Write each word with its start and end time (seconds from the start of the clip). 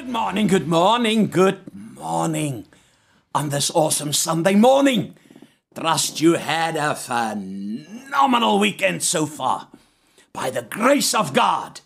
Good 0.00 0.08
morning, 0.08 0.46
good 0.46 0.66
morning, 0.66 1.26
good 1.26 1.60
morning 1.74 2.64
on 3.34 3.50
this 3.50 3.70
awesome 3.70 4.14
Sunday 4.14 4.54
morning. 4.54 5.14
Trust 5.74 6.22
you 6.22 6.36
had 6.36 6.74
a 6.74 6.94
phenomenal 6.94 8.58
weekend 8.58 9.02
so 9.02 9.26
far 9.26 9.68
by 10.32 10.48
the 10.48 10.62
grace 10.62 11.12
of 11.12 11.34
God. 11.34 11.82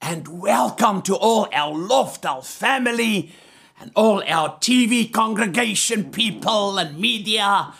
And 0.00 0.40
welcome 0.40 1.02
to 1.02 1.14
all 1.14 1.46
our 1.52 1.76
Loftal 1.76 2.42
family 2.42 3.30
and 3.78 3.92
all 3.94 4.22
our 4.26 4.56
TV 4.56 5.12
congregation 5.12 6.10
people 6.12 6.78
and 6.78 6.98
media. 6.98 7.74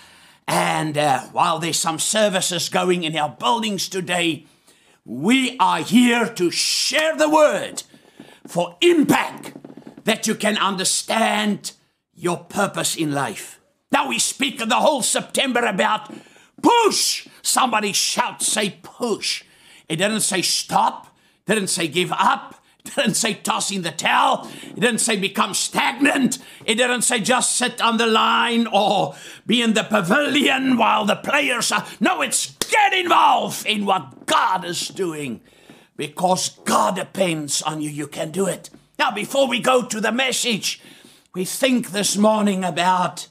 And 0.46 0.98
uh, 0.98 1.20
while 1.32 1.58
there's 1.58 1.78
some 1.78 1.98
services 1.98 2.68
going 2.68 3.02
in 3.02 3.16
our 3.16 3.30
buildings 3.30 3.88
today, 3.88 4.44
we 5.06 5.56
are 5.58 5.80
here 5.80 6.28
to 6.34 6.50
share 6.50 7.16
the 7.16 7.30
word 7.30 7.84
for 8.46 8.76
impact 8.80 9.52
that 10.04 10.26
you 10.26 10.34
can 10.34 10.56
understand 10.58 11.72
your 12.14 12.38
purpose 12.38 12.96
in 12.96 13.12
life. 13.12 13.60
Now 13.90 14.08
we 14.08 14.18
speak 14.18 14.58
the 14.58 14.74
whole 14.74 15.02
September 15.02 15.60
about 15.60 16.12
push. 16.62 17.28
Somebody 17.42 17.92
shout, 17.92 18.42
say 18.42 18.78
push. 18.82 19.44
It 19.88 19.96
didn't 19.96 20.20
say 20.20 20.42
stop, 20.42 21.14
didn't 21.46 21.68
say 21.68 21.88
give 21.88 22.12
up, 22.12 22.54
didn't 22.84 23.14
say 23.14 23.34
toss 23.34 23.70
in 23.70 23.82
the 23.82 23.90
towel, 23.90 24.48
it 24.76 24.80
didn't 24.80 24.98
say 24.98 25.16
become 25.16 25.54
stagnant, 25.54 26.38
it 26.66 26.74
didn't 26.74 27.02
say 27.02 27.20
just 27.20 27.56
sit 27.56 27.80
on 27.80 27.96
the 27.96 28.06
line 28.06 28.66
or 28.66 29.14
be 29.46 29.62
in 29.62 29.74
the 29.74 29.84
pavilion 29.84 30.76
while 30.76 31.04
the 31.04 31.16
players 31.16 31.72
are. 31.72 31.86
No, 32.00 32.20
it's 32.20 32.54
get 32.70 32.92
involved 32.92 33.66
in 33.66 33.86
what 33.86 34.26
God 34.26 34.64
is 34.64 34.88
doing 34.88 35.40
because 35.96 36.50
God 36.64 36.96
depends 36.96 37.62
on 37.62 37.80
you. 37.80 37.90
You 37.90 38.06
can 38.06 38.30
do 38.30 38.46
it. 38.46 38.70
Now, 38.98 39.10
before 39.10 39.48
we 39.48 39.60
go 39.60 39.84
to 39.84 40.00
the 40.00 40.12
message, 40.12 40.80
we 41.34 41.44
think 41.44 41.90
this 41.90 42.16
morning 42.16 42.64
about 42.64 43.28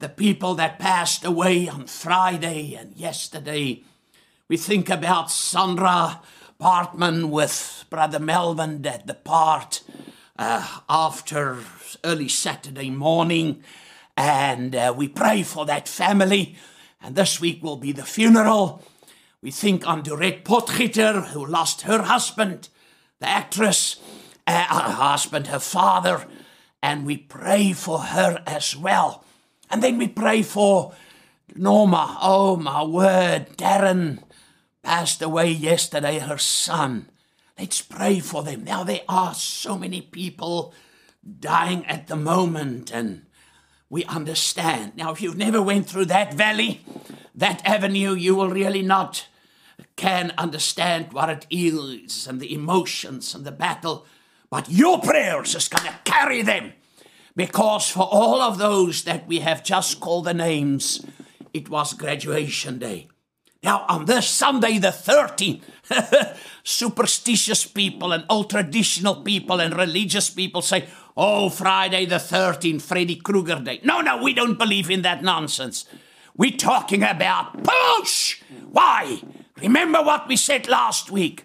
the 0.00 0.08
people 0.08 0.54
that 0.56 0.78
passed 0.78 1.24
away 1.24 1.68
on 1.68 1.86
Friday 1.86 2.74
and 2.74 2.94
yesterday. 2.96 3.84
We 4.48 4.56
think 4.56 4.90
about 4.90 5.30
Sandra 5.30 6.20
Bartman 6.60 7.30
with 7.30 7.84
Brother 7.90 8.18
Melvin 8.18 8.82
that 8.82 9.06
depart 9.06 9.82
uh, 10.38 10.80
after 10.88 11.58
early 12.04 12.28
Saturday 12.28 12.90
morning. 12.90 13.62
And 14.16 14.74
uh, 14.74 14.94
we 14.96 15.08
pray 15.08 15.42
for 15.42 15.64
that 15.66 15.88
family. 15.88 16.56
And 17.00 17.16
this 17.16 17.40
week 17.40 17.62
will 17.62 17.76
be 17.76 17.92
the 17.92 18.04
funeral. 18.04 18.82
We 19.44 19.50
think 19.50 19.86
on 19.86 20.02
Dorette 20.02 20.42
Potgieter, 20.42 21.26
who 21.26 21.44
lost 21.44 21.82
her 21.82 22.04
husband, 22.04 22.70
the 23.20 23.28
actress, 23.28 23.96
uh, 24.46 24.52
her 24.52 24.92
husband, 24.92 25.48
her 25.48 25.58
father, 25.58 26.26
and 26.82 27.04
we 27.04 27.18
pray 27.18 27.74
for 27.74 27.98
her 27.98 28.42
as 28.46 28.74
well. 28.74 29.22
And 29.68 29.82
then 29.82 29.98
we 29.98 30.08
pray 30.08 30.40
for 30.40 30.94
Norma. 31.54 32.16
Oh, 32.22 32.56
my 32.56 32.84
word, 32.84 33.58
Darren 33.58 34.22
passed 34.82 35.20
away 35.20 35.50
yesterday, 35.50 36.20
her 36.20 36.38
son. 36.38 37.10
Let's 37.58 37.82
pray 37.82 38.20
for 38.20 38.42
them. 38.44 38.64
Now, 38.64 38.82
there 38.82 39.02
are 39.10 39.34
so 39.34 39.76
many 39.76 40.00
people 40.00 40.72
dying 41.38 41.84
at 41.84 42.06
the 42.06 42.16
moment, 42.16 42.90
and 42.90 43.26
we 43.90 44.04
understand. 44.04 44.96
Now, 44.96 45.12
if 45.12 45.20
you've 45.20 45.36
never 45.36 45.60
went 45.60 45.86
through 45.86 46.06
that 46.06 46.32
valley, 46.32 46.80
that 47.34 47.60
avenue, 47.66 48.14
you 48.14 48.34
will 48.34 48.48
really 48.48 48.80
not 48.80 49.26
can 49.96 50.32
understand 50.36 51.12
what 51.12 51.30
it 51.30 51.46
is 51.50 52.26
and 52.26 52.40
the 52.40 52.52
emotions 52.52 53.34
and 53.34 53.44
the 53.44 53.52
battle, 53.52 54.06
but 54.50 54.70
your 54.70 55.00
prayers 55.00 55.54
is 55.54 55.68
going 55.68 55.86
to 55.86 55.98
carry 56.04 56.42
them. 56.42 56.72
Because 57.36 57.88
for 57.88 58.08
all 58.10 58.40
of 58.40 58.58
those 58.58 59.04
that 59.04 59.26
we 59.26 59.40
have 59.40 59.64
just 59.64 60.00
called 60.00 60.26
the 60.26 60.34
names, 60.34 61.04
it 61.52 61.68
was 61.68 61.92
graduation 61.92 62.78
day. 62.78 63.08
Now, 63.62 63.86
on 63.88 64.04
this 64.04 64.28
Sunday, 64.28 64.78
the 64.78 64.88
13th, 64.88 65.62
superstitious 66.64 67.66
people 67.66 68.12
and 68.12 68.24
old 68.28 68.50
traditional 68.50 69.22
people 69.22 69.60
and 69.60 69.74
religious 69.74 70.28
people 70.28 70.60
say, 70.60 70.86
Oh, 71.16 71.48
Friday 71.48 72.06
the 72.06 72.16
13th, 72.16 72.82
Freddy 72.82 73.16
Krueger 73.16 73.60
Day. 73.60 73.80
No, 73.84 74.00
no, 74.00 74.22
we 74.22 74.34
don't 74.34 74.58
believe 74.58 74.90
in 74.90 75.02
that 75.02 75.22
nonsense. 75.22 75.86
We're 76.36 76.56
talking 76.56 77.04
about 77.04 77.62
push. 77.62 78.42
Why? 78.70 79.20
Remember 79.60 80.02
what 80.02 80.28
we 80.28 80.36
said 80.36 80.68
last 80.68 81.10
week. 81.10 81.44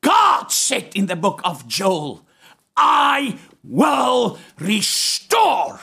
God 0.00 0.52
said 0.52 0.92
in 0.94 1.06
the 1.06 1.16
book 1.16 1.40
of 1.44 1.66
Joel, 1.66 2.24
I 2.76 3.38
will 3.64 4.38
restore. 4.58 5.80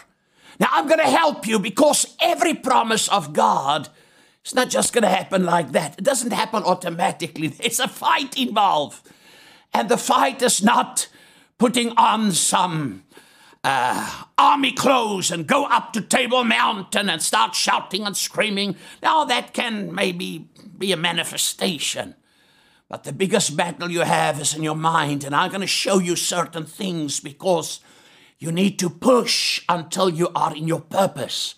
Now, 0.60 0.70
I'm 0.72 0.88
going 0.88 1.00
to 1.00 1.06
help 1.06 1.46
you 1.46 1.60
because 1.60 2.16
every 2.22 2.54
promise 2.54 3.10
of 3.10 3.34
God 3.34 3.90
is 4.46 4.56
not 4.56 4.70
just 4.70 4.94
going 4.94 5.04
to 5.04 5.10
happen 5.10 5.44
like 5.44 5.74
that. 5.74 5.96
It 5.98 6.04
doesn't 6.04 6.32
happen 6.32 6.64
automatically. 6.64 7.48
There's 7.50 7.80
a 7.80 7.88
fight 7.88 8.38
involved. 8.38 9.10
And 9.74 9.90
the 9.90 9.98
fight 9.98 10.42
is 10.42 10.64
not 10.64 11.10
putting 11.58 11.90
on 11.98 12.32
some 12.32 13.04
uh, 13.66 14.26
army 14.38 14.72
clothes 14.72 15.32
and 15.32 15.48
go 15.48 15.66
up 15.66 15.92
to 15.92 16.00
Table 16.00 16.44
Mountain 16.44 17.10
and 17.10 17.20
start 17.20 17.56
shouting 17.56 18.06
and 18.06 18.16
screaming. 18.16 18.76
Now, 19.02 19.26
that 19.26 19.56
can 19.56 19.94
maybe 19.94 20.48
be 20.78 20.92
a 20.92 20.98
manifestation. 20.98 22.14
But 22.88 23.06
the 23.06 23.12
biggest 23.12 23.58
battle 23.58 23.90
you 23.90 24.02
have 24.02 24.40
is 24.40 24.54
in 24.54 24.62
your 24.62 24.76
mind. 24.76 25.24
And 25.24 25.36
I'm 25.36 25.50
going 25.50 25.62
to 25.62 25.68
show 25.68 25.98
you 25.98 26.16
certain 26.16 26.66
things 26.66 27.20
because 27.20 27.80
you 28.38 28.52
need 28.52 28.78
to 28.80 28.90
push 28.90 29.64
until 29.68 30.12
you 30.12 30.30
are 30.36 30.56
in 30.56 30.68
your 30.68 30.82
purpose. 30.82 31.56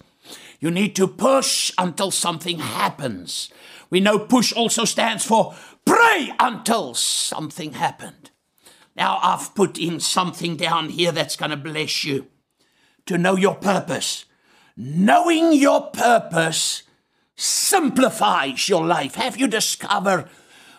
You 0.61 0.71
need 0.71 0.95
to 0.95 1.09
push 1.09 1.73
until 1.77 2.11
something 2.11 2.59
happens. 2.59 3.51
We 3.89 3.99
know 3.99 4.17
push 4.17 4.53
also 4.53 4.85
stands 4.85 5.25
for 5.25 5.55
pray 5.85 6.31
until 6.39 6.93
something 6.93 7.73
happened. 7.73 8.31
Now, 8.97 9.19
I've 9.21 9.53
put 9.53 9.77
in 9.77 9.99
something 9.99 10.57
down 10.57 10.89
here 10.89 11.11
that's 11.11 11.35
going 11.35 11.51
to 11.51 11.57
bless 11.57 12.03
you 12.03 12.27
to 13.05 13.17
know 13.17 13.35
your 13.35 13.53
purpose. 13.53 14.25
Knowing 14.75 15.53
your 15.53 15.91
purpose 15.91 16.81
simplifies 17.35 18.67
your 18.67 18.83
life. 18.83 19.13
Have 19.13 19.37
you 19.37 19.47
discovered 19.47 20.27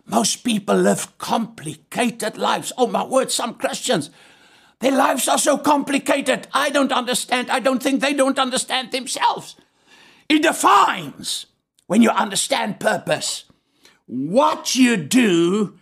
most 0.05 0.43
people 0.43 0.75
live 0.75 1.17
complicated 1.19 2.37
lives? 2.37 2.73
Oh, 2.77 2.89
my 2.89 3.05
word, 3.05 3.31
some 3.31 3.55
Christians, 3.55 4.11
their 4.81 4.93
lives 4.93 5.29
are 5.29 5.39
so 5.39 5.57
complicated. 5.57 6.49
I 6.53 6.71
don't 6.71 6.93
understand. 6.93 7.51
I 7.51 7.61
don't 7.61 7.83
think 7.83 8.01
they 8.01 8.15
don't 8.15 8.39
understand 8.39 8.91
themselves. 8.91 9.55
It 10.29 10.43
defines, 10.43 11.47
when 11.87 12.03
you 12.03 12.11
understand 12.11 12.81
purpose, 12.81 13.45
what 14.07 14.75
you 14.75 14.97
do 14.97 15.79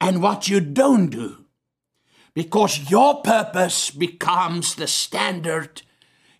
and 0.00 0.20
what 0.20 0.48
you 0.48 0.60
don't 0.60 1.10
do 1.10 1.45
because 2.36 2.90
your 2.90 3.22
purpose 3.22 3.90
becomes 3.90 4.74
the 4.74 4.86
standard 4.86 5.80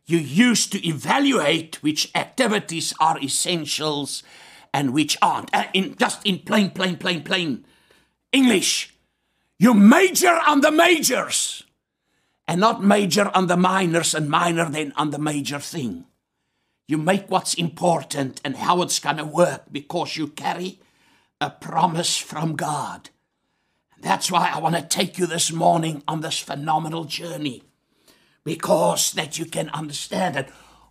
you 0.04 0.18
use 0.18 0.66
to 0.66 0.86
evaluate 0.86 1.82
which 1.82 2.12
activities 2.14 2.92
are 3.00 3.18
essentials 3.20 4.22
and 4.74 4.92
which 4.92 5.16
aren't. 5.22 5.48
Uh, 5.54 5.64
in 5.72 5.96
just 5.96 6.24
in 6.26 6.40
plain, 6.40 6.70
plain, 6.70 6.98
plain, 6.98 7.24
plain 7.24 7.64
English, 8.30 8.94
you 9.58 9.72
major 9.72 10.38
on 10.46 10.60
the 10.60 10.70
majors 10.70 11.64
and 12.46 12.60
not 12.60 12.84
major 12.84 13.30
on 13.34 13.46
the 13.46 13.56
minors 13.56 14.14
and 14.14 14.28
minor 14.28 14.68
then 14.68 14.92
on 14.96 15.12
the 15.12 15.18
major 15.18 15.58
thing. 15.58 16.04
You 16.86 16.98
make 16.98 17.30
what's 17.30 17.54
important 17.54 18.38
and 18.44 18.58
how 18.58 18.82
it's 18.82 18.98
going 18.98 19.16
to 19.16 19.24
work 19.24 19.62
because 19.72 20.18
you 20.18 20.28
carry 20.28 20.78
a 21.40 21.48
promise 21.48 22.18
from 22.18 22.54
God. 22.54 23.08
That's 24.00 24.30
why 24.30 24.50
I 24.52 24.58
want 24.58 24.76
to 24.76 24.82
take 24.82 25.18
you 25.18 25.26
this 25.26 25.52
morning 25.52 26.02
on 26.06 26.20
this 26.20 26.38
phenomenal 26.38 27.04
journey 27.04 27.62
because 28.44 29.12
that 29.12 29.38
you 29.38 29.44
can 29.44 29.68
understand 29.70 30.36
it. 30.36 30.48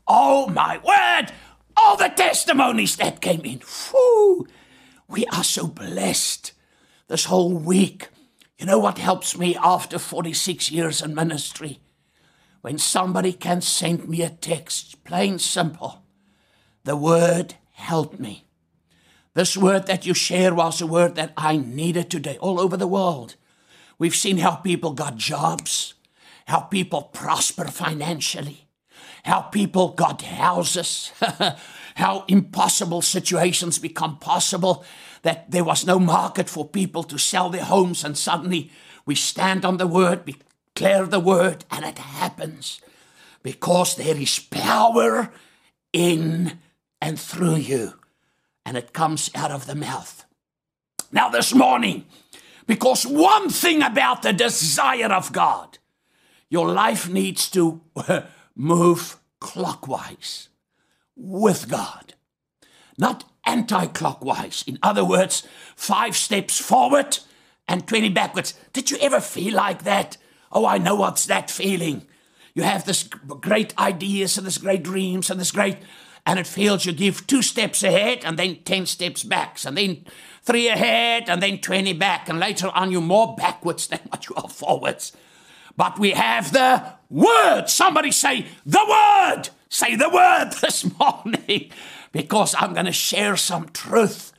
Oh 0.08 0.48
my 0.48 0.78
word! 0.78 1.32
All 1.78 1.98
the 1.98 2.10
testimonies 2.10 2.96
that 2.98 3.22
came 3.22 3.42
in. 3.42 3.62
Whew, 3.92 4.48
we 5.08 5.26
are 5.28 5.44
so 5.44 5.68
blessed 5.68 6.54
this 7.08 7.26
whole 7.26 7.54
week. 7.54 8.10
You 8.58 8.66
know 8.66 8.80
what 8.80 8.98
helps 8.98 9.38
me 9.38 9.56
after 9.56 10.00
46 10.00 10.72
years 10.72 11.02
in 11.02 11.14
ministry? 11.14 11.80
When 12.62 12.78
somebody 12.78 13.34
can 13.34 13.62
send 13.62 14.08
me 14.08 14.22
a 14.22 14.30
text, 14.30 15.04
plain 15.04 15.40
simple. 15.40 16.04
The 16.84 16.96
word 16.96 17.56
help 17.74 18.20
me. 18.20 18.45
This 19.36 19.56
word 19.56 19.86
that 19.86 20.06
you 20.06 20.16
share 20.16 20.56
was 20.56 20.82
a 20.82 20.88
word 20.88 21.16
that 21.16 21.34
I 21.38 21.58
needed 21.58 22.10
today 22.10 22.38
all 22.40 22.60
over 22.60 22.76
the 22.76 22.88
world. 22.88 23.36
We've 24.00 24.16
seen 24.16 24.40
how 24.40 24.56
people 24.56 24.94
got 24.94 25.18
jobs, 25.18 25.94
how 26.48 26.62
people 26.62 27.04
prosper 27.04 27.66
financially, 27.68 28.68
how 29.24 29.42
people 29.42 29.90
got 29.90 30.24
houses, 30.24 31.12
how 31.96 32.26
impossible 32.28 33.02
situations 33.04 33.78
become 33.78 34.18
possible, 34.18 34.84
that 35.22 35.52
there 35.52 35.64
was 35.64 35.86
no 35.86 36.00
market 36.00 36.50
for 36.50 36.68
people 36.68 37.04
to 37.04 37.20
sell 37.20 37.50
their 37.50 37.66
homes, 37.66 38.04
and 38.04 38.18
suddenly 38.18 38.72
we 39.06 39.14
stand 39.14 39.64
on 39.64 39.78
the 39.78 39.88
word 39.88 40.26
declare 40.76 41.06
the 41.06 41.20
word 41.20 41.64
and 41.72 41.86
it 41.86 41.98
happens 41.98 42.82
because 43.44 43.96
there 43.96 44.18
is 44.18 44.40
power 44.40 45.32
in 45.94 46.60
and 47.02 47.18
through 47.18 47.56
you 47.56 47.94
and 48.66 48.76
it 48.78 48.94
comes 48.94 49.30
out 49.36 49.52
of 49.52 49.66
the 49.66 49.76
mouth. 49.76 50.26
Now, 51.12 51.30
this 51.30 51.54
morning, 51.54 52.06
because 52.68 53.06
one 53.06 53.50
thing 53.50 53.82
about 53.82 54.22
the 54.22 54.34
desire 54.34 55.12
of 55.12 55.32
God, 55.32 55.78
your 56.50 56.70
life 56.70 57.08
needs 57.08 57.50
to 57.52 57.82
move 58.56 59.18
clockwise 59.40 60.50
with 61.16 61.70
God, 61.70 62.16
not 62.98 63.24
anti 63.46 63.86
clockwise. 63.88 64.64
In 64.68 64.80
other 64.82 65.06
words, 65.06 65.48
five 65.76 66.16
steps 66.16 66.58
forward 66.60 67.20
and 67.68 67.88
20 67.88 68.10
backwards. 68.10 68.54
Did 68.74 68.92
you 68.92 68.98
ever 69.02 69.22
feel 69.22 69.54
like 69.54 69.84
that? 69.84 70.18
Oh, 70.52 70.66
I 70.66 70.78
know 70.78 70.96
what's 70.96 71.26
that 71.26 71.52
feeling. 71.52 72.08
You 72.54 72.64
have 72.64 72.86
this 72.86 73.04
great 73.04 73.78
ideas 73.78 74.38
and 74.38 74.48
this 74.48 74.58
great 74.58 74.84
dreams 74.84 75.30
and 75.30 75.40
this 75.40 75.52
great, 75.52 75.78
and 76.26 76.40
it 76.40 76.48
feels 76.48 76.86
you 76.86 76.92
give 76.92 77.28
two 77.28 77.42
steps 77.42 77.84
ahead 77.84 78.22
and 78.24 78.38
then 78.38 78.58
10 78.64 78.86
steps 78.86 79.24
back, 79.24 79.60
and 79.66 79.78
then 79.78 80.06
three 80.42 80.68
ahead 80.68 81.30
and 81.30 81.42
then 81.42 81.60
20 81.60 81.94
back, 81.94 82.30
and 82.30 82.40
later 82.40 82.72
on 82.74 82.92
you're 82.92 83.02
more 83.02 83.36
backwards 83.36 83.88
than 83.90 84.00
what 84.10 84.28
you 84.28 84.36
are 84.36 84.50
forwards. 84.50 85.12
But 85.78 86.00
we 86.00 86.12
have 86.12 86.52
the 86.52 86.94
word. 87.10 87.66
Somebody 87.68 88.12
say 88.12 88.46
the 88.66 88.86
word. 88.88 89.50
Say 89.70 89.96
the 89.96 90.10
word 90.10 90.52
this 90.62 90.86
morning 90.98 91.72
because 92.12 92.56
I'm 92.58 92.74
going 92.74 92.86
to 92.86 92.94
share 92.94 93.36
some 93.36 93.70
truth. 93.70 94.32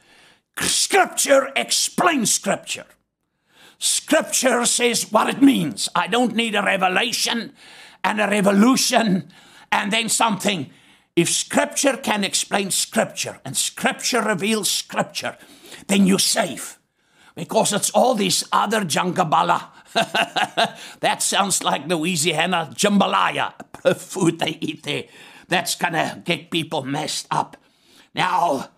Scripture 0.58 1.52
explains 1.54 2.32
Scripture. 2.32 2.86
Scripture 3.78 4.64
says 4.64 5.12
what 5.12 5.28
it 5.28 5.42
means. 5.42 5.88
I 5.94 6.06
don't 6.06 6.34
need 6.34 6.54
a 6.54 6.62
revelation 6.62 7.52
and 8.02 8.20
a 8.20 8.28
revolution 8.28 9.30
and 9.70 9.92
then 9.92 10.08
something. 10.08 10.70
If 11.16 11.30
Scripture 11.30 11.96
can 11.96 12.24
explain 12.24 12.70
Scripture 12.70 13.40
and 13.42 13.56
Scripture 13.56 14.20
reveals 14.20 14.70
Scripture, 14.70 15.38
then 15.88 16.06
you're 16.06 16.18
safe. 16.18 16.78
Because 17.34 17.72
it's 17.72 17.90
all 17.90 18.14
this 18.14 18.44
other 18.52 18.82
jungabala. 18.82 19.68
that 21.00 21.22
sounds 21.22 21.62
like 21.62 21.88
Louisiana 21.88 22.70
jambalaya, 22.74 23.54
food 23.96 24.38
they 24.38 24.58
eat 24.60 24.82
there. 24.82 25.04
That's 25.48 25.74
gonna 25.74 26.22
get 26.24 26.50
people 26.50 26.82
messed 26.82 27.26
up. 27.30 27.56
Now, 28.14 28.68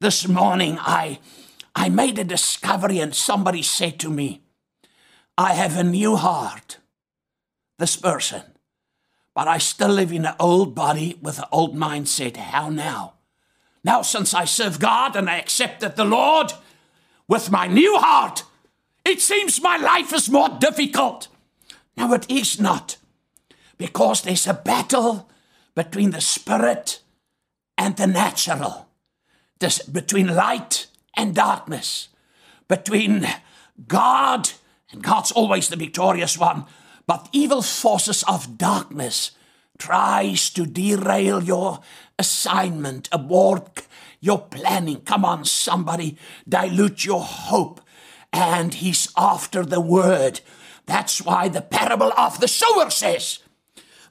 this 0.00 0.28
morning 0.28 0.78
I 0.80 1.18
I 1.74 1.88
made 1.88 2.18
a 2.18 2.24
discovery 2.24 2.98
and 3.00 3.14
somebody 3.14 3.62
said 3.62 3.98
to 4.00 4.10
me, 4.10 4.42
I 5.36 5.54
have 5.54 5.76
a 5.76 5.84
new 5.84 6.16
heart. 6.16 6.78
This 7.78 7.96
person. 7.96 8.42
But 9.34 9.48
I 9.48 9.58
still 9.58 9.90
live 9.90 10.12
in 10.12 10.26
an 10.26 10.34
old 10.38 10.74
body 10.74 11.18
with 11.22 11.38
an 11.38 11.46
old 11.52 11.76
mindset. 11.76 12.36
How 12.36 12.68
now? 12.68 13.14
Now, 13.82 14.02
since 14.02 14.34
I 14.34 14.44
serve 14.44 14.78
God 14.78 15.16
and 15.16 15.30
I 15.30 15.38
accepted 15.38 15.96
the 15.96 16.04
Lord 16.04 16.52
with 17.28 17.50
my 17.50 17.66
new 17.66 17.96
heart, 17.98 18.42
it 19.04 19.20
seems 19.20 19.62
my 19.62 19.76
life 19.76 20.12
is 20.12 20.28
more 20.28 20.48
difficult. 20.48 21.28
Now, 21.96 22.12
it 22.12 22.30
is 22.30 22.60
not, 22.60 22.96
because 23.78 24.22
there's 24.22 24.46
a 24.46 24.54
battle 24.54 25.30
between 25.74 26.10
the 26.10 26.20
spirit 26.20 27.00
and 27.78 27.96
the 27.96 28.06
natural, 28.06 28.88
this, 29.58 29.80
between 29.82 30.34
light 30.34 30.86
and 31.16 31.34
darkness, 31.34 32.08
between 32.68 33.26
God, 33.88 34.50
and 34.92 35.02
God's 35.02 35.32
always 35.32 35.68
the 35.68 35.76
victorious 35.76 36.36
one, 36.36 36.66
but 37.10 37.28
evil 37.32 37.60
forces 37.60 38.22
of 38.28 38.56
darkness 38.56 39.32
tries 39.78 40.48
to 40.48 40.64
derail 40.64 41.42
your 41.42 41.80
assignment, 42.20 43.08
abort 43.10 43.88
your 44.20 44.42
planning. 44.42 45.00
Come 45.00 45.24
on, 45.24 45.44
somebody, 45.44 46.16
dilute 46.48 47.04
your 47.04 47.22
hope. 47.22 47.80
And 48.32 48.74
he's 48.74 49.12
after 49.16 49.64
the 49.64 49.80
word. 49.80 50.38
That's 50.86 51.20
why 51.20 51.48
the 51.48 51.62
parable 51.62 52.12
of 52.16 52.38
the 52.38 52.46
sower 52.46 52.90
says, 52.90 53.40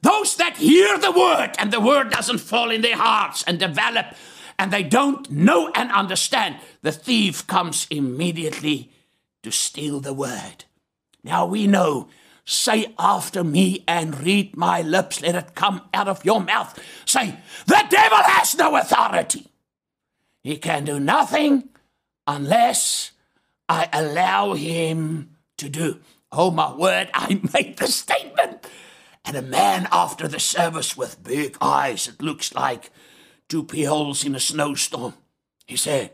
those 0.02 0.36
that 0.36 0.58
hear 0.58 0.98
the 0.98 1.14
word 1.14 1.52
and 1.58 1.72
the 1.72 1.80
word 1.80 2.10
doesn't 2.10 2.40
fall 2.40 2.70
in 2.70 2.82
their 2.82 2.98
hearts 2.98 3.44
and 3.44 3.58
develop 3.58 4.08
and 4.58 4.74
they 4.74 4.84
don't 4.84 5.32
know 5.32 5.72
and 5.74 5.90
understand, 5.94 6.58
the 6.82 6.92
thief 6.92 7.48
comes 7.48 7.88
immediately 7.90 8.92
to 9.44 9.54
steal 9.54 10.02
the 10.02 10.14
word. 10.14 10.66
Now 11.24 11.46
we 11.46 11.66
know 11.66 12.10
Say 12.50 12.96
after 12.98 13.44
me 13.44 13.84
and 13.88 14.20
read 14.24 14.58
my 14.58 14.82
lips. 14.82 15.22
Let 15.22 15.36
it 15.36 15.54
come 15.54 15.84
out 15.94 16.08
of 16.08 16.26
your 16.26 16.42
mouth. 16.42 16.80
Say, 17.06 17.38
the 17.68 17.86
devil 17.92 18.18
has 18.18 18.58
no 18.58 18.76
authority. 18.76 19.52
He 20.42 20.58
can 20.58 20.84
do 20.84 21.00
nothing 21.00 21.70
unless 22.26 23.12
I 23.70 23.88
allow 23.94 24.54
him 24.54 25.36
to 25.60 25.70
do. 25.70 26.00
Oh, 26.32 26.50
my 26.50 26.74
word, 26.74 27.12
I 27.14 27.40
made 27.54 27.78
the 27.78 27.86
statement. 27.86 28.68
And 29.24 29.38
a 29.38 29.44
man 29.44 29.88
after 29.92 30.28
the 30.28 30.40
service 30.40 30.98
with 30.98 31.24
big 31.24 31.56
eyes, 31.62 32.08
it 32.08 32.20
looks 32.20 32.56
like 32.56 32.90
two 33.48 33.64
pea 33.64 33.84
holes 33.84 34.26
in 34.26 34.34
a 34.34 34.40
snowstorm. 34.40 35.14
He 35.68 35.76
said, 35.76 36.14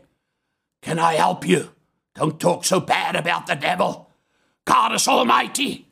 Can 0.82 0.98
I 0.98 1.14
help 1.14 1.48
you? 1.48 1.70
Don't 2.14 2.38
talk 2.38 2.66
so 2.66 2.78
bad 2.78 3.16
about 3.16 3.46
the 3.46 3.54
devil. 3.54 4.10
God 4.66 4.92
is 4.92 5.08
almighty. 5.08 5.85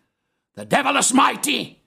The 0.55 0.65
devil 0.65 0.97
is 0.97 1.13
mighty, 1.13 1.83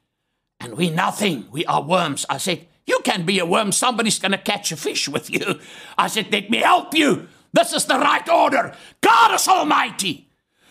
and 0.60 0.75
we 0.75 0.90
nothing. 0.90 1.46
We 1.52 1.66
are 1.66 1.81
worms. 1.81 2.25
I 2.30 2.38
said, 2.38 2.68
You 2.86 3.00
can 3.04 3.25
be 3.25 3.40
a 3.40 3.46
worm. 3.46 3.72
Somebody's 3.72 4.19
going 4.19 4.34
to 4.34 4.38
catch 4.38 4.72
a 4.72 4.78
fish 4.78 5.08
with 5.08 5.30
you. 5.30 5.60
I 5.98 6.08
said, 6.08 6.31
Let 6.31 6.50
me 6.50 6.58
help 6.58 6.94
you. 6.94 7.28
This 7.54 7.74
is 7.74 7.86
the 7.86 7.98
right 7.98 8.28
order. 8.28 8.75
God 9.02 9.34
is 9.34 9.48
almighty. 9.48 10.30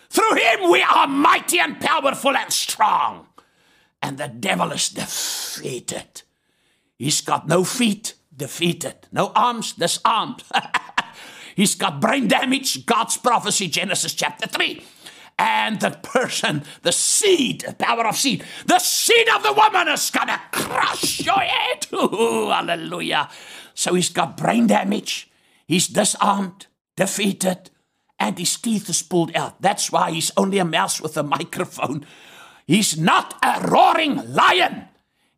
Through 0.09 0.35
him 0.35 0.71
we 0.71 0.81
are 0.81 1.07
mighty 1.07 1.59
and 1.59 1.79
powerful 1.81 2.35
and 2.35 2.53
strong. 2.53 3.27
And 4.01 4.17
the 4.17 4.27
devil 4.27 4.71
is 4.71 4.89
defeated. 4.89 6.21
He's 6.97 7.21
got 7.21 7.47
no 7.47 7.63
feet, 7.63 8.13
defeated. 8.35 9.07
No 9.11 9.31
arms, 9.35 9.73
disarmed. 9.73 10.43
He's 11.55 11.75
got 11.75 11.99
brain 11.99 12.27
damage, 12.27 12.85
God's 12.85 13.17
prophecy, 13.17 13.67
Genesis 13.67 14.13
chapter 14.13 14.47
3 14.47 14.83
and 15.39 15.79
the 15.79 15.91
person, 15.91 16.63
the 16.81 16.91
seed, 16.91 17.61
the 17.61 17.73
power 17.73 18.07
of 18.07 18.15
seed, 18.15 18.43
the 18.65 18.79
seed 18.79 19.29
of 19.29 19.43
the 19.43 19.53
woman 19.53 19.87
is 19.87 20.09
gonna 20.09 20.41
crush 20.51 21.21
your 21.25 21.39
head. 21.39 21.87
Ooh, 21.93 22.49
hallelujah. 22.49 23.29
So 23.73 23.93
he's 23.93 24.09
got 24.09 24.37
brain 24.37 24.67
damage, 24.67 25.29
he's 25.67 25.87
disarmed, 25.87 26.67
defeated, 26.95 27.69
and 28.19 28.37
his 28.39 28.55
teeth 28.57 28.89
is 28.89 29.03
pulled 29.03 29.35
out. 29.35 29.61
That's 29.61 29.91
why 29.91 30.11
he's 30.11 30.31
only 30.35 30.57
a 30.57 30.65
mouse 30.65 30.99
with 30.99 31.17
a 31.17 31.23
microphone. 31.23 32.05
He's 32.65 32.97
not 32.97 33.37
a 33.43 33.67
roaring 33.67 34.33
lion. 34.33 34.87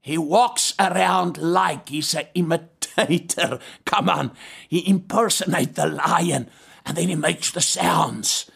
He 0.01 0.18
walks 0.18 0.74
around 0.79 1.38
like 1.38 1.89
he's 1.89 2.15
an 2.15 2.27
imitator. 2.34 3.60
Come 3.86 4.10
on. 4.10 4.32
He 4.70 4.88
impersonates 4.89 5.74
the 5.74 5.88
lion 5.88 6.50
and 6.86 6.98
then 6.98 7.10
he 7.10 7.15
makes 7.15 7.51
the 7.51 7.62
sounds 7.62 8.50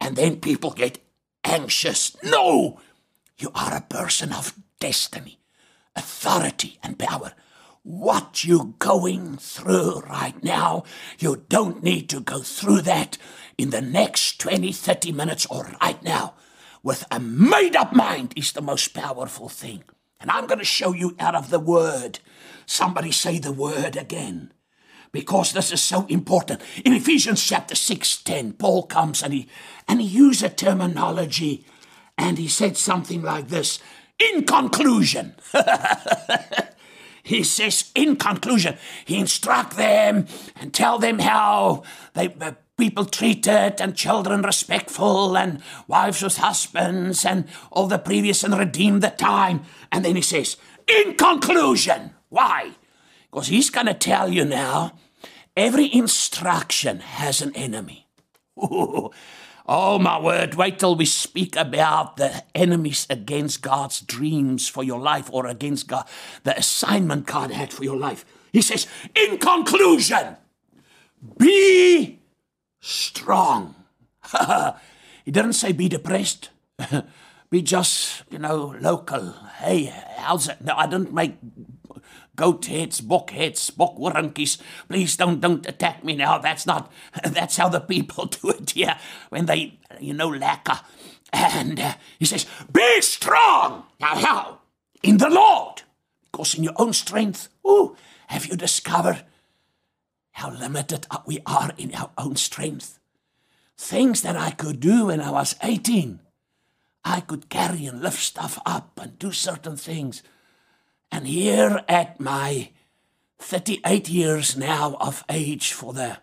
and 0.00 0.16
then 0.16 0.40
people 0.40 0.70
get 0.70 0.98
anxious. 1.44 2.16
No! 2.22 2.80
You 3.38 3.50
are 3.54 3.76
a 3.76 3.80
person 3.80 4.32
of 4.32 4.54
destiny, 4.80 5.38
authority, 5.94 6.78
and 6.82 6.98
power. 6.98 7.32
What 7.82 8.44
you're 8.44 8.74
going 8.78 9.36
through 9.36 10.00
right 10.00 10.42
now, 10.42 10.84
you 11.18 11.44
don't 11.48 11.82
need 11.82 12.08
to 12.10 12.20
go 12.20 12.40
through 12.40 12.82
that 12.82 13.16
in 13.56 13.70
the 13.70 13.80
next 13.80 14.40
20, 14.40 14.72
30 14.72 15.12
minutes 15.12 15.46
or 15.46 15.70
right 15.80 16.02
now. 16.02 16.34
With 16.82 17.04
a 17.10 17.18
made 17.20 17.76
up 17.76 17.92
mind 17.92 18.32
is 18.36 18.52
the 18.52 18.60
most 18.60 18.94
powerful 18.94 19.48
thing. 19.48 19.84
And 20.20 20.30
I'm 20.30 20.46
going 20.46 20.58
to 20.58 20.64
show 20.64 20.92
you 20.92 21.14
out 21.18 21.34
of 21.34 21.50
the 21.50 21.60
word. 21.60 22.18
Somebody 22.66 23.12
say 23.12 23.38
the 23.38 23.52
word 23.52 23.96
again 23.96 24.52
because 25.12 25.52
this 25.52 25.72
is 25.72 25.80
so 25.80 26.06
important. 26.08 26.60
In 26.84 26.92
Ephesians 26.92 27.42
chapter 27.42 27.74
6, 27.74 28.22
10, 28.22 28.54
Paul 28.54 28.84
comes 28.84 29.22
and 29.22 29.32
he 29.32 29.48
and 29.86 30.00
he 30.00 30.06
used 30.06 30.42
a 30.42 30.48
terminology 30.48 31.64
and 32.16 32.38
he 32.38 32.48
said 32.48 32.76
something 32.76 33.22
like 33.22 33.48
this. 33.48 33.78
In 34.18 34.44
conclusion, 34.44 35.34
he 37.22 37.44
says, 37.44 37.90
in 37.94 38.16
conclusion, 38.16 38.76
he 39.04 39.18
instruct 39.18 39.76
them 39.76 40.26
and 40.56 40.74
tell 40.74 40.98
them 40.98 41.20
how 41.20 41.84
they 42.14 42.34
uh, 42.40 42.52
people 42.76 43.04
treated 43.04 43.80
and 43.80 43.96
children 43.96 44.42
respectful 44.42 45.36
and 45.36 45.60
wives 45.88 46.22
with 46.22 46.36
husbands 46.36 47.24
and 47.24 47.44
all 47.70 47.86
the 47.86 47.98
previous 47.98 48.44
and 48.44 48.56
redeem 48.56 49.00
the 49.00 49.10
time. 49.10 49.62
And 49.92 50.04
then 50.04 50.16
he 50.16 50.22
says, 50.22 50.56
in 50.86 51.14
conclusion, 51.14 52.14
why? 52.28 52.76
Because 53.30 53.48
he's 53.48 53.70
going 53.70 53.86
to 53.86 53.94
tell 53.94 54.32
you 54.32 54.44
now 54.44 54.92
every 55.56 55.92
instruction 55.92 57.00
has 57.00 57.42
an 57.42 57.54
enemy. 57.54 58.06
Oh, 59.70 59.98
my 59.98 60.18
word, 60.18 60.54
wait 60.54 60.78
till 60.78 60.96
we 60.96 61.04
speak 61.04 61.54
about 61.54 62.16
the 62.16 62.42
enemies 62.54 63.06
against 63.10 63.60
God's 63.60 64.00
dreams 64.00 64.66
for 64.66 64.82
your 64.82 64.98
life 64.98 65.28
or 65.30 65.46
against 65.46 65.88
God, 65.88 66.08
the 66.42 66.56
assignment 66.56 67.26
God 67.26 67.50
had 67.50 67.70
for 67.70 67.84
your 67.84 67.98
life. 67.98 68.24
He 68.50 68.62
says, 68.62 68.86
in 69.14 69.36
conclusion, 69.36 70.38
be 71.36 72.18
strong. 72.80 73.74
he 75.26 75.30
didn't 75.30 75.52
say 75.52 75.72
be 75.72 75.90
depressed. 75.90 76.48
be 77.50 77.60
just, 77.60 78.22
you 78.30 78.38
know, 78.38 78.74
local. 78.80 79.32
Hey, 79.58 79.92
how's 80.16 80.48
it? 80.48 80.62
No, 80.62 80.76
I 80.76 80.86
didn't 80.86 81.12
make 81.12 81.34
goat 82.38 82.66
heads, 82.66 83.00
book 83.00 83.32
heads, 83.32 83.70
bokwormkies. 83.70 84.62
Please 84.88 85.16
don't 85.16 85.40
don't 85.40 85.66
attack 85.66 86.04
me 86.04 86.14
now. 86.14 86.38
That's 86.38 86.64
not 86.64 86.90
that's 87.24 87.58
how 87.58 87.68
the 87.68 87.80
people 87.80 88.24
do 88.40 88.50
it 88.50 88.70
here 88.70 88.96
when 89.28 89.46
they 89.46 89.78
you 90.00 90.14
know 90.14 90.28
lacquer. 90.28 90.80
And 91.32 91.78
uh, 91.78 91.94
he 92.18 92.24
says, 92.24 92.46
"Be 92.72 93.02
strong." 93.02 93.84
Now 94.00 94.14
how? 94.16 94.58
In 95.02 95.18
the 95.18 95.28
Lord, 95.28 95.82
because 96.24 96.54
in 96.54 96.64
your 96.64 96.76
own 96.76 96.92
strength. 96.94 97.48
Oh, 97.64 97.96
have 98.28 98.46
you 98.46 98.56
discovered 98.56 99.24
how 100.30 100.50
limited 100.50 101.06
we 101.26 101.40
are 101.44 101.72
in 101.76 101.94
our 101.94 102.10
own 102.16 102.36
strength? 102.36 102.98
Things 103.76 104.22
that 104.22 104.36
I 104.36 104.50
could 104.52 104.80
do 104.80 105.06
when 105.06 105.20
I 105.20 105.30
was 105.30 105.54
18. 105.62 106.20
I 107.04 107.20
could 107.20 107.48
carry 107.48 107.86
and 107.86 108.00
lift 108.02 108.20
stuff 108.20 108.58
up 108.66 108.98
and 109.00 109.18
do 109.18 109.32
certain 109.32 109.76
things. 109.76 110.22
And 111.10 111.26
here 111.26 111.82
at 111.88 112.20
my 112.20 112.70
38 113.38 114.08
years 114.08 114.56
now 114.56 114.96
of 115.00 115.24
age 115.28 115.72
for 115.72 115.92
the 115.92 116.18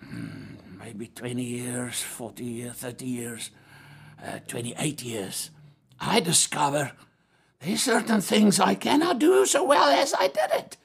hmm, 0.00 0.54
maybe 0.78 1.08
20 1.08 1.42
years, 1.42 2.00
40 2.00 2.44
years, 2.44 2.74
30 2.74 3.06
years, 3.06 3.50
uh, 4.24 4.38
28 4.46 5.02
years, 5.02 5.50
I 6.00 6.20
discover 6.20 6.92
there's 7.60 7.82
certain 7.82 8.20
things 8.20 8.60
I 8.60 8.74
cannot 8.74 9.18
do 9.18 9.46
so 9.46 9.64
well 9.64 9.88
as 9.88 10.14
I 10.14 10.28
did 10.28 10.50
it. 10.52 10.76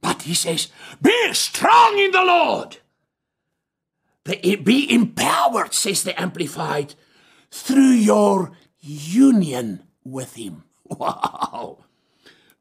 But 0.00 0.22
he 0.22 0.34
says, 0.34 0.68
be 1.00 1.32
strong 1.32 1.98
in 1.98 2.10
the 2.10 2.24
Lord. 2.24 2.78
Be 4.24 4.92
empowered, 4.92 5.74
says 5.74 6.02
the 6.02 6.20
Amplified, 6.20 6.94
through 7.50 7.92
your 7.92 8.52
union 8.80 9.84
with 10.04 10.34
him. 10.34 10.64
Wow. 10.92 11.78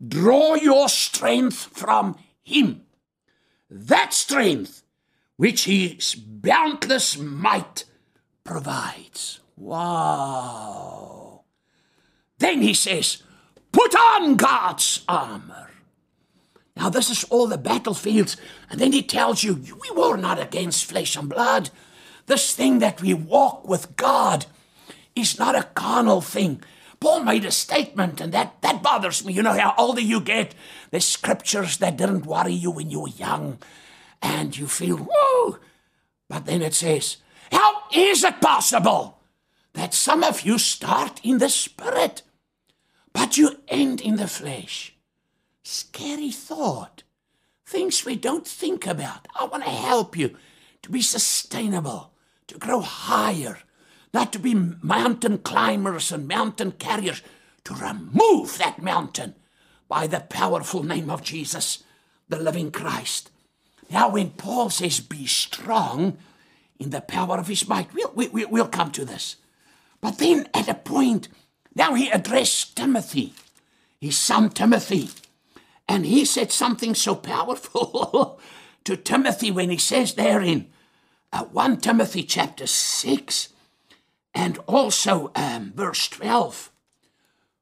Draw 0.06 0.56
your 0.56 0.90
strength 0.90 1.70
from 1.74 2.18
Him. 2.44 2.82
That 3.70 4.14
strength 4.14 4.84
which 5.38 5.66
His 5.66 6.16
boundless 6.16 7.18
might 7.18 7.86
provides. 8.44 9.40
Wow. 9.56 11.44
Then 12.40 12.62
He 12.62 12.74
says, 12.74 13.24
Put 13.72 13.96
on 13.96 14.36
God's 14.36 15.04
armor. 15.08 15.70
Now, 16.76 16.90
this 16.90 17.10
is 17.10 17.24
all 17.26 17.48
the 17.48 17.58
battlefields. 17.58 18.38
And 18.70 18.80
then 18.80 18.92
He 18.92 19.04
tells 19.04 19.44
you, 19.44 19.54
We 19.56 19.92
war 19.96 20.18
not 20.18 20.40
against 20.40 20.86
flesh 20.86 21.16
and 21.16 21.30
blood. 21.30 21.70
This 22.26 22.56
thing 22.56 22.80
that 22.80 23.02
we 23.02 23.14
walk 23.14 23.68
with 23.68 23.96
God 23.96 24.46
is 25.16 25.38
not 25.38 25.56
a 25.56 25.64
carnal 25.76 26.22
thing. 26.22 26.64
Paul 27.02 27.24
made 27.24 27.46
a 27.46 27.52
statement, 27.52 28.22
and 28.22 28.32
that, 28.32 28.62
that 28.62 28.84
bothers 28.84 29.26
me. 29.26 29.34
You 29.34 29.42
know, 29.42 29.58
how 29.58 29.74
older 29.76 30.00
you 30.00 30.22
get, 30.22 30.54
the 30.92 31.02
scriptures 31.02 31.78
that 31.78 31.98
didn't 31.98 32.28
worry 32.28 32.54
you 32.54 32.70
when 32.70 32.92
you 32.92 33.02
were 33.02 33.10
young, 33.10 33.58
and 34.22 34.56
you 34.56 34.68
feel, 34.68 34.98
whoa. 34.98 35.58
But 36.30 36.46
then 36.46 36.62
it 36.62 36.76
says, 36.76 37.18
How 37.52 37.82
is 37.92 38.24
it 38.24 38.40
possible 38.40 39.18
that 39.74 39.96
some 39.96 40.24
of 40.24 40.42
you 40.42 40.60
start 40.60 41.20
in 41.24 41.40
the 41.40 41.50
spirit, 41.50 42.22
but 43.12 43.36
you 43.36 43.58
end 43.68 44.00
in 44.00 44.18
the 44.18 44.28
flesh? 44.28 44.96
Scary 45.64 46.32
thought. 46.32 47.02
Things 47.66 48.06
we 48.06 48.16
don't 48.16 48.46
think 48.46 48.86
about. 48.86 49.28
I 49.40 49.46
want 49.46 49.64
to 49.64 49.70
help 49.72 50.16
you 50.16 50.38
to 50.84 50.92
be 50.92 51.02
sustainable, 51.02 52.14
to 52.46 52.60
grow 52.60 52.82
higher 52.82 53.58
not 54.14 54.34
to 54.34 54.40
be 54.40 54.54
mountain 54.54 55.38
climbers 55.40 56.12
and 56.12 56.28
mountain 56.28 56.72
carriers, 56.74 57.22
to 57.64 57.74
remove 57.74 58.58
that 58.58 58.82
mountain 58.82 59.36
by 59.88 60.08
the 60.08 60.20
powerful 60.20 60.84
name 60.84 61.10
of 61.10 61.24
Jesus, 61.24 61.84
the 62.28 62.40
living 62.40 62.72
Christ. 62.72 63.30
Now, 63.90 64.10
when 64.10 64.32
Paul 64.32 64.70
says, 64.70 65.00
be 65.00 65.26
strong 65.26 66.18
in 66.80 66.90
the 66.90 67.02
power 67.02 67.38
of 67.38 67.48
his 67.48 67.68
might, 67.68 67.94
we'll, 67.94 68.12
we, 68.16 68.46
we'll 68.46 68.68
come 68.68 68.92
to 68.92 69.06
this. 69.06 69.36
But 70.00 70.18
then 70.18 70.48
at 70.54 70.68
a 70.68 70.74
point, 70.74 71.28
now 71.76 71.94
he 71.94 72.10
addressed 72.10 72.76
Timothy, 72.76 73.34
his 74.00 74.18
son 74.18 74.50
Timothy, 74.50 75.10
and 75.88 76.06
he 76.06 76.26
said 76.26 76.52
something 76.52 76.96
so 76.96 77.16
powerful 77.16 78.40
to 78.86 78.98
Timothy 78.98 79.52
when 79.52 79.70
he 79.70 79.78
says 79.78 80.16
there 80.16 80.42
in 80.42 80.68
uh, 81.34 81.44
1 81.46 81.78
Timothy 81.78 82.24
chapter 82.24 82.66
6, 82.66 83.50
and 84.34 84.58
also 84.68 85.32
um, 85.36 85.74
verse 85.76 86.08
12 86.10 86.72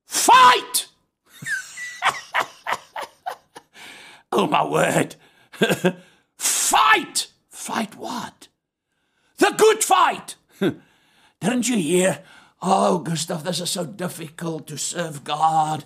fight! 0.06 0.88
oh, 4.32 4.48
my 4.48 4.66
word. 4.66 5.16
fight! 6.38 7.28
Fight 7.50 7.96
what? 7.96 8.48
The 9.38 9.54
good 9.58 9.84
fight! 9.84 10.36
Didn't 10.60 11.70
you 11.70 11.78
hear? 11.78 12.24
Oh, 12.62 13.00
Gustav, 13.00 13.44
this 13.44 13.62
is 13.62 13.70
so 13.70 13.86
difficult 13.86 14.68
to 14.68 14.78
serve 14.78 15.24
God. 15.24 15.86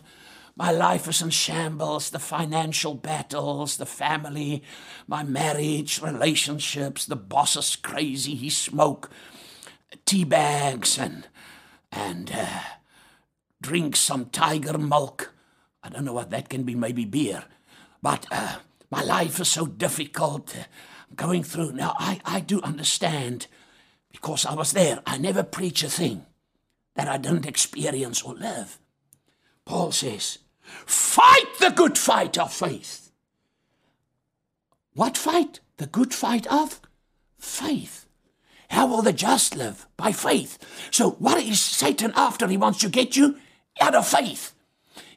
My 0.56 0.72
life 0.72 1.08
is 1.08 1.22
in 1.22 1.32
shambles, 1.32 2.12
the 2.12 2.20
financial 2.20 2.94
battles, 2.94 3.78
the 3.78 3.86
family, 3.86 4.64
my 5.08 5.24
marriage, 5.24 6.02
relationships, 6.02 7.06
the 7.06 7.16
boss 7.16 7.58
is 7.58 7.76
crazy, 7.76 8.36
he 8.36 8.50
smoke 8.52 9.10
tea 10.06 10.24
bags 10.24 10.98
and 10.98 11.28
and 11.92 12.32
uh, 12.34 12.60
drink 13.62 13.96
some 13.96 14.26
tiger 14.26 14.78
milk. 14.78 15.34
I 15.84 15.90
don't 15.90 16.06
know 16.06 16.14
what 16.14 16.32
that 16.32 16.50
can 16.50 16.64
be, 16.64 16.76
maybe 16.76 17.06
beer. 17.06 17.44
But 18.02 18.26
uh, 18.32 18.58
my 18.90 19.04
life 19.04 19.40
is 19.40 19.48
so 19.48 19.66
difficult. 19.66 20.56
I'm 20.56 21.16
going 21.16 21.44
through 21.44 21.74
now. 21.74 21.96
I, 22.00 22.20
I 22.26 22.40
do 22.40 22.62
understand 22.62 23.48
because 24.12 24.46
I 24.46 24.54
was 24.54 24.74
there. 24.74 25.02
I 25.06 25.18
never 25.18 25.44
preach 25.44 25.84
a 25.84 25.90
thing 25.90 26.26
that 26.96 27.08
I 27.08 27.18
didn't 27.18 27.46
experience 27.46 28.22
or 28.22 28.36
live. 28.36 28.80
Paul 29.66 29.92
says, 29.92 30.40
Fight 30.86 31.58
the 31.60 31.70
good 31.70 31.98
fight 31.98 32.38
of 32.38 32.54
faith. 32.54 33.12
What 34.94 35.18
fight? 35.18 35.60
The 35.78 35.88
good 35.88 36.14
fight 36.14 36.48
of 36.48 36.80
faith. 37.38 38.03
How 38.74 38.88
will 38.88 39.04
the 39.04 39.14
just 39.14 39.56
live? 39.56 39.86
By 39.98 40.12
faith. 40.12 40.58
So, 40.90 41.12
what 41.12 41.38
is 41.44 41.62
Satan 41.62 42.12
after? 42.16 42.48
He 42.48 42.58
wants 42.58 42.80
to 42.80 42.90
get 42.90 43.16
you 43.16 43.38
out 43.80 43.94
of 43.94 44.08
faith. 44.08 44.56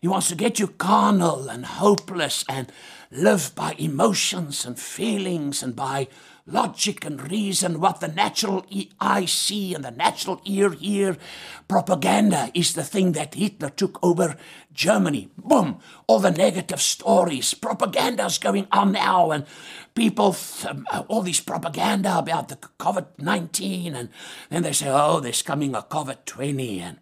He 0.02 0.08
wants 0.08 0.28
to 0.28 0.34
get 0.34 0.58
you 0.58 0.68
carnal 0.68 1.48
and 1.48 1.64
hopeless 1.64 2.44
and 2.50 2.70
live 3.10 3.54
by 3.54 3.74
emotions 3.78 4.66
and 4.66 4.78
feelings 4.78 5.62
and 5.62 5.74
by 5.74 6.08
logic 6.46 7.04
and 7.04 7.30
reason, 7.30 7.80
what 7.80 8.00
the 8.00 8.08
natural 8.08 8.64
eye 9.00 9.24
see 9.24 9.74
and 9.74 9.84
the 9.84 9.90
natural 9.90 10.40
ear 10.44 10.70
hear. 10.70 11.16
Propaganda 11.68 12.50
is 12.54 12.74
the 12.74 12.84
thing 12.84 13.12
that 13.12 13.34
Hitler 13.34 13.70
took 13.70 13.98
over 14.02 14.36
Germany. 14.72 15.28
Boom! 15.36 15.80
All 16.06 16.20
the 16.20 16.30
negative 16.30 16.80
stories. 16.80 17.54
Propaganda 17.54 18.24
is 18.26 18.38
going 18.38 18.68
on 18.70 18.92
now, 18.92 19.32
and 19.32 19.44
people, 19.94 20.36
um, 20.68 20.86
all 21.08 21.22
this 21.22 21.40
propaganda 21.40 22.18
about 22.18 22.48
the 22.48 22.56
COVID 22.56 23.06
19, 23.18 23.96
and 23.96 24.08
then 24.50 24.62
they 24.62 24.72
say, 24.72 24.88
oh, 24.88 25.20
there's 25.20 25.42
coming 25.42 25.74
a 25.74 25.82
COVID 25.82 26.24
20, 26.26 26.80
and 26.80 26.98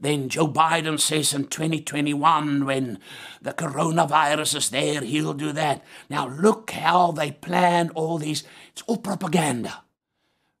then 0.00 0.28
Joe 0.28 0.48
Biden 0.48 0.98
says 0.98 1.32
in 1.32 1.46
2021, 1.46 2.64
when 2.64 2.98
the 3.40 3.52
coronavirus 3.52 4.56
is 4.56 4.70
there, 4.70 5.00
he'll 5.02 5.34
do 5.34 5.52
that. 5.52 5.84
Now, 6.08 6.28
look 6.28 6.70
how 6.70 7.12
they 7.12 7.32
plan 7.32 7.90
all 7.90 8.18
these. 8.18 8.44
It's 8.72 8.82
all 8.82 8.98
propaganda. 8.98 9.82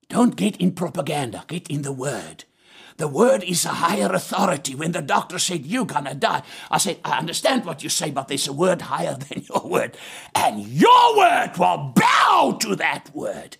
Don't 0.08 0.36
get 0.36 0.56
in 0.56 0.72
propaganda, 0.72 1.44
get 1.46 1.68
in 1.68 1.82
the 1.82 1.92
Word. 1.92 2.44
The 2.96 3.08
Word 3.08 3.42
is 3.44 3.64
a 3.64 3.68
higher 3.68 4.12
authority. 4.12 4.74
When 4.74 4.92
the 4.92 5.00
doctor 5.00 5.38
said, 5.38 5.64
You're 5.64 5.86
gonna 5.86 6.14
die, 6.14 6.42
I 6.70 6.78
said, 6.78 6.98
I 7.04 7.18
understand 7.18 7.64
what 7.64 7.82
you 7.82 7.88
say, 7.88 8.10
but 8.10 8.28
there's 8.28 8.48
a 8.48 8.52
word 8.52 8.82
higher 8.82 9.14
than 9.28 9.44
your 9.48 9.66
word. 9.66 9.96
And 10.34 10.66
your 10.66 11.16
word 11.16 11.52
will 11.58 11.94
bow 11.94 12.58
to 12.60 12.76
that 12.76 13.14
word. 13.14 13.56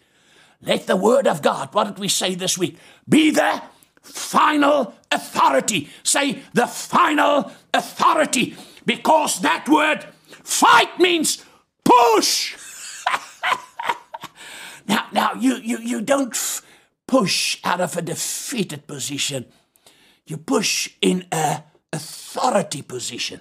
Let 0.62 0.86
the 0.86 0.96
Word 0.96 1.26
of 1.26 1.40
God, 1.40 1.72
what 1.72 1.84
did 1.84 1.98
we 1.98 2.08
say 2.08 2.34
this 2.34 2.58
week? 2.58 2.76
Be 3.08 3.30
the 3.30 3.62
final 4.02 4.94
authority. 5.10 5.88
Say 6.02 6.42
the 6.52 6.66
final 6.66 7.52
authority 7.72 8.56
because 8.86 9.40
that 9.40 9.68
word 9.68 10.06
fight 10.42 10.98
means 10.98 11.44
push. 11.84 12.56
now, 14.88 15.06
now 15.12 15.34
you, 15.34 15.56
you, 15.56 15.78
you 15.78 16.00
don't 16.00 16.36
push 17.06 17.58
out 17.64 17.80
of 17.80 17.96
a 17.96 18.02
defeated 18.02 18.86
position. 18.86 19.46
You 20.26 20.36
push 20.36 20.90
in 21.00 21.26
a 21.32 21.64
authority 21.92 22.82
position. 22.82 23.40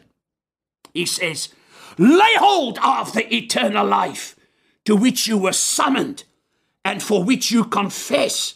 He 0.93 1.05
says, 1.05 1.49
Lay 1.97 2.35
hold 2.37 2.79
of 2.79 3.13
the 3.13 3.33
eternal 3.35 3.85
life 3.85 4.35
to 4.85 4.95
which 4.95 5.27
you 5.27 5.37
were 5.37 5.53
summoned 5.53 6.23
and 6.85 7.03
for 7.03 7.23
which 7.23 7.51
you 7.51 7.65
confess 7.65 8.55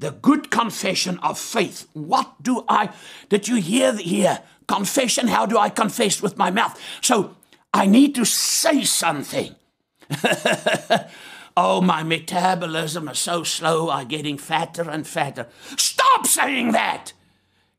the 0.00 0.10
good 0.10 0.50
confession 0.50 1.18
of 1.18 1.38
faith. 1.38 1.86
What 1.92 2.42
do 2.42 2.64
I, 2.68 2.90
did 3.28 3.46
you 3.48 3.56
hear 3.56 3.96
here? 3.96 4.40
Confession, 4.66 5.28
how 5.28 5.46
do 5.46 5.58
I 5.58 5.68
confess 5.68 6.22
with 6.22 6.36
my 6.36 6.50
mouth? 6.50 6.80
So 7.02 7.36
I 7.72 7.86
need 7.86 8.14
to 8.16 8.24
say 8.24 8.84
something. 8.84 9.54
oh, 11.56 11.80
my 11.80 12.02
metabolism 12.02 13.08
is 13.08 13.18
so 13.18 13.44
slow, 13.44 13.90
I'm 13.90 14.08
getting 14.08 14.38
fatter 14.38 14.90
and 14.90 15.06
fatter. 15.06 15.46
Stop 15.76 16.26
saying 16.26 16.72
that! 16.72 17.12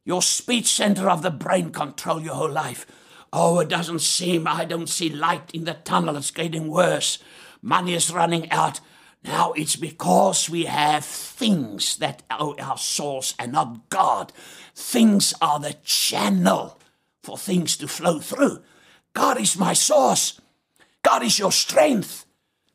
Your 0.05 0.21
speech 0.21 0.67
center 0.67 1.09
of 1.09 1.21
the 1.21 1.31
brain 1.31 1.71
control 1.71 2.21
your 2.21 2.35
whole 2.35 2.49
life. 2.49 2.85
Oh, 3.33 3.59
it 3.59 3.69
doesn't 3.69 3.99
seem, 3.99 4.47
I 4.47 4.65
don't 4.65 4.89
see 4.89 5.09
light 5.09 5.51
in 5.53 5.63
the 5.65 5.75
tunnel. 5.75 6.17
It's 6.17 6.31
getting 6.31 6.67
worse. 6.67 7.19
Money 7.61 7.93
is 7.93 8.11
running 8.11 8.51
out. 8.51 8.79
Now 9.23 9.53
it's 9.53 9.75
because 9.75 10.49
we 10.49 10.65
have 10.65 11.05
things 11.05 11.97
that 11.97 12.23
are 12.29 12.55
our 12.59 12.77
source 12.77 13.35
and 13.37 13.51
not 13.51 13.89
God. 13.89 14.33
Things 14.75 15.33
are 15.41 15.59
the 15.59 15.75
channel 15.83 16.79
for 17.21 17.37
things 17.37 17.77
to 17.77 17.87
flow 17.87 18.19
through. 18.19 18.61
God 19.13 19.39
is 19.39 19.57
my 19.57 19.73
source. 19.73 20.41
God 21.03 21.23
is 21.23 21.37
your 21.37 21.51
strength. 21.51 22.25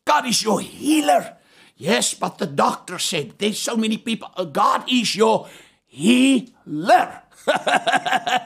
God 0.05 0.25
is 0.25 0.41
your 0.41 0.61
healer. 0.61 1.35
Yes, 1.75 2.13
but 2.13 2.37
the 2.37 2.47
doctor 2.47 2.97
said 2.97 3.33
there's 3.37 3.59
so 3.59 3.75
many 3.75 3.97
people. 3.97 4.29
Uh, 4.35 4.45
God 4.45 4.83
is 4.91 5.15
your 5.15 5.47
healer. 5.85 7.21
uh, 7.47 8.39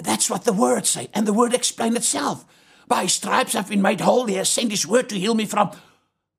that's 0.00 0.30
what 0.30 0.44
the 0.44 0.52
word 0.52 0.86
say, 0.86 1.08
and 1.12 1.26
the 1.26 1.32
word 1.32 1.52
explained 1.52 1.96
itself. 1.96 2.44
By 2.88 3.06
stripes 3.06 3.54
I've 3.54 3.68
been 3.68 3.82
made 3.82 4.00
whole. 4.00 4.26
He 4.26 4.34
has 4.34 4.48
sent 4.48 4.70
his 4.70 4.86
word 4.86 5.08
to 5.08 5.18
heal 5.18 5.34
me 5.34 5.44
from 5.44 5.72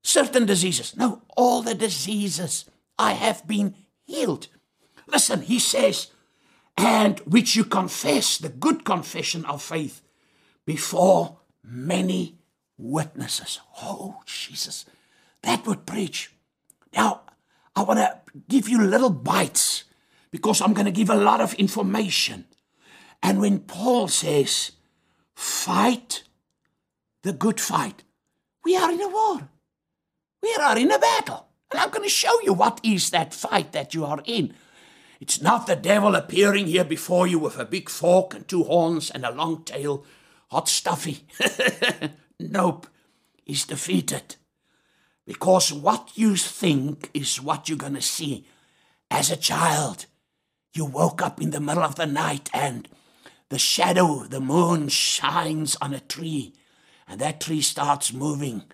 certain 0.02 0.46
diseases. 0.46 0.96
No, 0.96 1.22
all 1.36 1.62
the 1.62 1.74
diseases 1.74 2.64
I 2.98 3.12
have 3.12 3.46
been 3.46 3.74
healed. 4.04 4.48
Listen, 5.06 5.42
he 5.42 5.58
says, 5.58 6.08
and 6.76 7.20
which 7.20 7.56
you 7.56 7.64
confess, 7.64 8.38
the 8.38 8.48
good 8.48 8.84
confession 8.84 9.44
of 9.44 9.62
faith, 9.62 10.02
before 10.64 11.38
many 11.64 12.38
witnesses. 12.76 13.60
Oh, 13.82 14.20
Jesus, 14.26 14.84
that 15.42 15.66
would 15.66 15.86
preach. 15.86 16.30
Now, 16.94 17.22
I 17.74 17.82
want 17.82 17.98
to 17.98 18.18
give 18.48 18.68
you 18.68 18.82
little 18.82 19.10
bites 19.10 19.84
because 20.30 20.60
I'm 20.60 20.74
going 20.74 20.86
to 20.86 20.92
give 20.92 21.10
a 21.10 21.16
lot 21.16 21.40
of 21.40 21.54
information. 21.54 22.44
And 23.22 23.40
when 23.40 23.60
Paul 23.60 24.08
says, 24.08 24.72
fight 25.34 26.22
the 27.22 27.32
good 27.32 27.60
fight, 27.60 28.04
we 28.64 28.76
are 28.76 28.90
in 28.90 29.00
a 29.00 29.08
war. 29.08 29.48
We 30.42 30.54
are 30.60 30.78
in 30.78 30.90
a 30.90 30.98
battle. 30.98 31.48
And 31.70 31.80
I'm 31.80 31.90
going 31.90 32.04
to 32.04 32.08
show 32.08 32.40
you 32.42 32.52
what 32.52 32.80
is 32.82 33.10
that 33.10 33.34
fight 33.34 33.72
that 33.72 33.94
you 33.94 34.04
are 34.04 34.22
in. 34.24 34.54
It's 35.20 35.42
not 35.42 35.66
the 35.66 35.76
devil 35.76 36.14
appearing 36.14 36.66
here 36.66 36.84
before 36.84 37.26
you 37.26 37.38
with 37.38 37.58
a 37.58 37.64
big 37.64 37.88
fork 37.88 38.34
and 38.34 38.46
two 38.46 38.64
horns 38.64 39.10
and 39.10 39.24
a 39.24 39.32
long 39.32 39.64
tail, 39.64 40.04
hot 40.50 40.68
stuffy. 40.68 41.26
nope, 42.40 42.86
he's 43.44 43.64
defeated. 43.64 44.36
Because 45.26 45.72
what 45.72 46.12
you 46.14 46.36
think 46.36 47.10
is 47.12 47.42
what 47.42 47.68
you're 47.68 47.76
going 47.76 47.94
to 47.94 48.02
see. 48.02 48.46
As 49.10 49.30
a 49.30 49.36
child, 49.36 50.06
you 50.72 50.84
woke 50.84 51.20
up 51.20 51.40
in 51.40 51.50
the 51.50 51.60
middle 51.60 51.82
of 51.82 51.96
the 51.96 52.06
night 52.06 52.48
and 52.54 52.88
the 53.50 53.58
shadow, 53.58 54.24
the 54.24 54.40
moon 54.40 54.88
shines 54.88 55.76
on 55.80 55.94
a 55.94 56.00
tree, 56.00 56.54
and 57.06 57.20
that 57.20 57.40
tree 57.40 57.62
starts 57.62 58.12
moving 58.12 58.64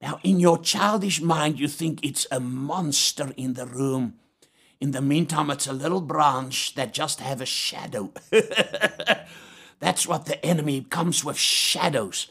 now, 0.00 0.20
in 0.22 0.38
your 0.38 0.58
childish 0.58 1.20
mind, 1.20 1.58
you 1.58 1.66
think 1.66 2.04
it's 2.04 2.26
a 2.30 2.38
monster 2.38 3.32
in 3.36 3.54
the 3.54 3.66
room. 3.66 4.14
In 4.80 4.92
the 4.92 5.02
meantime, 5.02 5.50
it's 5.50 5.66
a 5.66 5.72
little 5.72 6.00
branch 6.00 6.76
that 6.76 6.94
just 6.94 7.18
have 7.20 7.40
a 7.40 7.46
shadow. 7.46 8.12
That's 9.80 10.06
what 10.06 10.26
the 10.26 10.44
enemy 10.44 10.82
comes 10.82 11.24
with 11.24 11.36
shadows. 11.36 12.28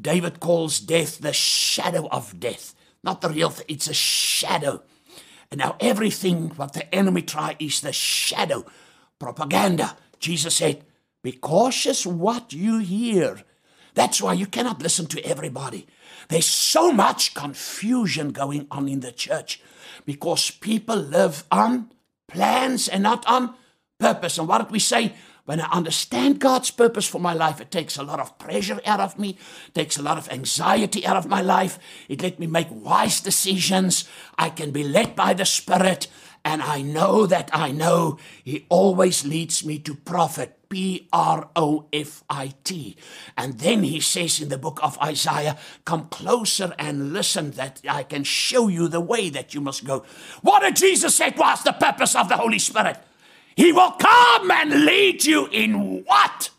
David 0.00 0.38
calls 0.38 0.78
death 0.78 1.18
the 1.18 1.32
shadow 1.32 2.08
of 2.08 2.38
death, 2.38 2.74
not 3.02 3.20
the 3.20 3.28
real 3.28 3.50
thing. 3.50 3.66
It's 3.68 3.88
a 3.88 3.94
shadow. 3.94 4.82
And 5.50 5.58
now 5.58 5.76
everything 5.80 6.50
what 6.50 6.74
the 6.74 6.92
enemy 6.94 7.22
try 7.22 7.56
is 7.58 7.80
the 7.80 7.92
shadow. 7.92 8.64
Propaganda. 9.18 9.96
Jesus 10.20 10.56
said, 10.56 10.84
be 11.22 11.32
cautious 11.32 12.06
what 12.06 12.52
you 12.52 12.78
hear. 12.78 13.42
That's 13.94 14.22
why 14.22 14.34
you 14.34 14.46
cannot 14.46 14.82
listen 14.82 15.06
to 15.06 15.24
everybody. 15.24 15.86
There's 16.30 16.46
so 16.46 16.92
much 16.92 17.34
confusion 17.34 18.30
going 18.30 18.68
on 18.70 18.88
in 18.88 19.00
the 19.00 19.10
church 19.10 19.60
because 20.06 20.52
people 20.52 20.96
live 20.96 21.42
on 21.50 21.90
plans 22.28 22.86
and 22.86 23.02
not 23.02 23.26
on 23.26 23.54
purpose. 23.98 24.38
And 24.38 24.46
what 24.46 24.58
did 24.58 24.70
we 24.70 24.78
say? 24.78 25.12
When 25.44 25.60
I 25.60 25.68
understand 25.72 26.38
God's 26.38 26.70
purpose 26.70 27.08
for 27.08 27.18
my 27.18 27.32
life, 27.32 27.60
it 27.60 27.72
takes 27.72 27.96
a 27.96 28.04
lot 28.04 28.20
of 28.20 28.38
pressure 28.38 28.80
out 28.86 29.00
of 29.00 29.18
me, 29.18 29.36
takes 29.74 29.98
a 29.98 30.02
lot 30.02 30.18
of 30.18 30.30
anxiety 30.30 31.04
out 31.04 31.16
of 31.16 31.26
my 31.26 31.42
life. 31.42 31.80
It 32.08 32.22
let 32.22 32.38
me 32.38 32.46
make 32.46 32.68
wise 32.70 33.20
decisions. 33.20 34.08
I 34.38 34.50
can 34.50 34.70
be 34.70 34.84
led 34.84 35.16
by 35.16 35.34
the 35.34 35.44
Spirit, 35.44 36.06
and 36.44 36.62
I 36.62 36.82
know 36.82 37.26
that 37.26 37.50
I 37.52 37.72
know 37.72 38.18
He 38.44 38.66
always 38.68 39.24
leads 39.24 39.64
me 39.64 39.78
to 39.80 39.94
profit 39.94 40.60
P 40.70 41.08
R 41.12 41.50
O 41.56 41.86
F 41.92 42.22
I 42.30 42.54
T. 42.62 42.96
And 43.36 43.58
then 43.58 43.82
he 43.82 44.00
says 44.00 44.40
in 44.40 44.48
the 44.48 44.56
book 44.56 44.78
of 44.82 44.96
Isaiah, 44.98 45.58
Come 45.84 46.06
closer 46.06 46.72
and 46.78 47.12
listen 47.12 47.50
that 47.52 47.82
I 47.88 48.04
can 48.04 48.22
show 48.22 48.68
you 48.68 48.86
the 48.86 49.00
way 49.00 49.30
that 49.30 49.52
you 49.52 49.60
must 49.60 49.84
go. 49.84 50.04
What 50.42 50.60
did 50.60 50.76
Jesus 50.76 51.16
say 51.16 51.34
was 51.36 51.64
the 51.64 51.72
purpose 51.72 52.14
of 52.14 52.28
the 52.28 52.36
Holy 52.36 52.60
Spirit? 52.60 52.98
He 53.56 53.72
will 53.72 53.90
come 53.90 54.50
and 54.50 54.84
lead 54.84 55.24
you 55.24 55.48
in 55.48 56.04
what? 56.04 56.50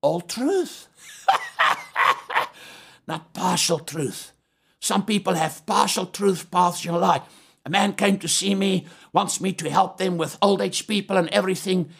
All 0.00 0.22
truth. 0.22 0.88
Not 3.06 3.34
partial 3.34 3.78
truth. 3.78 4.32
Some 4.80 5.04
people 5.04 5.34
have 5.34 5.66
partial 5.66 6.06
truth 6.06 6.46
in 6.84 6.94
life. 6.94 7.22
A 7.68 7.70
man 7.70 7.92
came 7.92 8.18
to 8.20 8.28
see 8.28 8.54
me, 8.54 8.86
wants 9.12 9.42
me 9.42 9.52
to 9.52 9.68
help 9.68 9.98
them 9.98 10.16
with 10.16 10.38
old 10.40 10.62
age 10.62 10.86
people 10.86 11.18
and 11.18 11.28
everything. 11.28 11.90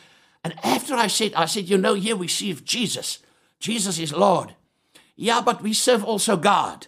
And 0.42 0.54
after 0.64 0.94
I 0.94 1.08
said, 1.08 1.34
I 1.34 1.44
said, 1.44 1.68
you 1.68 1.76
know, 1.76 1.92
here 1.92 2.16
we 2.16 2.26
serve 2.26 2.64
Jesus. 2.64 3.18
Jesus 3.60 3.98
is 3.98 4.14
Lord. 4.14 4.54
Yeah, 5.14 5.42
but 5.42 5.62
we 5.62 5.74
serve 5.74 6.02
also 6.02 6.38
God. 6.38 6.86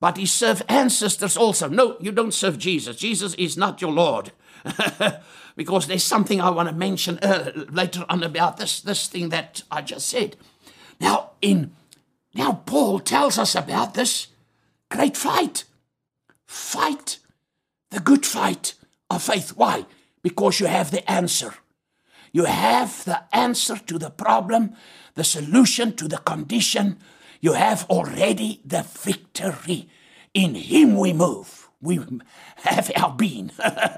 But 0.00 0.16
he 0.16 0.24
serve 0.24 0.62
ancestors 0.66 1.36
also. 1.36 1.68
No, 1.68 1.98
you 2.00 2.10
don't 2.10 2.32
serve 2.32 2.56
Jesus. 2.56 2.96
Jesus 2.96 3.34
is 3.34 3.58
not 3.58 3.82
your 3.82 3.92
Lord. 3.92 4.32
because 5.56 5.86
there's 5.86 6.02
something 6.02 6.40
I 6.40 6.48
want 6.48 6.70
to 6.70 6.74
mention 6.74 7.18
uh, 7.18 7.66
later 7.70 8.06
on 8.08 8.22
about 8.22 8.56
this, 8.56 8.80
this 8.80 9.08
thing 9.08 9.28
that 9.28 9.62
I 9.70 9.82
just 9.82 10.08
said. 10.08 10.36
Now, 11.02 11.32
in 11.42 11.72
now 12.34 12.62
Paul 12.64 13.00
tells 13.00 13.36
us 13.36 13.54
about 13.54 13.92
this 13.92 14.28
great 14.90 15.18
fight. 15.18 15.64
Fight 16.46 17.18
the 17.90 18.00
good 18.00 18.24
fight 18.24 18.74
of 19.08 19.22
faith. 19.22 19.50
Why? 19.56 19.86
Because 20.22 20.60
you 20.60 20.66
have 20.66 20.90
the 20.90 21.08
answer. 21.10 21.54
You 22.32 22.44
have 22.44 23.04
the 23.04 23.22
answer 23.34 23.76
to 23.76 23.98
the 23.98 24.10
problem, 24.10 24.74
the 25.14 25.24
solution 25.24 25.96
to 25.96 26.06
the 26.06 26.18
condition. 26.18 26.98
You 27.40 27.54
have 27.54 27.86
already 27.90 28.60
the 28.64 28.82
victory. 28.82 29.88
In 30.32 30.54
Him 30.54 30.96
we 30.96 31.12
move. 31.12 31.68
We 31.82 31.98
have 32.56 32.90
our 32.94 33.14
being. 33.14 33.50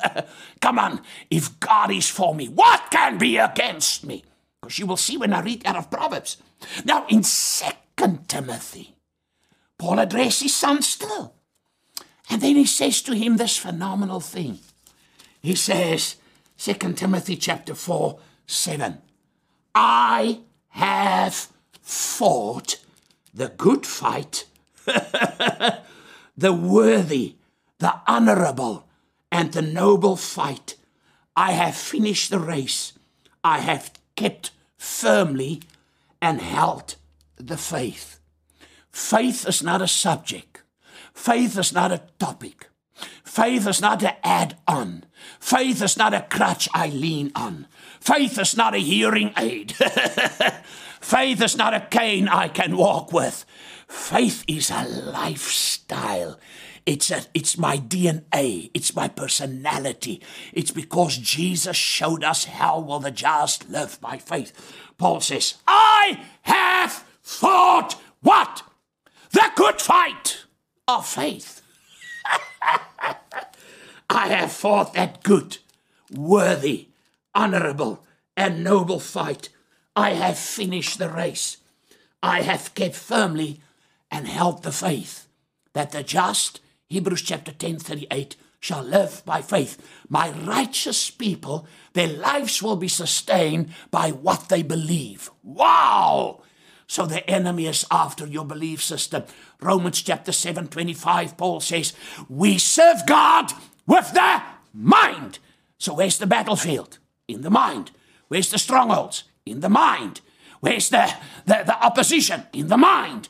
Come 0.60 0.78
on, 0.78 1.00
if 1.30 1.58
God 1.60 1.90
is 1.90 2.08
for 2.08 2.34
me, 2.34 2.48
what 2.48 2.90
can 2.90 3.18
be 3.18 3.36
against 3.36 4.06
me? 4.06 4.24
Because 4.60 4.78
you 4.78 4.86
will 4.86 4.96
see 4.96 5.16
when 5.16 5.32
I 5.32 5.40
read 5.40 5.66
out 5.66 5.76
of 5.76 5.90
Proverbs. 5.90 6.36
Now, 6.84 7.04
in 7.08 7.24
Second 7.24 8.28
Timothy, 8.28 8.94
Paul 9.78 9.98
addresses 9.98 10.42
his 10.42 10.54
son 10.54 10.80
still. 10.80 11.34
And 12.30 12.40
then 12.40 12.56
he 12.56 12.66
says 12.66 13.02
to 13.02 13.14
him 13.14 13.36
this 13.36 13.56
phenomenal 13.56 14.20
thing. 14.20 14.60
He 15.40 15.54
says, 15.54 16.16
2 16.58 16.74
Timothy 16.94 17.36
chapter 17.36 17.74
4, 17.74 18.18
7. 18.46 18.98
I 19.74 20.40
have 20.68 21.48
fought 21.80 22.78
the 23.34 23.48
good 23.48 23.86
fight, 23.86 24.44
the 24.84 26.52
worthy, 26.52 27.36
the 27.78 27.94
honorable, 28.06 28.86
and 29.30 29.52
the 29.52 29.62
noble 29.62 30.16
fight. 30.16 30.76
I 31.34 31.52
have 31.52 31.74
finished 31.74 32.30
the 32.30 32.38
race. 32.38 32.92
I 33.42 33.58
have 33.58 33.92
kept 34.14 34.50
firmly 34.76 35.62
and 36.20 36.40
held 36.40 36.96
the 37.36 37.56
faith. 37.56 38.20
Faith 38.90 39.48
is 39.48 39.62
not 39.62 39.82
a 39.82 39.88
subject. 39.88 40.51
Faith 41.14 41.58
is 41.58 41.72
not 41.72 41.92
a 41.92 42.02
topic. 42.18 42.68
Faith 43.24 43.66
is 43.66 43.80
not 43.80 44.02
an 44.02 44.14
add 44.22 44.56
on. 44.66 45.04
Faith 45.40 45.82
is 45.82 45.96
not 45.96 46.14
a 46.14 46.26
crutch 46.28 46.68
I 46.74 46.88
lean 46.88 47.32
on. 47.34 47.66
Faith 48.00 48.38
is 48.38 48.56
not 48.56 48.74
a 48.74 48.78
hearing 48.78 49.32
aid. 49.38 49.72
Faith 51.00 51.42
is 51.42 51.56
not 51.56 51.74
a 51.74 51.86
cane 51.90 52.28
I 52.28 52.48
can 52.48 52.76
walk 52.76 53.12
with. 53.12 53.44
Faith 53.88 54.44
is 54.46 54.70
a 54.70 54.84
lifestyle. 54.84 56.38
It's 56.84 57.10
a, 57.10 57.22
it's 57.34 57.56
my 57.56 57.78
DNA. 57.78 58.70
It's 58.74 58.94
my 58.94 59.08
personality. 59.08 60.22
It's 60.52 60.70
because 60.70 61.16
Jesus 61.16 61.76
showed 61.76 62.24
us 62.24 62.44
how 62.44 62.80
will 62.80 63.00
the 63.00 63.10
just 63.10 63.68
live 63.68 64.00
by 64.00 64.18
faith. 64.18 64.52
Paul 64.98 65.20
says, 65.20 65.54
I 65.66 66.20
have 66.42 67.04
fought 67.22 67.96
what? 68.20 68.62
The 69.30 69.50
good 69.54 69.80
fight 69.80 70.44
of 70.88 71.06
faith. 71.06 71.62
I 74.10 74.28
have 74.28 74.52
fought 74.52 74.94
that 74.94 75.22
good, 75.22 75.58
worthy, 76.10 76.88
honorable, 77.34 78.04
and 78.36 78.64
noble 78.64 79.00
fight. 79.00 79.48
I 79.94 80.10
have 80.10 80.38
finished 80.38 80.98
the 80.98 81.08
race. 81.08 81.58
I 82.22 82.42
have 82.42 82.74
kept 82.74 82.94
firmly 82.94 83.60
and 84.10 84.28
held 84.28 84.62
the 84.62 84.72
faith 84.72 85.26
that 85.72 85.92
the 85.92 86.02
just, 86.02 86.60
Hebrews 86.88 87.22
chapter 87.22 87.52
10, 87.52 87.78
38, 87.78 88.36
shall 88.60 88.82
live 88.82 89.22
by 89.24 89.42
faith. 89.42 89.78
My 90.08 90.30
righteous 90.30 91.10
people, 91.10 91.66
their 91.94 92.08
lives 92.08 92.62
will 92.62 92.76
be 92.76 92.88
sustained 92.88 93.70
by 93.90 94.10
what 94.10 94.48
they 94.48 94.62
believe. 94.62 95.30
Wow! 95.42 96.42
So 96.86 97.06
the 97.06 97.28
enemy 97.28 97.66
is 97.66 97.86
after 97.90 98.26
your 98.26 98.44
belief 98.44 98.82
system. 98.82 99.24
Romans 99.60 100.02
chapter 100.02 100.32
7, 100.32 100.68
25, 100.68 101.36
Paul 101.36 101.60
says, 101.60 101.94
We 102.28 102.58
serve 102.58 103.06
God 103.06 103.52
with 103.86 104.12
the 104.12 104.42
mind. 104.72 105.38
So 105.78 105.94
where's 105.94 106.18
the 106.18 106.26
battlefield? 106.26 106.98
In 107.28 107.42
the 107.42 107.50
mind. 107.50 107.92
Where's 108.28 108.50
the 108.50 108.58
strongholds? 108.58 109.24
In 109.46 109.60
the 109.60 109.68
mind. 109.68 110.20
Where's 110.60 110.90
the, 110.90 111.12
the, 111.44 111.62
the 111.66 111.84
opposition? 111.84 112.44
In 112.52 112.68
the 112.68 112.76
mind. 112.76 113.28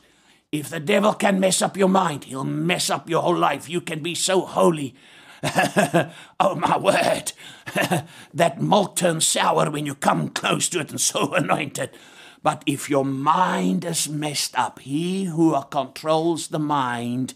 If 0.51 0.69
the 0.69 0.79
devil 0.79 1.13
can 1.13 1.39
mess 1.39 1.63
up 1.63 1.75
your 1.75 1.89
mind, 1.89 2.25
he'll 2.25 2.43
mess 2.43 2.91
up 2.91 3.09
your 3.09 3.23
whole 3.23 3.35
life. 3.35 3.67
You 3.67 3.81
can 3.81 4.03
be 4.03 4.13
so 4.13 4.41
holy. 4.41 4.93
oh 5.43 6.55
my 6.55 6.77
word. 6.77 7.33
that 8.33 8.61
malt 8.61 8.95
turns 8.95 9.25
sour 9.25 9.71
when 9.71 9.85
you 9.85 9.95
come 9.95 10.29
close 10.29 10.69
to 10.69 10.79
it 10.79 10.91
and 10.91 11.01
so 11.01 11.33
anointed. 11.33 11.89
But 12.43 12.61
if 12.65 12.89
your 12.89 13.05
mind 13.05 13.85
is 13.85 14.09
messed 14.09 14.57
up, 14.59 14.79
he 14.79 15.25
who 15.25 15.59
controls 15.71 16.49
the 16.49 16.59
mind 16.59 17.33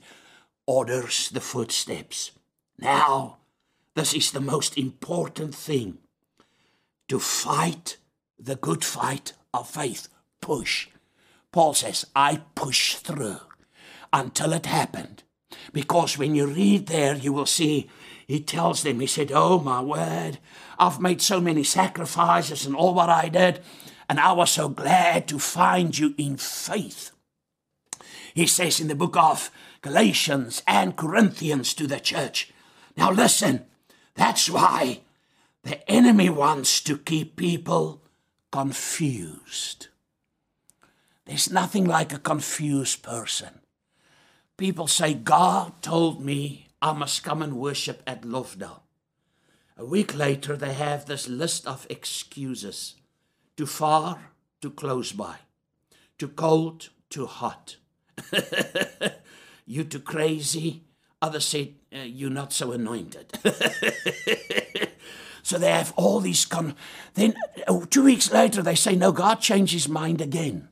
orders 0.66 1.30
the 1.30 1.40
footsteps. 1.40 2.32
Now, 2.78 3.38
this 3.96 4.14
is 4.14 4.32
the 4.32 4.42
most 4.42 4.78
important 4.78 5.56
thing 5.56 6.00
to 7.08 7.20
fight 7.20 7.98
the 8.38 8.58
good 8.58 8.84
fight 8.84 9.34
of 9.54 9.70
faith. 9.70 10.10
Push. 10.42 10.90
Paul 11.52 11.74
says, 11.74 12.06
I 12.16 12.42
pushed 12.54 12.98
through 12.98 13.40
until 14.12 14.54
it 14.54 14.66
happened. 14.66 15.24
Because 15.74 16.18
when 16.18 16.36
you 16.36 16.48
read 16.48 16.88
there, 16.88 17.16
you 17.16 17.32
will 17.32 17.46
see 17.46 17.90
he 18.28 18.42
tells 18.42 18.84
them, 18.84 19.00
he 19.00 19.08
said, 19.08 19.32
Oh, 19.34 19.60
my 19.60 19.82
word, 19.82 20.40
I've 20.78 21.00
made 21.00 21.22
so 21.22 21.40
many 21.40 21.64
sacrifices 21.64 22.66
and 22.66 22.76
all 22.76 22.94
what 22.94 23.10
I 23.10 23.30
did, 23.30 23.62
and 24.10 24.20
I 24.20 24.32
was 24.32 24.52
so 24.52 24.70
glad 24.70 25.28
to 25.28 25.40
find 25.40 25.98
you 25.98 26.16
in 26.18 26.38
faith. 26.38 27.12
He 28.34 28.48
says 28.48 28.80
in 28.80 28.88
the 28.88 28.96
book 28.96 29.18
of 29.18 29.52
Galatians 29.82 30.64
and 30.68 30.96
Corinthians 30.96 31.74
to 31.74 31.88
the 31.88 32.00
church, 32.00 32.54
now 32.96 33.12
listen, 33.12 33.66
that's 34.16 34.50
why 34.50 35.02
the 35.64 35.90
enemy 35.90 36.30
wants 36.30 36.82
to 36.82 36.98
keep 36.98 37.36
people 37.36 38.02
confused. 38.52 39.88
There's 41.26 41.52
nothing 41.52 41.86
like 41.86 42.14
a 42.14 42.20
confused 42.20 43.04
person. 43.04 43.60
People 44.56 44.88
say, 44.88 45.14
God 45.14 45.82
told 45.82 46.24
me 46.24 46.68
I 46.82 46.94
must 46.94 47.24
come 47.24 47.42
and 47.42 47.58
worship 47.58 48.02
at 48.08 48.22
Lovedale. 48.22 48.82
A 49.76 49.86
week 49.86 50.16
later, 50.16 50.56
they 50.56 50.74
have 50.74 51.06
this 51.06 51.28
list 51.28 51.68
of 51.68 51.86
excuses 51.90 52.96
too 53.58 53.66
far, 53.66 54.32
too 54.62 54.72
close 54.72 55.12
by, 55.12 55.36
too 56.18 56.30
cold, 56.30 56.90
too 57.10 57.26
hot. 57.26 57.76
you 59.66 59.84
too 59.84 60.00
crazy, 60.00 60.84
Others 61.22 61.46
said, 61.46 61.74
uh, 61.94 62.00
You're 62.00 62.30
not 62.30 62.54
so 62.54 62.72
anointed. 62.72 63.32
so 65.44 65.58
they 65.58 65.72
have 65.72 65.94
all 65.96 66.20
these. 66.20 66.46
Con- 66.46 66.76
then 67.16 67.34
oh, 67.68 67.86
two 67.86 68.04
weeks 68.04 68.32
later, 68.32 68.62
they 68.62 68.76
say, 68.76 68.96
No, 68.96 69.12
God 69.12 69.42
changed 69.42 69.74
his 69.74 69.90
mind 69.90 70.22
again. 70.22 70.70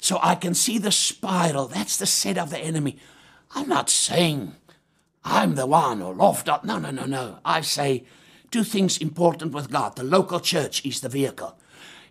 So 0.00 0.18
I 0.22 0.34
can 0.34 0.54
see 0.54 0.78
the 0.78 0.90
spiral. 0.90 1.68
That's 1.68 1.96
the 1.96 2.06
set 2.06 2.38
of 2.38 2.50
the 2.50 2.58
enemy. 2.58 2.96
I'm 3.54 3.68
not 3.68 3.90
saying 3.90 4.56
I'm 5.22 5.54
the 5.54 5.66
one 5.66 6.00
or 6.00 6.16
up. 6.20 6.64
No, 6.64 6.78
no, 6.78 6.90
no, 6.90 7.04
no. 7.04 7.38
I 7.44 7.60
say 7.60 8.04
two 8.50 8.64
things 8.64 8.98
important 8.98 9.52
with 9.52 9.70
God. 9.70 9.96
The 9.96 10.02
local 10.02 10.40
church 10.40 10.84
is 10.84 11.02
the 11.02 11.10
vehicle. 11.10 11.58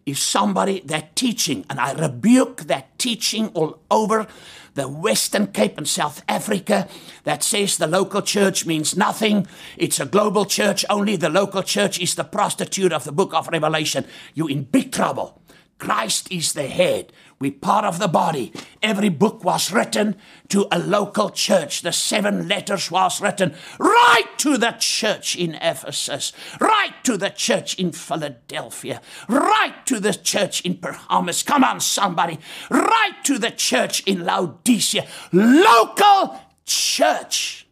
If 0.05 0.17
somebody 0.17 0.81
that 0.85 1.15
teaching, 1.15 1.65
and 1.69 1.79
I 1.79 1.93
rebuke 1.93 2.61
that 2.63 2.97
teaching 2.97 3.49
all 3.49 3.79
over 3.89 4.27
the 4.73 4.87
Western 4.87 5.47
Cape 5.47 5.77
and 5.77 5.87
South 5.87 6.23
Africa 6.29 6.87
that 7.23 7.43
says 7.43 7.77
the 7.77 7.87
local 7.87 8.21
church 8.21 8.65
means 8.65 8.95
nothing. 8.95 9.47
It's 9.77 9.99
a 9.99 10.05
global 10.05 10.45
church. 10.45 10.85
Only 10.89 11.17
the 11.17 11.29
local 11.29 11.61
church 11.63 11.99
is 11.99 12.15
the 12.15 12.23
prostitute 12.23 12.93
of 12.93 13.03
the 13.03 13.11
book 13.11 13.33
of 13.33 13.49
Revelation. 13.49 14.05
You're 14.33 14.49
in 14.49 14.63
big 14.63 14.91
trouble. 14.91 15.40
Christ 15.81 16.31
is 16.31 16.53
the 16.53 16.67
head. 16.67 17.11
We're 17.39 17.53
part 17.53 17.85
of 17.85 17.97
the 17.97 18.07
body. 18.07 18.53
Every 18.83 19.09
book 19.09 19.43
was 19.43 19.71
written 19.71 20.15
to 20.49 20.67
a 20.71 20.77
local 20.77 21.31
church. 21.31 21.81
The 21.81 21.91
seven 21.91 22.47
letters 22.47 22.91
was 22.91 23.19
written 23.19 23.55
right 23.79 24.27
to 24.37 24.59
the 24.59 24.75
church 24.77 25.35
in 25.35 25.55
Ephesus, 25.55 26.33
right 26.59 26.93
to 27.03 27.17
the 27.17 27.31
church 27.31 27.79
in 27.79 27.93
Philadelphia, 27.93 29.01
right 29.27 29.73
to 29.87 29.99
the 29.99 30.13
church 30.13 30.61
in 30.61 30.77
Pergamus. 30.77 31.41
Come 31.41 31.63
on, 31.63 31.79
somebody. 31.79 32.37
Right 32.69 33.17
to 33.23 33.39
the 33.39 33.49
church 33.49 34.03
in 34.05 34.23
Laodicea. 34.23 35.07
Local 35.33 36.39
church. 36.63 37.65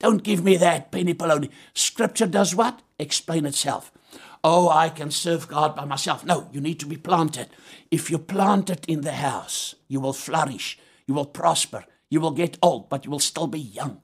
Don't 0.00 0.22
give 0.22 0.44
me 0.44 0.58
that 0.58 0.92
penny 0.92 1.14
polony. 1.14 1.48
Scripture 1.72 2.26
does 2.26 2.54
what? 2.54 2.82
Explain 2.98 3.46
itself 3.46 3.90
oh, 4.44 4.68
I 4.68 4.88
can 4.88 5.10
serve 5.10 5.48
God 5.48 5.74
by 5.74 5.84
myself. 5.84 6.24
No, 6.24 6.48
you 6.52 6.60
need 6.60 6.80
to 6.80 6.86
be 6.86 6.96
planted. 6.96 7.48
If 7.90 8.10
you 8.10 8.18
plant 8.18 8.70
it 8.70 8.84
in 8.86 9.02
the 9.02 9.12
house, 9.12 9.74
you 9.88 10.00
will 10.00 10.12
flourish, 10.12 10.78
you 11.06 11.14
will 11.14 11.26
prosper, 11.26 11.84
you 12.10 12.20
will 12.20 12.32
get 12.32 12.58
old, 12.62 12.88
but 12.88 13.04
you 13.04 13.10
will 13.10 13.18
still 13.18 13.46
be 13.46 13.60
young. 13.60 14.00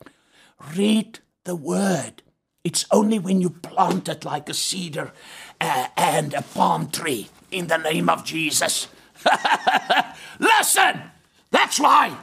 Read 0.76 1.20
the 1.44 1.56
word. 1.56 2.22
It's 2.62 2.86
only 2.90 3.18
when 3.18 3.40
you 3.40 3.50
plant 3.50 4.08
it 4.08 4.24
like 4.24 4.48
a 4.48 4.54
cedar 4.54 5.12
uh, 5.60 5.88
and 5.96 6.32
a 6.32 6.42
palm 6.42 6.90
tree 6.90 7.28
in 7.50 7.66
the 7.66 7.76
name 7.76 8.08
of 8.08 8.24
Jesus. 8.24 8.88
Listen, 10.38 11.02
that's 11.50 11.78
why 11.78 12.16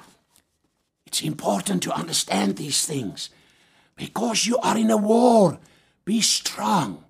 it's 1.06 1.22
important 1.22 1.84
to 1.84 1.94
understand 1.94 2.58
these 2.58 2.86
things 2.86 3.30
because 3.96 4.48
you 4.48 4.58
are 4.58 4.78
in 4.78 4.90
a 4.90 4.98
war. 4.98 5.60
Be 6.06 6.22
strong. 6.22 7.04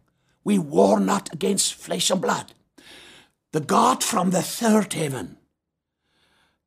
We 0.44 0.58
war 0.58 1.00
not 1.00 1.32
against 1.34 1.76
flesh 1.76 2.10
and 2.10 2.22
blood. 2.22 2.54
The 3.52 3.60
God 3.60 4.04
from 4.04 4.32
the 4.32 4.42
third 4.42 4.94
heaven 4.94 5.38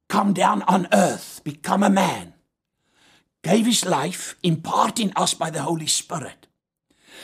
come 0.08 0.32
down 0.32 0.62
on 0.62 0.86
earth, 0.92 1.40
become 1.44 1.82
a 1.82 1.90
man, 1.90 2.34
gave 3.42 3.66
his 3.66 3.84
life, 3.84 4.36
imparting 4.42 5.12
us 5.16 5.34
by 5.34 5.50
the 5.50 5.62
Holy 5.62 5.86
Spirit. 5.86 6.46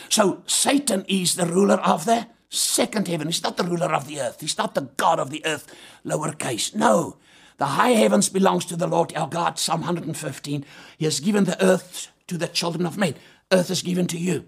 So 0.09 0.43
Satan 0.47 1.05
is 1.09 1.35
the 1.35 1.47
ruler 1.47 1.77
of 1.77 2.05
the 2.05 2.27
second 2.49 3.07
heaven. 3.07 3.29
He's 3.29 3.43
not 3.43 3.57
the 3.57 3.65
ruler 3.65 3.95
of 3.95 4.07
the 4.07 4.21
earth. 4.21 4.41
He's 4.41 4.59
not 4.59 4.75
the 4.75 4.89
God 4.97 5.21
of 5.21 5.31
the 5.31 5.45
earth, 5.45 5.73
lowercase. 6.05 6.75
No. 6.75 7.19
The 7.59 7.67
high 7.67 7.91
heavens 7.91 8.31
belongs 8.31 8.65
to 8.67 8.77
the 8.77 8.87
Lord 8.87 9.15
our 9.15 9.29
God, 9.29 9.59
Psalm 9.59 9.81
115. 9.81 10.65
He 10.97 11.05
has 11.05 11.21
given 11.21 11.45
the 11.45 11.63
earth 11.63 12.09
to 12.27 12.39
the 12.39 12.49
children 12.49 12.87
of 12.87 12.97
men. 12.97 13.15
Earth 13.53 13.71
is 13.71 13.83
given 13.83 14.07
to 14.09 14.19
you 14.19 14.47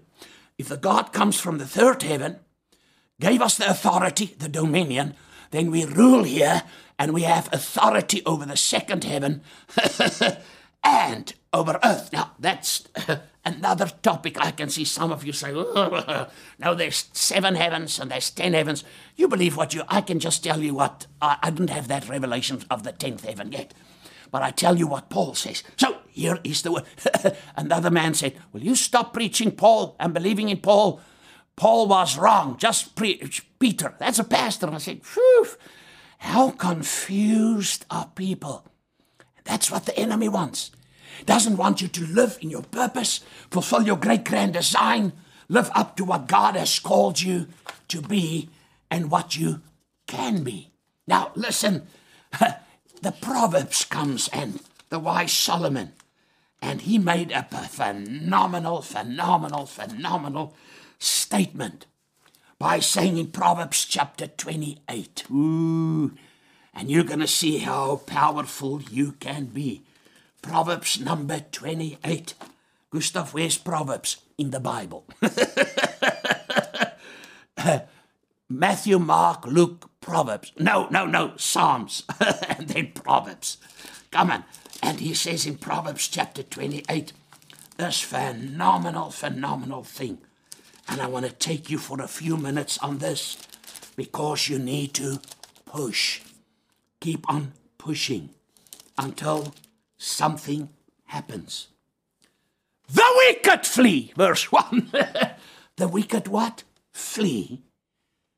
if 0.63 0.69
the 0.69 0.77
God 0.77 1.11
comes 1.11 1.37
from 1.37 1.57
the 1.57 1.67
third 1.67 2.03
heaven, 2.03 2.39
gave 3.19 3.41
us 3.41 3.57
the 3.57 3.69
authority, 3.69 4.33
the 4.39 4.47
dominion, 4.47 5.13
then 5.51 5.69
we 5.69 5.83
rule 5.83 6.23
here 6.23 6.63
and 6.97 7.13
we 7.13 7.23
have 7.23 7.49
authority 7.51 8.23
over 8.25 8.45
the 8.45 8.55
second 8.55 9.03
heaven 9.03 9.41
and 10.83 11.33
over 11.51 11.81
earth. 11.83 12.13
Now, 12.13 12.31
that's 12.39 12.87
another 13.45 13.91
topic. 14.01 14.39
I 14.39 14.51
can 14.51 14.69
see 14.69 14.85
some 14.85 15.11
of 15.11 15.25
you 15.25 15.33
say, 15.33 15.51
oh, 15.53 16.29
no, 16.59 16.73
there's 16.73 17.09
seven 17.11 17.55
heavens 17.55 17.99
and 17.99 18.09
there's 18.09 18.29
ten 18.29 18.53
heavens. 18.53 18.85
You 19.17 19.27
believe 19.27 19.57
what 19.57 19.73
you, 19.73 19.83
I 19.89 19.99
can 19.99 20.19
just 20.19 20.45
tell 20.45 20.61
you 20.61 20.75
what, 20.75 21.07
I, 21.21 21.39
I 21.43 21.49
don't 21.49 21.71
have 21.71 21.89
that 21.89 22.07
revelation 22.07 22.63
of 22.71 22.83
the 22.83 22.93
tenth 22.93 23.25
heaven 23.25 23.51
yet. 23.51 23.73
But 24.31 24.43
I 24.43 24.51
tell 24.51 24.77
you 24.77 24.87
what 24.87 25.09
Paul 25.09 25.35
says. 25.35 25.61
So 25.75 25.97
here 26.13 26.39
is 26.43 26.61
the 26.61 26.71
word. 26.71 26.83
Another 27.55 27.89
man 27.89 28.13
said, 28.13 28.35
Will 28.51 28.61
you 28.61 28.75
stop 28.75 29.13
preaching 29.13 29.51
Paul 29.51 29.95
and 29.99 30.13
believing 30.13 30.49
in 30.49 30.57
Paul? 30.57 31.01
Paul 31.55 31.87
was 31.87 32.17
wrong. 32.17 32.57
Just 32.57 32.95
preach 32.95 33.45
Peter. 33.59 33.95
That's 33.99 34.19
a 34.19 34.23
pastor. 34.23 34.67
And 34.67 34.75
I 34.75 34.79
said, 34.79 35.03
Phew, 35.03 35.47
how 36.19 36.51
confused 36.51 37.85
are 37.89 38.11
people? 38.15 38.65
That's 39.43 39.71
what 39.71 39.85
the 39.85 39.97
enemy 39.97 40.29
wants. 40.29 40.71
Doesn't 41.25 41.57
want 41.57 41.81
you 41.81 41.87
to 41.87 42.05
live 42.05 42.37
in 42.41 42.49
your 42.49 42.63
purpose, 42.63 43.21
fulfill 43.49 43.83
your 43.83 43.97
great 43.97 44.23
grand 44.23 44.53
design, 44.53 45.13
live 45.49 45.69
up 45.73 45.95
to 45.97 46.05
what 46.05 46.27
God 46.27 46.55
has 46.55 46.79
called 46.79 47.21
you 47.21 47.47
to 47.87 48.01
be 48.01 48.49
and 48.89 49.11
what 49.11 49.35
you 49.35 49.61
can 50.07 50.43
be. 50.43 50.71
Now, 51.07 51.31
listen, 51.35 51.87
the 53.01 53.11
Proverbs 53.21 53.85
comes 53.85 54.27
and 54.29 54.59
the 54.89 54.99
wise 54.99 55.31
Solomon, 55.31 55.93
and 56.63 56.81
he 56.81 56.97
made 56.97 57.31
a 57.31 57.43
phenomenal, 57.43 58.81
phenomenal, 58.81 59.65
phenomenal 59.65 60.55
statement 60.97 61.85
by 62.57 62.79
saying 62.79 63.17
in 63.17 63.27
Proverbs 63.27 63.83
chapter 63.83 64.27
28, 64.27 65.25
ooh, 65.29 66.13
and 66.73 66.89
you're 66.89 67.03
going 67.03 67.19
to 67.19 67.27
see 67.27 67.57
how 67.57 67.97
powerful 67.97 68.81
you 68.83 69.11
can 69.19 69.47
be. 69.47 69.83
Proverbs 70.41 71.01
number 71.01 71.41
28. 71.51 72.33
Gustav, 72.89 73.33
where's 73.33 73.57
Proverbs 73.57 74.17
in 74.37 74.51
the 74.51 74.61
Bible? 74.61 75.05
Matthew, 78.49 78.99
Mark, 78.99 79.45
Luke, 79.45 79.89
Proverbs. 79.99 80.53
No, 80.57 80.87
no, 80.89 81.05
no, 81.05 81.33
Psalms, 81.35 82.03
and 82.47 82.69
then 82.69 82.93
Proverbs. 82.93 83.57
Come 84.11 84.31
on. 84.31 84.45
And 84.83 84.99
he 84.99 85.13
says 85.13 85.45
in 85.45 85.55
Proverbs 85.55 86.09
chapter 86.09 86.43
28, 86.43 87.13
this 87.77 88.01
phenomenal, 88.01 89.11
phenomenal 89.11 89.85
thing. 89.85 90.17
And 90.89 90.99
I 90.99 91.07
want 91.07 91.25
to 91.25 91.31
take 91.31 91.69
you 91.69 91.77
for 91.77 92.01
a 92.01 92.07
few 92.07 92.35
minutes 92.35 92.77
on 92.79 92.97
this 92.97 93.37
because 93.95 94.49
you 94.49 94.59
need 94.59 94.93
to 94.95 95.21
push. 95.65 96.21
Keep 96.99 97.29
on 97.29 97.53
pushing 97.77 98.31
until 98.97 99.55
something 99.97 100.67
happens. 101.05 101.69
The 102.89 103.05
wicked 103.15 103.65
flee, 103.65 104.11
verse 104.17 104.51
1. 104.51 104.91
the 105.77 105.87
wicked 105.87 106.27
what? 106.27 106.63
Flee. 106.91 107.61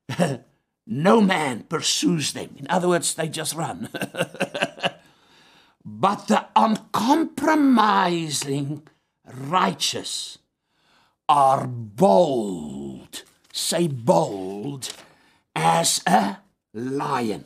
no 0.86 1.22
man 1.22 1.64
pursues 1.64 2.34
them. 2.34 2.52
In 2.60 2.68
other 2.70 2.88
words, 2.88 3.16
they 3.16 3.30
just 3.30 3.56
run. 3.56 3.90
but 5.86 6.28
the 6.28 6.46
uncompromising 6.56 8.82
righteous 9.32 10.40
are 11.30 11.68
bold, 11.68 13.22
say 13.54 13.88
bold, 13.88 14.92
as 15.56 16.02
a 16.08 16.38
lion. 16.74 17.46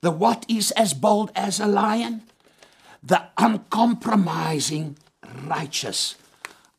The 0.00 0.10
what 0.10 0.44
is 0.48 0.72
as 0.72 0.92
bold 0.92 1.30
as 1.36 1.60
a 1.60 1.68
lion? 1.68 2.22
The 3.02 3.26
uncompromising 3.38 4.96
righteous 5.44 6.16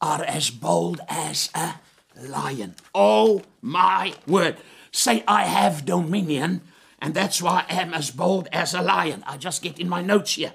are 0.02 0.24
as 0.24 0.50
bold 0.50 1.02
as 1.08 1.50
a 1.56 1.76
lion. 2.22 2.76
Oh 2.94 3.44
my 3.62 4.14
word. 4.28 4.58
Say, 4.92 5.24
I 5.28 5.44
have 5.44 5.86
dominion, 5.86 6.62
and 7.00 7.14
that's 7.14 7.42
why 7.42 7.64
I 7.70 7.82
am 7.82 7.94
as 7.94 8.12
bold 8.12 8.50
as 8.52 8.74
a 8.74 8.82
lion. 8.82 9.24
I 9.28 9.38
just 9.38 9.62
get 9.62 9.80
in 9.80 9.88
my 9.88 10.02
notes 10.02 10.34
here. 10.34 10.54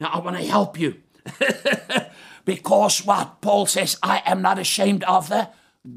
Now, 0.00 0.10
I 0.12 0.18
want 0.18 0.36
to 0.36 0.44
help 0.44 0.78
you. 0.78 0.96
because 2.44 3.04
what? 3.04 3.40
Paul 3.40 3.66
says, 3.66 3.96
I 4.02 4.22
am 4.26 4.42
not 4.42 4.58
ashamed 4.58 5.04
of 5.04 5.28
the 5.28 5.48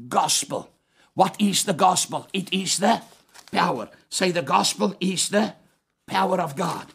gospel. 0.08 0.70
What 1.14 1.36
is 1.40 1.64
the 1.64 1.72
gospel? 1.72 2.28
It 2.32 2.52
is 2.52 2.78
the 2.78 3.02
power. 3.50 3.88
Say, 4.08 4.30
the 4.30 4.42
gospel 4.42 4.94
is 5.00 5.28
the 5.28 5.54
power 6.06 6.40
of 6.40 6.56
God. 6.56 6.86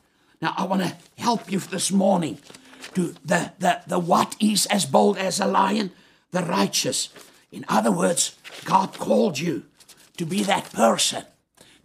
Now, 0.41 0.53
I 0.57 0.65
want 0.65 0.81
to 0.81 0.95
help 1.17 1.51
you 1.51 1.59
this 1.59 1.91
morning 1.91 2.39
to 2.95 3.15
the, 3.23 3.53
the, 3.59 3.81
the 3.87 3.99
what 3.99 4.35
is 4.39 4.65
as 4.67 4.85
bold 4.85 5.17
as 5.17 5.39
a 5.39 5.45
lion? 5.45 5.91
The 6.31 6.43
righteous. 6.43 7.09
In 7.51 7.65
other 7.67 7.91
words, 7.91 8.35
God 8.65 8.97
called 8.97 9.39
you 9.39 9.65
to 10.17 10.25
be 10.25 10.43
that 10.43 10.71
person, 10.73 11.25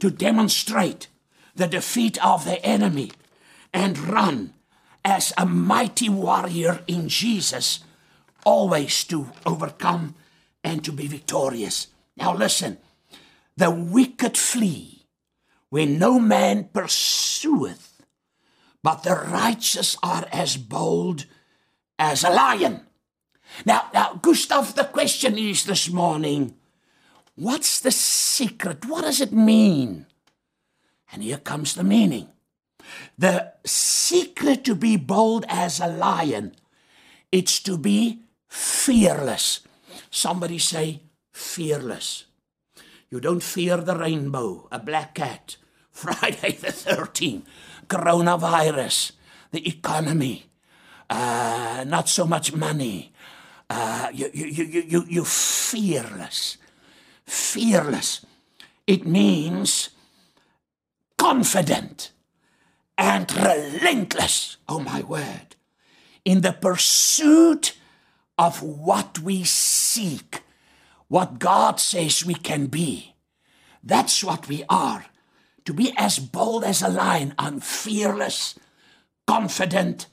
to 0.01 0.11
demonstrate 0.11 1.09
the 1.55 1.67
defeat 1.67 2.25
of 2.25 2.45
the 2.45 2.65
enemy 2.65 3.13
and 3.73 3.99
run 3.99 4.55
as 5.09 5.33
a 5.39 5.47
mighty 5.47 6.11
warrior 6.11 6.85
in 6.87 7.09
Jesus, 7.09 7.81
always 8.45 9.05
to 9.05 9.33
overcome 9.47 10.15
and 10.63 10.85
to 10.85 10.93
be 10.93 11.07
victorious. 11.07 11.87
Now, 12.15 12.35
listen 12.35 12.77
the 13.57 13.71
wicked 13.71 14.37
flee 14.37 15.07
when 15.71 15.99
no 15.99 16.21
man 16.21 16.69
pursueth, 16.73 18.03
but 18.85 19.03
the 19.03 19.17
righteous 19.17 19.97
are 20.03 20.27
as 20.31 20.57
bold 20.57 21.25
as 21.99 22.23
a 22.23 22.31
lion. 22.31 22.83
Now, 23.65 23.89
now, 23.93 24.21
Gustav, 24.23 24.75
the 24.77 24.85
question 24.85 25.39
is 25.39 25.65
this 25.65 25.89
morning 25.91 26.55
what's 27.35 27.81
the 27.81 27.91
secret? 27.91 28.85
What 28.85 29.03
does 29.03 29.21
it 29.23 29.33
mean? 29.33 30.07
And 31.11 31.23
here 31.23 31.39
comes 31.39 31.75
the 31.75 31.83
meaning. 31.83 32.29
The 33.17 33.55
secret 33.65 34.65
to 34.65 34.75
be 34.75 34.97
bold 34.97 35.45
as 35.49 35.81
a 35.81 35.89
lion, 35.89 36.55
it's 37.31 37.61
to 37.61 37.77
be 37.77 38.23
fearless. 38.49 39.61
Somebody 40.11 40.59
say, 40.59 41.03
fearless. 41.33 42.25
You 43.11 43.21
don't 43.21 43.43
fear 43.43 43.79
the 43.79 43.97
rainbow, 43.97 44.69
a 44.71 44.79
black 44.79 45.15
cat, 45.15 45.57
Friday 45.91 46.53
the 46.53 46.69
13th, 46.69 47.43
coronavirus, 47.89 49.13
the 49.51 49.67
economy, 49.67 50.47
uh, 51.09 51.85
not 51.87 52.09
so 52.09 52.27
much 52.27 52.55
money. 52.55 53.13
Uh, 53.71 54.09
you, 54.13 54.31
you, 54.33 54.47
you, 54.47 54.83
you, 54.83 55.05
you 55.09 55.25
fearless. 55.25 56.59
Fearless. 57.27 58.25
It 58.87 59.07
means 59.07 59.91
confident 61.19 62.13
and 62.99 63.33
relentless, 63.33 64.57
oh 64.69 64.81
my 64.81 65.03
word, 65.03 65.55
in 66.25 66.41
the 66.41 66.53
pursuit 66.53 67.79
of 68.37 68.63
what 68.63 69.21
we 69.21 69.45
seek, 69.45 70.43
what 71.07 71.39
God 71.39 71.79
says 71.79 72.27
we 72.27 72.35
can 72.35 72.67
be. 72.67 73.15
That's 73.83 74.25
what 74.25 74.49
we 74.49 74.65
are. 74.69 75.07
To 75.65 75.73
be 75.73 75.95
as 75.97 76.19
bold 76.19 76.65
as 76.65 76.83
a 76.83 76.89
lion, 76.89 77.35
unfearless, 77.39 78.59
confident, 79.27 80.07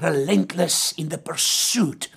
relentless 0.00 0.92
in 0.92 1.10
the 1.10 1.18
pursuit, 1.18 2.08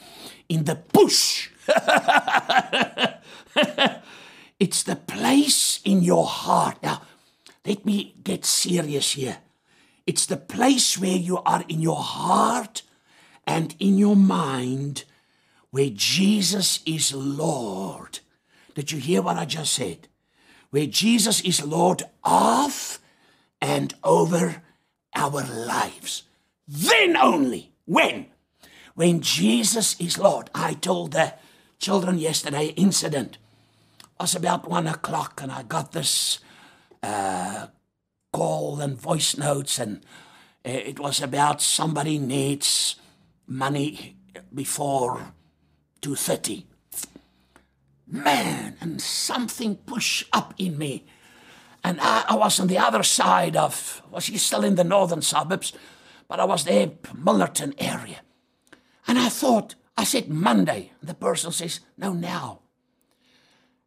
in 0.47 0.63
the 0.63 0.75
push. 0.75 1.49
it's 4.59 4.83
the 4.83 4.95
place 4.95 5.81
in 5.83 6.01
your 6.01 6.25
heart. 6.25 6.81
Now, 6.81 7.01
let 7.65 7.85
me 7.85 8.15
get 8.23 8.45
serious 8.45 9.13
here. 9.13 9.37
It's 10.05 10.25
the 10.25 10.37
place 10.37 10.97
where 10.97 11.15
you 11.15 11.37
are 11.39 11.63
in 11.67 11.81
your 11.81 12.01
heart 12.01 12.81
and 13.47 13.75
in 13.79 13.97
your 13.97 14.15
mind 14.15 15.05
where 15.71 15.89
Jesus 15.91 16.81
is 16.85 17.13
Lord. 17.13 18.19
Did 18.75 18.91
you 18.91 18.99
hear 18.99 19.21
what 19.21 19.37
I 19.37 19.45
just 19.45 19.73
said? 19.73 20.07
Where 20.71 20.87
Jesus 20.87 21.41
is 21.41 21.65
Lord 21.65 22.03
of 22.23 22.99
and 23.61 23.93
over 24.03 24.61
our 25.15 25.43
lives. 25.43 26.23
Then 26.67 27.15
only, 27.15 27.71
when? 27.85 28.27
When 28.95 29.21
Jesus 29.21 29.99
is 29.99 30.17
Lord. 30.17 30.49
I 30.53 30.73
told 30.73 31.13
the 31.13 31.33
children 31.79 32.17
yesterday 32.17 32.67
incident. 32.75 33.37
It 34.01 34.07
was 34.19 34.35
about 34.35 34.69
one 34.69 34.87
o'clock 34.87 35.41
and 35.41 35.51
I 35.51 35.63
got 35.63 35.91
this 35.91 36.39
uh, 37.01 37.67
call 38.33 38.81
and 38.81 38.99
voice 38.99 39.37
notes, 39.37 39.79
and 39.79 39.97
uh, 40.65 40.69
it 40.69 40.99
was 40.99 41.21
about 41.21 41.61
somebody 41.61 42.17
needs 42.17 42.95
money 43.47 44.17
before 44.53 45.33
2.30. 46.01 46.65
Man, 48.07 48.75
and 48.81 49.01
something 49.01 49.77
pushed 49.77 50.27
up 50.33 50.53
in 50.57 50.77
me. 50.77 51.05
And 51.83 51.99
I, 52.01 52.25
I 52.29 52.35
was 52.35 52.59
on 52.59 52.67
the 52.67 52.77
other 52.77 53.03
side 53.03 53.55
of, 53.55 54.01
was 54.11 54.25
he 54.25 54.37
still 54.37 54.63
in 54.63 54.75
the 54.75 54.83
northern 54.83 55.21
suburbs? 55.21 55.73
But 56.27 56.39
I 56.39 56.45
was 56.45 56.63
there, 56.63 56.87
Milnerton 56.87 57.73
area. 57.77 58.21
And 59.07 59.19
I 59.19 59.29
thought, 59.29 59.75
I 59.97 60.03
said 60.03 60.29
Monday. 60.29 60.91
The 61.01 61.13
person 61.13 61.51
says, 61.51 61.81
no, 61.97 62.13
now. 62.13 62.59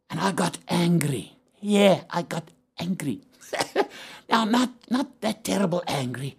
And 0.09 0.19
I 0.19 0.31
got 0.31 0.57
angry. 0.67 1.37
Yeah, 1.59 2.03
I 2.09 2.21
got 2.21 2.51
angry. 2.79 3.21
now, 4.29 4.45
not, 4.45 4.71
not 4.89 5.21
that 5.21 5.43
terrible 5.43 5.83
angry. 5.87 6.37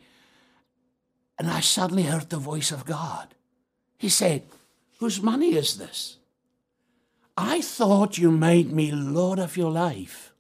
And 1.39 1.49
I 1.49 1.61
suddenly 1.61 2.05
heard 2.05 2.31
the 2.31 2.39
voice 2.39 2.73
of 2.73 2.85
God. 2.85 3.35
He 3.99 4.09
said, 4.09 4.43
Whose 4.99 5.23
money 5.23 5.55
is 5.55 5.79
this? 5.79 6.19
I 7.37 7.61
thought 7.61 8.19
you 8.19 8.33
made 8.33 8.73
me 8.73 8.91
Lord 8.91 9.39
of 9.39 9.57
your 9.57 9.71
life. 9.71 10.33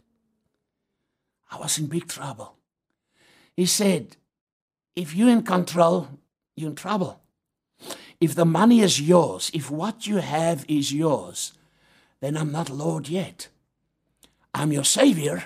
I 1.50 1.59
was 1.59 1.78
in 1.78 1.87
big 1.87 2.09
trouble. 2.09 2.57
He 3.57 3.66
said, 3.66 4.16
If 4.96 5.14
you're 5.14 5.31
in 5.31 5.42
control, 5.42 6.09
you're 6.57 6.70
in 6.70 6.76
trouble. 6.76 7.20
If 8.20 8.35
the 8.35 8.44
money 8.44 8.81
is 8.81 9.00
yours, 9.00 9.50
if 9.54 9.70
what 9.70 10.07
you 10.09 10.16
have 10.16 10.64
is 10.68 10.92
yours, 10.92 11.52
then 12.20 12.37
I'm 12.37 12.50
not 12.50 12.68
Lord 12.68 13.09
yet. 13.09 13.48
I'm 14.52 14.72
your 14.72 14.85
Savior. 14.85 15.44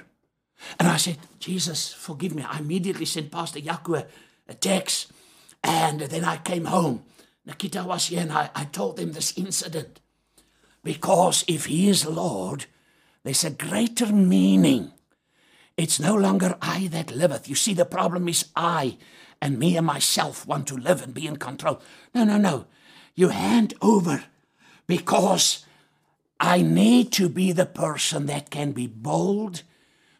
And 0.79 0.88
I 0.88 0.96
said, 0.96 1.18
Jesus, 1.38 1.92
forgive 1.92 2.35
me. 2.35 2.42
I 2.42 2.59
immediately 2.59 3.05
sent 3.05 3.31
Pastor 3.31 3.61
Yaku 3.61 4.05
a 4.48 4.55
text. 4.55 5.12
And 5.62 6.01
then 6.01 6.25
I 6.25 6.38
came 6.38 6.66
home. 6.66 7.05
Nikita 7.44 7.85
was 7.85 8.07
here 8.07 8.20
and 8.20 8.33
I, 8.33 8.51
I 8.55 8.64
told 8.64 8.98
him 8.98 9.12
this 9.12 9.37
incident. 9.37 10.01
Because 10.85 11.44
if 11.46 11.66
he 11.66 11.88
is 11.88 12.07
Lord, 12.07 12.66
there's 13.22 13.44
a 13.44 13.51
greater 13.51 14.07
meaning. 14.07 14.92
It's 15.77 16.01
no 16.01 16.14
longer 16.14 16.57
I 16.61 16.88
that 16.88 17.14
liveth. 17.14 17.48
You 17.48 17.55
see, 17.55 17.75
the 17.75 17.85
problem 17.85 18.29
is 18.29 18.46
I 18.55 18.98
and 19.40 19.59
me 19.59 19.77
and 19.77 19.87
myself 19.87 20.46
want 20.46 20.66
to 20.68 20.77
live 20.77 21.03
and 21.03 21.14
be 21.14 21.27
in 21.27 21.37
control. 21.37 21.81
No, 22.14 22.25
no, 22.25 22.37
no. 22.37 22.66
You 23.14 23.29
hand 23.29 23.75
over 23.81 24.25
because 24.87 25.64
I 26.38 26.62
need 26.62 27.12
to 27.12 27.29
be 27.29 27.53
the 27.53 27.66
person 27.66 28.27
that 28.27 28.51
can 28.51 28.72
be 28.72 28.87
bold, 28.87 29.62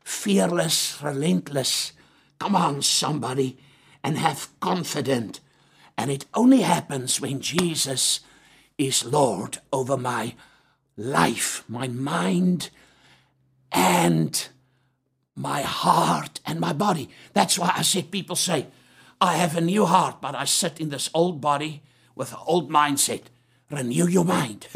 fearless, 0.05 1.01
relentless. 1.03 1.93
Come 2.39 2.57
on, 2.57 2.83
somebody, 2.83 3.59
and 4.03 4.19
have 4.19 4.49
confidence. 4.61 5.41
And 5.97 6.11
it 6.11 6.27
only 6.35 6.63
happens 6.63 7.21
when 7.21 7.41
Jesus 7.41 8.21
is 8.79 9.05
Lord 9.05 9.59
over 9.73 9.97
my 9.97 10.35
life, 10.97 11.65
my 11.69 11.89
mind, 11.89 12.71
and 13.71 14.49
my 15.35 15.63
heart 15.63 16.41
and 16.45 16.61
my 16.61 16.73
body. 16.73 17.09
That's 17.33 17.59
why 17.59 17.73
I 17.75 17.83
said 17.83 18.11
people 18.11 18.37
say, 18.37 18.67
I 19.21 19.37
have 19.37 19.57
a 19.57 19.61
new 19.61 19.87
heart, 19.87 20.21
but 20.21 20.35
I 20.35 20.45
sit 20.45 20.81
in 20.81 20.89
this 20.89 21.09
old 21.15 21.41
body 21.41 21.83
with 22.15 22.33
an 22.33 22.39
old 22.47 22.71
mindset. 22.71 23.23
Renew 23.71 24.07
your 24.07 24.25
mind. 24.25 24.67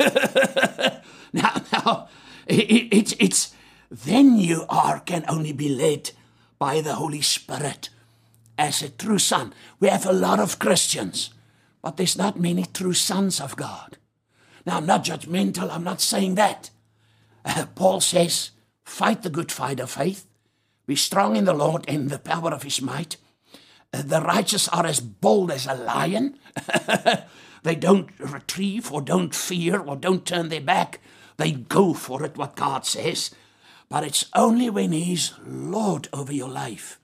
now, 1.32 1.62
now 1.72 2.08
it, 2.46 2.92
it, 2.92 3.20
it's 3.20 3.54
then 3.90 4.38
you 4.38 4.64
are 4.68 5.01
can 5.01 5.25
only 5.29 5.53
be 5.53 5.68
led 5.68 6.11
by 6.59 6.81
the 6.81 6.94
Holy 6.94 7.22
Spirit 7.22 7.90
as 8.59 8.83
a 8.83 8.88
true 8.88 9.18
son. 9.18 9.53
We 9.81 9.88
have 9.88 10.07
a 10.07 10.12
lot 10.12 10.40
of 10.40 10.59
Christians, 10.59 11.31
but 11.83 11.96
there's 11.96 12.18
not 12.18 12.40
many 12.40 12.64
true 12.64 12.94
sons 12.94 13.40
of 13.40 13.57
God. 13.57 13.99
Now, 14.64 14.79
I'm 14.79 14.87
not 14.87 15.05
judgmental, 15.05 15.70
I'm 15.70 15.85
not 15.85 16.01
saying 16.01 16.35
that. 16.35 16.70
Uh, 17.44 17.66
Paul 17.75 18.01
says, 18.01 18.51
fight 18.85 19.22
the 19.22 19.31
good 19.31 19.53
fight 19.53 19.79
of 19.79 19.90
faith, 19.90 20.27
be 20.87 20.96
strong 20.96 21.37
in 21.37 21.44
the 21.44 21.53
Lord 21.55 21.85
and 21.87 22.11
the 22.11 22.18
power 22.18 22.53
of 22.53 22.64
his 22.64 22.83
might. 22.83 23.16
Uh, 23.92 24.03
the 24.03 24.20
righteous 24.20 24.68
are 24.68 24.87
as 24.87 25.01
bold 25.01 25.51
as 25.51 25.66
a 25.66 25.75
lion. 25.75 26.38
they 27.62 27.77
don't 27.77 28.09
retrieve 28.18 28.92
or 28.92 29.01
don't 29.01 29.35
fear 29.35 29.79
or 29.79 29.96
don't 29.96 30.27
turn 30.27 30.49
their 30.49 30.61
back. 30.61 31.01
They 31.37 31.53
go 31.53 31.94
for 31.94 32.25
it, 32.25 32.37
what 32.37 32.57
God 32.57 32.87
says. 32.87 33.31
But 33.88 34.05
it's 34.05 34.27
only 34.35 34.70
when 34.70 34.92
He's 34.92 35.33
Lord 35.46 36.09
over 36.12 36.33
your 36.33 36.49
life 36.49 36.99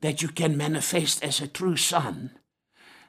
that 0.00 0.20
you 0.20 0.28
can 0.28 0.56
manifest 0.56 1.22
as 1.24 1.40
a 1.40 1.46
true 1.46 1.76
son 1.76 2.32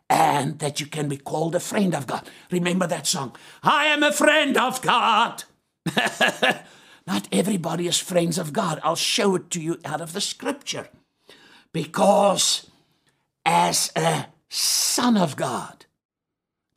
and 0.09 0.59
that 0.59 0.79
you 0.79 0.85
can 0.85 1.07
be 1.07 1.17
called 1.17 1.55
a 1.55 1.59
friend 1.59 1.95
of 1.95 2.05
God. 2.07 2.29
Remember 2.51 2.87
that 2.87 3.07
song? 3.07 3.35
I 3.63 3.85
am 3.85 4.03
a 4.03 4.11
friend 4.11 4.55
of 4.57 4.81
God. 4.81 5.43
Not 7.07 7.27
everybody 7.31 7.87
is 7.87 7.97
friends 7.97 8.37
of 8.37 8.53
God. 8.53 8.79
I'll 8.83 8.95
show 8.95 9.35
it 9.35 9.49
to 9.51 9.61
you 9.61 9.79
out 9.83 10.01
of 10.01 10.13
the 10.13 10.21
scripture. 10.21 10.87
Because 11.73 12.69
as 13.45 13.91
a 13.95 14.27
son 14.49 15.17
of 15.17 15.35
God, 15.35 15.85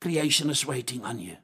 creation 0.01 0.51
is 0.51 0.67
waiting 0.67 1.05
on 1.05 1.21
you. 1.21 1.37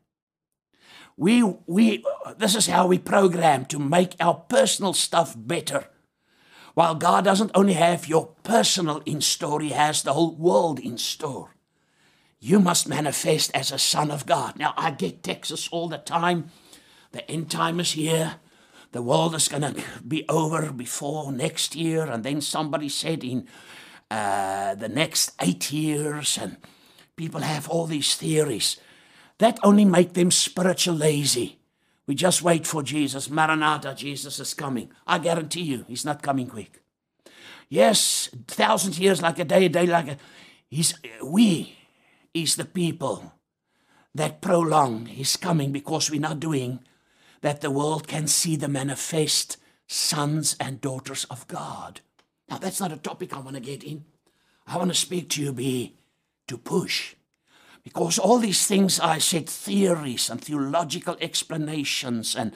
We, 1.16 1.42
we, 1.66 2.04
this 2.38 2.54
is 2.54 2.66
how 2.66 2.86
we 2.86 2.98
program 2.98 3.66
to 3.66 3.78
make 3.78 4.16
our 4.18 4.34
personal 4.34 4.92
stuff 4.92 5.34
better. 5.36 5.86
While 6.74 6.94
God 6.94 7.24
doesn't 7.24 7.50
only 7.54 7.74
have 7.74 8.08
your 8.08 8.28
personal 8.42 9.02
in 9.04 9.20
store, 9.20 9.60
He 9.60 9.70
has 9.70 10.02
the 10.02 10.14
whole 10.14 10.34
world 10.34 10.78
in 10.78 10.96
store 10.98 11.50
you 12.44 12.58
must 12.58 12.88
manifest 12.88 13.52
as 13.54 13.70
a 13.70 13.78
son 13.78 14.10
of 14.10 14.26
God. 14.26 14.58
Now, 14.58 14.74
I 14.76 14.90
get 14.90 15.22
texts 15.22 15.68
all 15.70 15.88
the 15.88 15.98
time. 15.98 16.50
The 17.12 17.30
end 17.30 17.52
time 17.52 17.78
is 17.78 17.92
here. 17.92 18.34
The 18.90 19.00
world 19.00 19.36
is 19.36 19.46
going 19.46 19.62
to 19.62 19.80
be 20.06 20.24
over 20.28 20.72
before 20.72 21.30
next 21.30 21.76
year. 21.76 22.04
And 22.04 22.24
then 22.24 22.40
somebody 22.40 22.88
said 22.88 23.22
in 23.22 23.46
uh, 24.10 24.74
the 24.74 24.88
next 24.88 25.30
eight 25.40 25.70
years. 25.70 26.36
And 26.36 26.56
people 27.14 27.42
have 27.42 27.68
all 27.68 27.86
these 27.86 28.16
theories. 28.16 28.76
That 29.42 29.58
only 29.64 29.84
make 29.84 30.12
them 30.12 30.30
spiritual 30.30 30.94
lazy. 30.94 31.58
We 32.06 32.14
just 32.14 32.42
wait 32.42 32.64
for 32.64 32.80
Jesus. 32.80 33.28
Maranatha, 33.28 33.92
Jesus 33.92 34.38
is 34.38 34.54
coming. 34.54 34.92
I 35.04 35.18
guarantee 35.18 35.62
you, 35.62 35.84
he's 35.88 36.04
not 36.04 36.22
coming 36.22 36.46
quick. 36.46 36.80
Yes, 37.68 38.28
thousand 38.46 38.96
years 38.96 39.20
like 39.20 39.40
a 39.40 39.44
day, 39.44 39.64
a 39.64 39.68
day 39.68 39.86
like 39.86 40.06
a. 40.06 40.16
He's 40.70 40.94
we 41.24 41.76
is 42.32 42.54
the 42.54 42.64
people 42.64 43.32
that 44.14 44.40
prolong 44.40 45.06
his 45.06 45.36
coming 45.36 45.72
because 45.72 46.08
we're 46.08 46.20
not 46.20 46.38
doing 46.38 46.78
that 47.40 47.62
the 47.62 47.70
world 47.72 48.06
can 48.06 48.28
see 48.28 48.54
the 48.54 48.68
manifest 48.68 49.56
sons 49.88 50.54
and 50.60 50.80
daughters 50.80 51.24
of 51.24 51.48
God. 51.48 52.00
Now, 52.48 52.58
that's 52.58 52.78
not 52.78 52.92
a 52.92 52.96
topic 52.96 53.34
I 53.34 53.40
want 53.40 53.56
to 53.56 53.60
get 53.60 53.82
in. 53.82 54.04
I 54.68 54.76
want 54.76 54.90
to 54.92 54.96
speak 54.96 55.30
to 55.30 55.42
you 55.42 55.52
be 55.52 55.96
to 56.46 56.56
push. 56.56 57.16
Because 57.84 58.18
all 58.18 58.38
these 58.38 58.66
things 58.66 59.00
I 59.00 59.18
said, 59.18 59.48
theories 59.48 60.30
and 60.30 60.40
theological 60.40 61.16
explanations, 61.20 62.36
and 62.36 62.52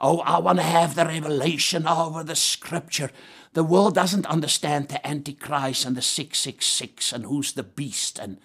oh, 0.00 0.20
I 0.20 0.38
want 0.38 0.58
to 0.58 0.64
have 0.64 0.94
the 0.94 1.04
revelation 1.04 1.86
over 1.86 2.22
the 2.22 2.36
scripture. 2.36 3.10
The 3.54 3.64
world 3.64 3.94
doesn't 3.94 4.26
understand 4.26 4.88
the 4.88 5.04
Antichrist 5.06 5.84
and 5.84 5.96
the 5.96 6.02
666 6.02 7.12
and 7.12 7.24
who's 7.24 7.52
the 7.52 7.64
beast 7.64 8.18
and 8.18 8.38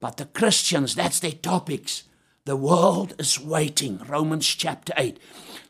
but 0.00 0.16
the 0.16 0.24
Christians, 0.24 0.94
that's 0.94 1.20
their 1.20 1.32
topics. 1.32 2.04
The 2.46 2.56
world 2.56 3.12
is 3.18 3.38
waiting. 3.38 4.00
Romans 4.08 4.46
chapter 4.46 4.94
8. 4.96 5.20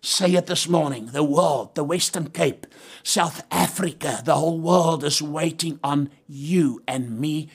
Say 0.00 0.34
it 0.34 0.46
this 0.46 0.68
morning. 0.68 1.06
The 1.06 1.24
world, 1.24 1.74
the 1.74 1.82
Western 1.82 2.30
Cape, 2.30 2.64
South 3.02 3.44
Africa, 3.50 4.22
the 4.24 4.36
whole 4.36 4.60
world 4.60 5.02
is 5.02 5.20
waiting 5.20 5.80
on 5.82 6.10
you 6.28 6.80
and 6.86 7.18
me 7.18 7.50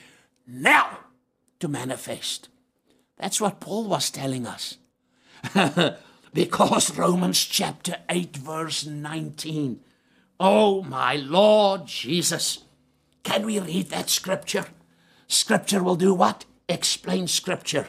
now 0.46 0.98
to 1.60 1.68
manifest. 1.68 2.48
That's 3.16 3.40
what 3.40 3.60
Paul 3.60 3.88
was 3.88 4.10
telling 4.10 4.46
us. 4.46 4.78
because 6.34 6.96
Romans 6.96 7.44
chapter 7.44 7.96
8, 8.08 8.36
verse 8.36 8.84
19. 8.86 9.80
Oh, 10.38 10.82
my 10.82 11.16
Lord 11.16 11.86
Jesus. 11.86 12.64
Can 13.22 13.46
we 13.46 13.58
read 13.58 13.88
that 13.90 14.10
scripture? 14.10 14.66
Scripture 15.28 15.82
will 15.82 15.96
do 15.96 16.14
what? 16.14 16.44
explain 16.68 17.26
Scripture. 17.26 17.88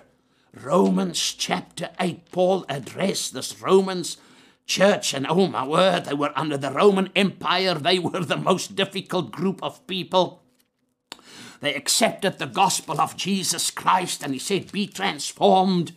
Romans 0.54 1.20
chapter 1.20 1.90
8, 2.00 2.32
Paul 2.32 2.66
addressed 2.70 3.34
this 3.34 3.62
Romans 3.62 4.18
church, 4.66 5.14
and 5.14 5.26
oh 5.28 5.48
my 5.48 5.66
word, 5.66 6.06
they 6.06 6.14
were 6.14 6.32
under 6.36 6.58
the 6.58 6.72
Roman 6.72 7.10
Empire. 7.16 7.76
They 7.76 8.00
were 8.00 8.24
the 8.24 8.38
most 8.38 8.76
difficult 8.76 9.32
group 9.32 9.62
of 9.64 9.86
people. 9.88 10.44
They 11.60 11.74
accepted 11.74 12.38
the 12.38 12.46
gospel 12.46 13.02
of 13.02 13.18
Jesus 13.18 13.72
Christ, 13.72 14.24
and 14.24 14.34
he 14.34 14.40
said, 14.40 14.72
Be 14.72 14.88
transformed. 14.88 15.94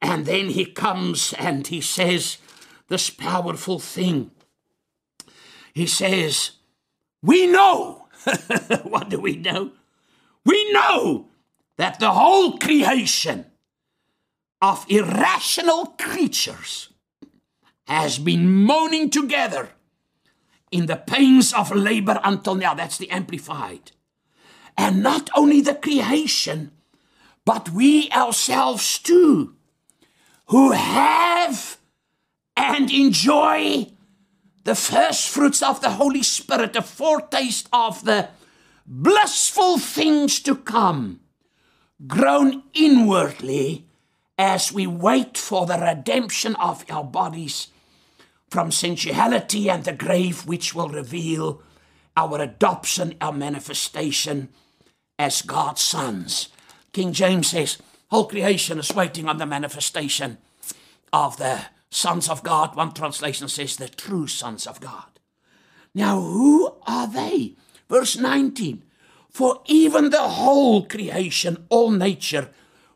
And 0.00 0.26
then 0.26 0.50
he 0.50 0.64
comes 0.64 1.32
and 1.34 1.66
he 1.66 1.80
says 1.80 2.38
this 2.88 3.08
powerful 3.08 3.78
thing. 3.78 4.32
He 5.72 5.86
says, 5.86 6.52
We 7.22 7.46
know. 7.46 8.08
what 8.82 9.08
do 9.08 9.20
we 9.20 9.36
know? 9.36 9.72
We 10.44 10.72
know 10.72 11.28
that 11.76 12.00
the 12.00 12.10
whole 12.10 12.58
creation 12.58 13.46
of 14.60 14.86
irrational 14.88 15.86
creatures 15.98 16.88
has 17.86 18.18
been 18.18 18.48
moaning 18.48 19.10
together 19.10 19.70
in 20.70 20.86
the 20.86 20.96
pains 20.96 21.52
of 21.52 21.70
labor 21.70 22.20
until 22.24 22.54
now. 22.54 22.74
That's 22.74 22.98
the 22.98 23.10
Amplified. 23.10 23.92
And 24.76 25.02
not 25.02 25.30
only 25.36 25.60
the 25.60 25.74
creation, 25.74 26.72
but 27.44 27.70
we 27.70 28.10
ourselves 28.10 28.98
too, 28.98 29.54
who 30.46 30.72
have 30.72 31.78
and 32.56 32.90
enjoy 32.90 33.88
the 34.64 34.74
first 34.74 35.28
fruits 35.28 35.62
of 35.62 35.80
the 35.80 35.90
Holy 35.90 36.22
Spirit, 36.22 36.76
a 36.76 36.82
foretaste 36.82 37.68
of 37.72 38.04
the 38.04 38.28
blissful 38.86 39.78
things 39.78 40.40
to 40.40 40.54
come 40.54 41.20
grown 42.06 42.62
inwardly 42.74 43.86
as 44.38 44.72
we 44.72 44.86
wait 44.86 45.36
for 45.36 45.66
the 45.66 45.78
redemption 45.78 46.54
of 46.56 46.84
our 46.90 47.04
bodies 47.04 47.68
from 48.48 48.70
sensuality 48.70 49.70
and 49.70 49.84
the 49.84 49.92
grave, 49.92 50.46
which 50.46 50.74
will 50.74 50.88
reveal 50.88 51.62
our 52.16 52.40
adoption, 52.40 53.14
our 53.20 53.32
manifestation 53.32 54.48
as 55.22 55.40
God's 55.40 55.80
sons. 55.80 56.48
King 56.92 57.12
James 57.12 57.48
says, 57.48 57.78
whole 58.10 58.26
creation 58.26 58.78
is 58.78 58.92
waiting 58.92 59.28
on 59.28 59.38
the 59.38 59.46
manifestation 59.46 60.38
of 61.12 61.36
the 61.36 61.66
sons 61.90 62.28
of 62.28 62.42
God. 62.42 62.74
One 62.74 62.92
translation 62.92 63.48
says, 63.48 63.76
the 63.76 63.88
true 63.88 64.26
sons 64.26 64.66
of 64.66 64.80
God. 64.80 65.20
Now, 65.94 66.20
who 66.20 66.74
are 66.86 67.06
they? 67.06 67.54
Verse 67.88 68.16
19 68.16 68.82
For 69.30 69.62
even 69.66 70.10
the 70.10 70.22
whole 70.22 70.86
creation, 70.86 71.66
all 71.68 71.90
nature, 71.90 72.50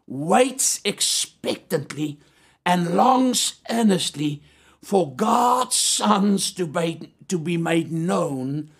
waits 0.07 0.81
expectantly 0.85 2.19
and 2.65 2.97
longs 2.97 3.61
earnestly 3.71 4.43
for 4.83 5.15
God's 5.15 5.77
sons 5.77 6.51
to 6.53 6.67
be, 6.67 7.13
to 7.29 7.39
be 7.39 7.57
made 7.57 7.93
known, 7.93 8.71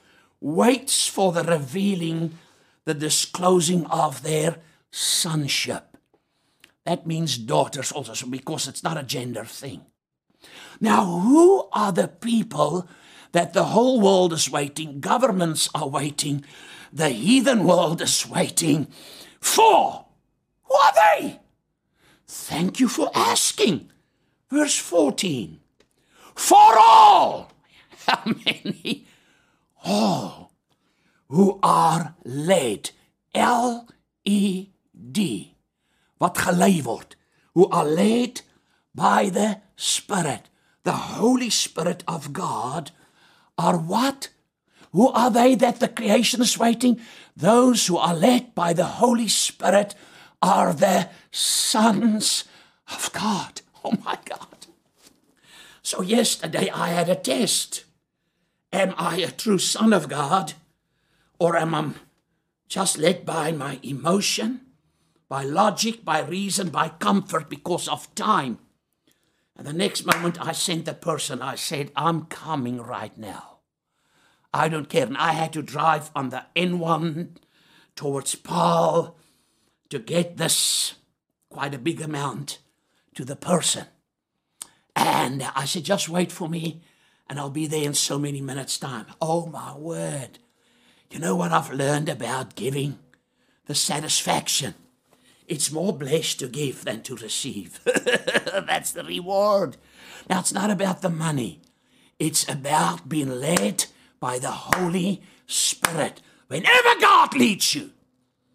waits 0.41 1.07
for 1.07 1.33
the 1.33 1.45
revealing, 1.45 2.39
the 2.87 2.95
disclosing 2.95 3.85
of 3.87 4.23
their 4.23 4.59
sonship. 4.91 5.99
That 6.85 7.07
means 7.07 7.37
daughters 7.37 7.93
also, 7.93 8.27
because 8.27 8.69
it's 8.69 8.85
not 8.85 8.97
a 8.97 9.03
gender 9.03 9.45
thing. 9.45 9.83
Now, 10.81 11.05
who 11.05 11.69
are 11.73 11.91
the 11.91 12.09
people 12.09 12.89
that 13.33 13.53
the 13.53 13.65
whole 13.65 14.01
world 14.01 14.33
is 14.33 14.49
waiting, 14.49 15.01
governments 15.01 15.69
are 15.75 15.89
waiting, 15.89 16.45
the 16.93 17.09
heathen 17.09 17.65
world 17.65 18.01
is 18.01 18.27
waiting 18.27 18.87
for. 19.41 20.07
Who 20.65 20.75
are 20.75 20.93
they? 20.95 21.41
Thank 22.29 22.79
you 22.79 22.87
for 22.87 23.11
asking. 23.15 23.91
Verse 24.49 24.79
14. 24.79 25.59
For 26.37 26.79
all. 26.79 27.51
How 28.07 28.23
many? 28.25 29.07
All 29.85 30.46
who 31.29 31.59
are 31.63 32.15
led. 32.25 32.91
L 33.35 33.89
E 34.25 34.69
D. 35.13 35.55
Wat 36.19 36.35
gelei 36.35 36.83
word. 36.83 37.17
Who 37.55 37.69
are 37.69 37.85
led 37.85 38.43
by 38.95 39.29
the 39.31 39.61
Spirit. 39.77 40.49
The 40.85 40.93
Holy 40.93 41.51
Spirit 41.51 42.03
of 42.07 42.33
God 42.33 42.91
are 43.59 43.77
what? 43.77 44.31
Who 44.93 45.09
are 45.09 45.31
they 45.31 45.55
that 45.57 45.81
the 45.81 45.89
creation 45.89 46.41
is 46.41 46.59
waiting? 46.59 47.01
Those 47.37 47.87
who 47.87 47.99
are 47.99 48.15
led 48.15 48.55
by 48.55 48.73
the 48.73 48.85
Holy 48.85 49.29
Spirit 49.29 49.95
are 50.41 50.73
the 50.73 51.11
sons 51.31 52.45
of 52.93 53.13
God. 53.13 53.61
Oh 53.85 53.93
my 54.05 54.19
God. 54.25 54.67
So, 55.81 56.03
yesterday 56.03 56.69
I 56.71 56.89
had 56.89 57.09
a 57.09 57.15
test. 57.15 57.85
Am 58.73 58.97
I 58.99 59.19
a 59.19 59.31
true 59.31 59.59
son 59.59 59.93
of 59.93 60.09
God? 60.09 60.55
Or 61.39 61.57
am 61.57 61.75
I 61.75 61.93
just 62.69 62.99
led 62.99 63.25
by 63.25 63.53
my 63.53 63.79
emotion, 63.83 64.63
by 65.29 65.45
logic, 65.45 66.05
by 66.05 66.21
reason, 66.21 66.71
by 66.71 66.89
comfort 66.89 67.51
because 67.51 67.89
of 67.89 68.15
time? 68.15 68.59
And 69.57 69.67
the 69.67 69.73
next 69.73 70.05
moment, 70.05 70.39
I 70.41 70.53
sent 70.53 70.85
the 70.85 70.95
person, 70.95 71.41
I 71.41 71.55
said, 71.55 71.91
I'm 71.97 72.27
coming 72.27 72.81
right 72.81 73.17
now. 73.17 73.59
I 74.53 74.69
don't 74.69 74.89
care. 74.89 75.07
And 75.07 75.17
I 75.17 75.33
had 75.33 75.53
to 75.55 75.63
drive 75.63 76.11
on 76.15 76.29
the 76.31 76.45
N1 76.55 77.37
towards 77.95 78.35
Paarl 78.35 79.17
to 79.91 79.99
get 79.99 80.37
this 80.37 80.95
quite 81.49 81.75
a 81.75 81.79
big 81.79 82.01
amount 82.01 82.59
to 83.15 83.25
the 83.25 83.37
person. 83.37 83.87
And 84.95 85.43
I 85.55 85.65
said, 85.65 85.85
just 85.85 86.09
wait 86.09 86.33
for 86.33 86.49
me 86.49 86.83
and 87.29 87.39
I'll 87.39 87.51
be 87.51 87.67
there 87.67 87.85
in 87.85 87.95
so 87.95 88.19
many 88.19 88.41
minutes' 88.41 88.79
time. 88.79 89.07
Oh 89.21 89.47
my 89.47 89.77
word. 89.77 90.39
You 91.11 91.19
know 91.19 91.37
what 91.37 91.53
I've 91.53 91.73
learned 91.73 92.09
about 92.09 92.57
giving? 92.57 92.99
The 93.67 93.75
satisfaction 93.75 94.75
it's 95.49 95.71
more 95.71 95.97
blessed 95.97 96.41
to 96.41 96.49
give 96.49 96.85
than 96.85 97.03
to 97.03 97.17
receive. 97.17 97.81
That's 97.85 98.93
the 98.93 99.05
reward. 99.05 99.77
Now, 100.29 100.41
it's 100.41 100.53
not 100.53 100.71
about 100.71 101.03
the 101.03 101.11
money, 101.11 101.61
it's 102.19 102.49
about 102.49 103.09
being 103.09 103.41
led 103.41 103.87
by 104.19 104.39
the 104.39 104.51
Holy 104.51 105.23
Spirit. 105.47 106.21
Whenever 106.49 107.01
God 107.01 107.35
leads 107.35 107.75
you, 107.75 107.91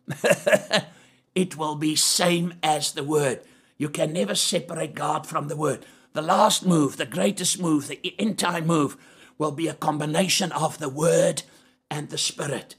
it 1.35 1.57
will 1.57 1.75
be 1.75 1.95
same 1.95 2.53
as 2.63 2.93
the 2.93 3.03
word. 3.03 3.41
You 3.77 3.89
can 3.89 4.13
never 4.13 4.35
separate 4.35 4.95
God 4.95 5.25
from 5.25 5.47
the 5.47 5.55
word. 5.55 5.85
The 6.13 6.21
last 6.21 6.65
move, 6.65 6.97
the 6.97 7.05
greatest 7.05 7.59
move, 7.59 7.87
the 7.87 8.15
entire 8.17 8.61
move 8.61 8.97
will 9.37 9.51
be 9.51 9.67
a 9.67 9.73
combination 9.73 10.51
of 10.51 10.77
the 10.77 10.89
word 10.89 11.43
and 11.91 12.09
the 12.09 12.17
spirit. 12.17 12.75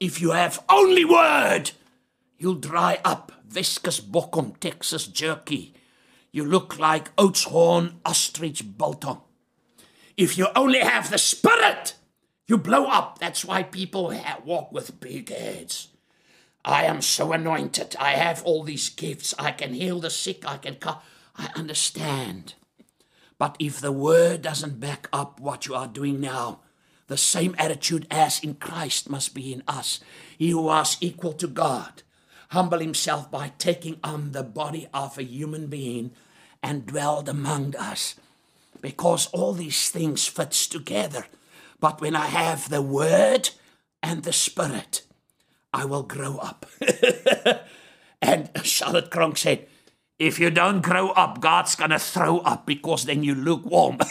If 0.00 0.20
you 0.20 0.32
have 0.32 0.64
only 0.68 1.04
word, 1.04 1.72
you'll 2.38 2.54
dry 2.54 2.98
up 3.04 3.30
viscous 3.46 4.00
bokkom, 4.00 4.58
Texas 4.58 5.06
jerky. 5.06 5.74
You 6.32 6.44
look 6.44 6.78
like 6.78 7.14
Oudtshoorn 7.16 7.94
ostrich 8.04 8.64
biltong. 8.76 9.22
If 10.16 10.36
you 10.36 10.48
only 10.56 10.80
have 10.80 11.10
the 11.10 11.18
spirit, 11.18 11.94
you 12.46 12.58
blow 12.58 12.86
up. 12.86 13.18
That's 13.18 13.44
why 13.44 13.62
people 13.62 14.12
walk 14.44 14.72
with 14.72 14.98
big 15.00 15.28
heads. 15.28 15.88
I 16.64 16.84
am 16.84 17.02
so 17.02 17.32
anointed. 17.32 17.96
I 18.00 18.12
have 18.12 18.42
all 18.42 18.62
these 18.62 18.88
gifts. 18.88 19.34
I 19.38 19.52
can 19.52 19.74
heal 19.74 20.00
the 20.00 20.10
sick. 20.10 20.44
I 20.46 20.56
can. 20.56 20.74
Ca- 20.76 21.02
I 21.36 21.50
understand. 21.54 22.54
But 23.38 23.56
if 23.60 23.80
the 23.80 23.92
word 23.92 24.42
doesn't 24.42 24.80
back 24.80 25.08
up 25.12 25.38
what 25.38 25.66
you 25.66 25.74
are 25.76 25.86
doing 25.86 26.20
now, 26.20 26.60
the 27.08 27.16
same 27.16 27.54
attitude 27.58 28.06
as 28.10 28.38
in 28.44 28.54
Christ 28.54 29.10
must 29.10 29.34
be 29.34 29.52
in 29.52 29.62
us. 29.66 30.00
He 30.38 30.50
who 30.50 30.62
was 30.62 30.96
equal 31.00 31.32
to 31.34 31.48
God 31.48 32.02
humbled 32.50 32.80
himself 32.80 33.30
by 33.30 33.52
taking 33.58 33.98
on 34.02 34.32
the 34.32 34.42
body 34.42 34.88
of 34.94 35.18
a 35.18 35.24
human 35.24 35.66
being 35.66 36.12
and 36.62 36.86
dwelled 36.86 37.28
among 37.28 37.76
us. 37.76 38.14
Because 38.80 39.26
all 39.28 39.52
these 39.52 39.90
things 39.90 40.26
fits 40.26 40.66
together. 40.66 41.26
But 41.80 42.00
when 42.00 42.16
i 42.16 42.26
have 42.26 42.68
the 42.68 42.82
word 42.82 43.50
and 44.02 44.22
the 44.22 44.32
spirit 44.32 45.02
i 45.72 45.84
will 45.84 46.02
grow 46.02 46.38
up. 46.38 46.66
And 48.20 48.50
charlotte 48.64 49.12
cronk 49.12 49.38
said 49.38 49.66
if 50.18 50.40
you 50.40 50.50
don't 50.50 50.82
grow 50.82 51.10
up 51.10 51.40
god's 51.40 51.76
going 51.76 51.90
to 51.90 51.98
throw 52.00 52.38
up 52.38 52.66
because 52.66 53.04
then 53.04 53.22
you 53.22 53.32
lukewarm 53.32 53.98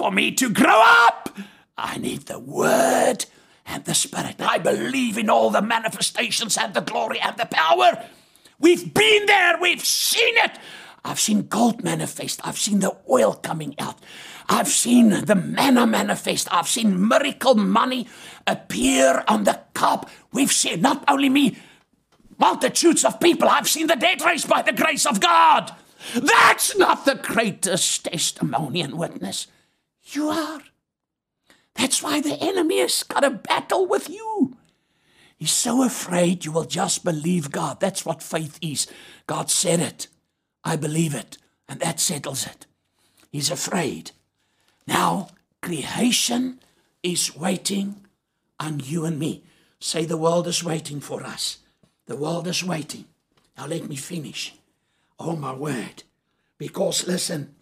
for 0.00 0.10
me 0.10 0.32
to 0.32 0.48
grow 0.48 0.82
up 1.06 1.36
i 1.76 1.98
need 1.98 2.22
the 2.22 2.38
word 2.38 3.26
and 3.70 3.84
the 3.84 3.94
Spirit. 3.94 4.36
I 4.40 4.58
believe 4.58 5.16
in 5.16 5.30
all 5.30 5.50
the 5.50 5.62
manifestations 5.62 6.56
and 6.56 6.74
the 6.74 6.80
glory 6.80 7.20
and 7.20 7.36
the 7.36 7.46
power. 7.46 8.04
We've 8.58 8.92
been 8.92 9.26
there, 9.26 9.58
we've 9.60 9.84
seen 9.84 10.34
it. 10.38 10.58
I've 11.04 11.20
seen 11.20 11.46
gold 11.46 11.82
manifest, 11.82 12.40
I've 12.46 12.58
seen 12.58 12.80
the 12.80 12.96
oil 13.08 13.34
coming 13.34 13.74
out. 13.78 13.98
I've 14.48 14.68
seen 14.68 15.10
the 15.10 15.36
manna 15.36 15.86
manifest. 15.86 16.52
I've 16.52 16.66
seen 16.66 17.06
miracle 17.06 17.54
money 17.54 18.08
appear 18.48 19.22
on 19.28 19.44
the 19.44 19.60
cup. 19.74 20.10
We've 20.32 20.50
seen, 20.50 20.80
not 20.80 21.04
only 21.06 21.28
me, 21.28 21.56
multitudes 22.36 23.04
of 23.04 23.20
people. 23.20 23.48
I've 23.48 23.68
seen 23.68 23.86
the 23.86 23.94
dead 23.94 24.20
raised 24.22 24.48
by 24.48 24.62
the 24.62 24.72
grace 24.72 25.06
of 25.06 25.20
God. 25.20 25.72
That's 26.16 26.76
not 26.76 27.04
the 27.04 27.14
greatest 27.14 28.06
testimony 28.06 28.80
and 28.80 28.98
witness. 28.98 29.46
You 30.14 30.28
are. 30.28 30.60
That's 31.74 32.02
why 32.02 32.20
the 32.20 32.36
enemy 32.40 32.80
has 32.80 33.02
got 33.02 33.24
a 33.24 33.30
battle 33.30 33.86
with 33.86 34.08
you. 34.08 34.56
He's 35.36 35.52
so 35.52 35.82
afraid 35.82 36.44
you 36.44 36.52
will 36.52 36.64
just 36.64 37.04
believe 37.04 37.50
God. 37.50 37.80
That's 37.80 38.04
what 38.04 38.22
faith 38.22 38.58
is. 38.60 38.86
God 39.26 39.50
said 39.50 39.80
it. 39.80 40.08
I 40.62 40.76
believe 40.76 41.14
it. 41.14 41.38
And 41.68 41.80
that 41.80 42.00
settles 42.00 42.44
it. 42.46 42.66
He's 43.32 43.50
afraid. 43.50 44.10
Now, 44.86 45.28
creation 45.62 46.60
is 47.02 47.34
waiting 47.34 48.04
on 48.58 48.80
you 48.80 49.06
and 49.06 49.18
me. 49.18 49.44
Say, 49.78 50.04
the 50.04 50.18
world 50.18 50.46
is 50.46 50.62
waiting 50.62 51.00
for 51.00 51.22
us. 51.24 51.58
The 52.06 52.16
world 52.16 52.46
is 52.46 52.62
waiting. 52.62 53.06
Now, 53.56 53.66
let 53.66 53.88
me 53.88 53.96
finish. 53.96 54.54
Oh, 55.18 55.36
my 55.36 55.54
word. 55.54 56.02
Because, 56.58 57.06
listen, 57.06 57.54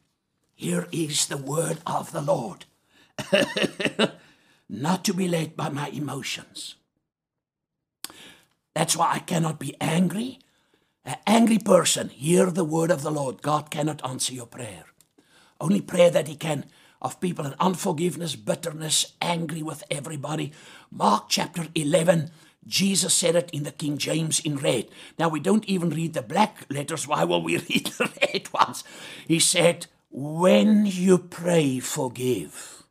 here 0.58 0.88
is 0.90 1.26
the 1.26 1.36
word 1.36 1.78
of 1.86 2.10
the 2.10 2.20
Lord. 2.20 2.64
not 4.68 5.04
to 5.04 5.14
be 5.14 5.28
led 5.28 5.56
by 5.56 5.68
my 5.68 5.86
emotions. 5.90 6.74
That's 8.74 8.96
why 8.96 9.12
I 9.12 9.18
cannot 9.20 9.60
be 9.60 9.76
angry. 9.80 10.40
An 11.04 11.18
angry 11.28 11.58
person, 11.60 12.08
hear 12.08 12.46
the 12.46 12.64
word 12.64 12.90
of 12.90 13.02
the 13.02 13.12
Lord. 13.12 13.40
God 13.40 13.70
cannot 13.70 14.04
answer 14.04 14.34
your 14.34 14.46
prayer. 14.46 14.86
Only 15.60 15.80
prayer 15.80 16.10
that 16.10 16.26
He 16.26 16.34
can 16.34 16.64
of 17.00 17.20
people 17.20 17.46
in 17.46 17.54
unforgiveness, 17.60 18.34
bitterness, 18.34 19.12
angry 19.22 19.62
with 19.62 19.84
everybody. 19.92 20.50
Mark 20.90 21.26
chapter 21.28 21.68
11, 21.76 22.32
Jesus 22.66 23.14
said 23.14 23.36
it 23.36 23.48
in 23.52 23.62
the 23.62 23.70
King 23.70 23.96
James 23.96 24.40
in 24.40 24.56
red. 24.56 24.88
Now 25.20 25.28
we 25.28 25.38
don't 25.38 25.64
even 25.66 25.90
read 25.90 26.14
the 26.14 26.22
black 26.22 26.66
letters. 26.68 27.06
Why 27.06 27.22
will 27.22 27.42
we 27.42 27.58
read 27.70 27.86
the 27.86 28.10
red 28.20 28.52
ones? 28.52 28.82
He 29.28 29.38
said, 29.38 29.86
When 30.10 30.86
you 30.86 31.18
pray, 31.18 31.80
forgive, 31.80 32.82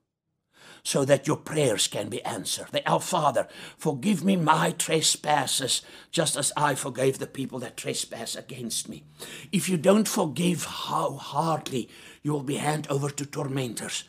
so 0.83 1.03
that 1.03 1.27
your 1.27 1.37
prayers 1.37 1.87
can 1.87 2.07
be 2.07 2.23
answered. 2.23 2.67
The, 2.71 2.87
Our 2.89 3.01
Father, 3.01 3.47
forgive 3.77 4.23
me 4.23 4.37
my 4.37 4.71
trespasses, 4.71 5.81
just 6.11 6.37
as 6.37 6.53
I 6.55 6.75
forgave 6.75 7.19
the 7.19 7.27
people 7.27 7.59
that 7.59 7.75
trespass 7.75 8.35
against 8.35 8.87
me. 8.87 9.03
If 9.51 9.67
you 9.67 9.77
don't 9.77 10.07
forgive 10.07 10.63
how 10.63 11.13
hardly, 11.13 11.89
you 12.23 12.31
will 12.31 12.43
be 12.43 12.55
handed 12.55 12.89
over 12.89 13.09
to 13.09 13.25
tormentors. 13.25 14.05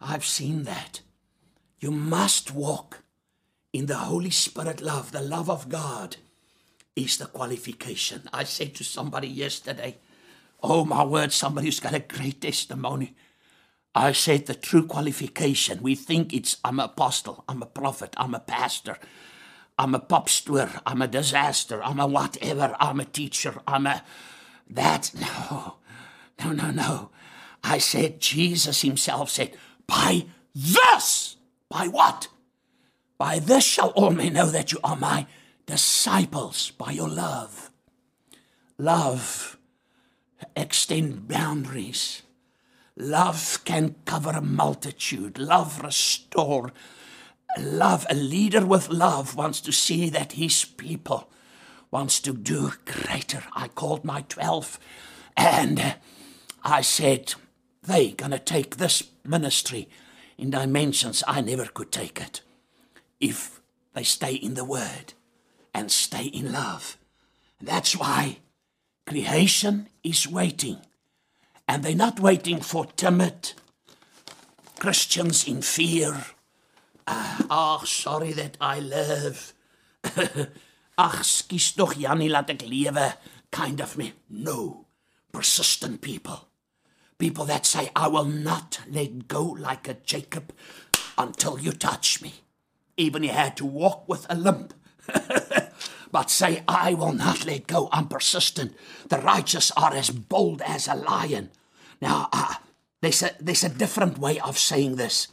I've 0.00 0.24
seen 0.24 0.62
that. 0.62 1.02
You 1.80 1.90
must 1.90 2.52
walk 2.52 3.02
in 3.72 3.86
the 3.86 3.96
Holy 3.96 4.30
Spirit 4.30 4.80
love, 4.80 5.12
the 5.12 5.20
love 5.20 5.50
of 5.50 5.68
God, 5.68 6.16
is 6.94 7.16
the 7.16 7.26
qualification. 7.26 8.28
I 8.32 8.44
said 8.44 8.74
to 8.76 8.84
somebody 8.84 9.28
yesterday, 9.28 9.98
Oh 10.62 10.84
my 10.84 11.02
word, 11.04 11.32
somebody 11.32 11.66
who's 11.66 11.80
got 11.80 11.94
a 11.94 12.00
great 12.00 12.40
testimony. 12.40 13.14
I 13.94 14.12
said 14.12 14.46
the 14.46 14.54
true 14.54 14.86
qualification. 14.86 15.82
We 15.82 15.94
think 15.94 16.32
it's 16.32 16.56
I'm 16.64 16.78
an 16.78 16.86
apostle, 16.86 17.44
I'm 17.48 17.62
a 17.62 17.66
prophet, 17.66 18.14
I'm 18.16 18.34
a 18.34 18.40
pastor, 18.40 18.98
I'm 19.78 19.94
a 19.94 19.98
pop 19.98 20.28
I'm 20.86 21.02
a 21.02 21.08
disaster, 21.08 21.82
I'm 21.82 22.00
a 22.00 22.06
whatever, 22.06 22.76
I'm 22.78 23.00
a 23.00 23.04
teacher, 23.04 23.60
I'm 23.66 23.86
a 23.86 24.02
that 24.70 25.12
no, 25.20 25.74
no, 26.42 26.52
no, 26.52 26.70
no. 26.70 27.10
I 27.64 27.78
said 27.78 28.20
Jesus 28.20 28.82
himself 28.82 29.30
said, 29.30 29.56
by 29.86 30.26
this, 30.54 31.36
by 31.68 31.86
what? 31.88 32.28
By 33.18 33.38
this 33.38 33.64
shall 33.64 33.90
all 33.90 34.10
men 34.10 34.34
know 34.34 34.46
that 34.46 34.72
you 34.72 34.78
are 34.82 34.96
my 34.96 35.26
disciples, 35.66 36.70
by 36.72 36.92
your 36.92 37.08
love. 37.08 37.70
Love 38.78 39.58
extend 40.56 41.28
boundaries. 41.28 42.22
Love 42.96 43.58
can 43.64 43.96
cover 44.04 44.30
a 44.30 44.42
multitude. 44.42 45.38
Love 45.38 45.80
restore. 45.82 46.72
Love, 47.58 48.06
a 48.08 48.14
leader 48.14 48.64
with 48.64 48.88
love 48.88 49.34
wants 49.34 49.60
to 49.60 49.72
see 49.72 50.08
that 50.08 50.32
his 50.32 50.64
people 50.64 51.28
wants 51.90 52.20
to 52.20 52.32
do 52.32 52.72
greater. 52.84 53.44
I 53.54 53.68
called 53.68 54.04
my 54.04 54.22
12 54.22 54.78
and 55.36 55.96
I 56.62 56.80
said, 56.80 57.34
they 57.82 58.12
gonna 58.12 58.38
take 58.38 58.76
this 58.76 59.02
ministry 59.24 59.88
in 60.38 60.50
dimensions 60.50 61.22
I 61.26 61.40
never 61.40 61.66
could 61.66 61.92
take 61.92 62.20
it 62.20 62.40
if 63.20 63.60
they 63.94 64.02
stay 64.02 64.34
in 64.34 64.54
the 64.54 64.64
Word 64.64 65.14
and 65.74 65.90
stay 65.90 66.24
in 66.24 66.52
love. 66.52 66.96
And 67.58 67.68
that's 67.68 67.96
why 67.96 68.38
creation 69.06 69.88
is 70.02 70.28
waiting. 70.28 70.78
And 71.68 71.82
they're 71.82 71.94
not 71.94 72.20
waiting 72.20 72.60
for 72.60 72.86
timid 72.86 73.52
Christians 74.78 75.46
in 75.46 75.62
fear. 75.62 76.24
Ah, 77.06 77.46
oh, 77.50 77.84
sorry 77.84 78.32
that 78.32 78.56
I 78.60 78.80
live. 78.80 79.52
Ag, 80.98 81.24
skies 81.24 81.72
tog 81.72 81.94
Jannie 81.98 82.28
laat 82.28 82.50
ek 82.50 82.66
lewe 82.66 83.14
kind 83.50 83.80
of 83.80 83.96
me. 83.96 84.12
No. 84.28 84.86
Persistent 85.32 86.00
people. 86.02 86.48
People 87.18 87.44
that 87.46 87.64
say 87.64 87.90
I 87.96 88.08
will 88.08 88.26
not 88.26 88.80
let 88.90 89.28
go 89.28 89.42
like 89.42 89.88
a 89.88 89.94
Jacob 89.94 90.52
until 91.16 91.58
you 91.58 91.72
touch 91.72 92.20
me 92.20 92.42
even 92.96 93.22
he 93.22 93.28
had 93.30 93.56
to 93.56 93.66
walk 93.66 94.08
with 94.08 94.26
a 94.28 94.34
limp. 94.34 94.74
but 96.12 96.30
say, 96.30 96.62
I 96.68 96.92
will 96.92 97.14
not 97.14 97.46
let 97.46 97.66
go. 97.66 97.88
I'm 97.90 98.06
persistent. 98.06 98.76
The 99.08 99.18
righteous 99.18 99.72
are 99.72 99.94
as 99.94 100.10
bold 100.10 100.60
as 100.62 100.86
a 100.86 100.94
lion. 100.94 101.50
Now, 102.00 102.28
uh, 102.32 102.54
there's, 103.00 103.22
a, 103.22 103.30
there's 103.40 103.64
a 103.64 103.70
different 103.70 104.18
way 104.18 104.38
of 104.38 104.58
saying 104.58 104.96
this. 104.96 105.28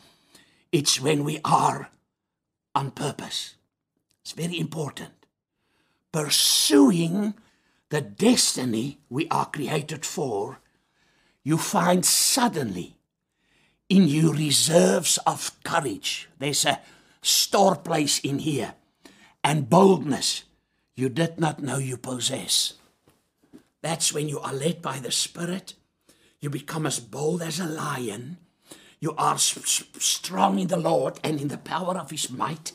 It's 0.71 1.01
when 1.01 1.25
we 1.25 1.41
are 1.43 1.89
on 2.73 2.91
purpose. 2.91 3.55
It's 4.21 4.31
very 4.31 4.57
important. 4.57 5.11
Pursuing 6.13 7.33
the 7.89 8.01
destiny 8.01 8.99
we 9.09 9.27
are 9.29 9.45
created 9.45 10.05
for, 10.05 10.59
you 11.43 11.57
find 11.57 12.05
suddenly 12.05 12.95
in 13.89 14.07
you 14.07 14.31
reserves 14.31 15.17
of 15.25 15.51
courage. 15.63 16.29
There's 16.37 16.63
a 16.63 16.79
store 17.21 17.75
place 17.75 18.19
in 18.19 18.39
here 18.39 18.75
and 19.43 19.69
boldness 19.69 20.43
you 20.99 21.07
did 21.07 21.39
not 21.39 21.63
know 21.63 21.77
you 21.77 21.95
possess. 21.95 22.73
That's 23.81 24.13
when 24.13 24.27
you 24.27 24.39
are 24.39 24.53
led 24.53 24.81
by 24.81 24.99
the 24.99 25.11
Spirit. 25.11 25.75
You 26.41 26.49
become 26.49 26.85
as 26.85 26.99
bold 26.99 27.41
as 27.41 27.59
a 27.59 27.65
lion. 27.65 28.37
You 28.99 29.15
are 29.17 29.37
strong 29.37 30.59
in 30.59 30.67
the 30.67 30.77
Lord 30.77 31.17
and 31.23 31.39
in 31.39 31.47
the 31.47 31.57
power 31.57 31.97
of 31.97 32.11
His 32.11 32.29
might. 32.29 32.73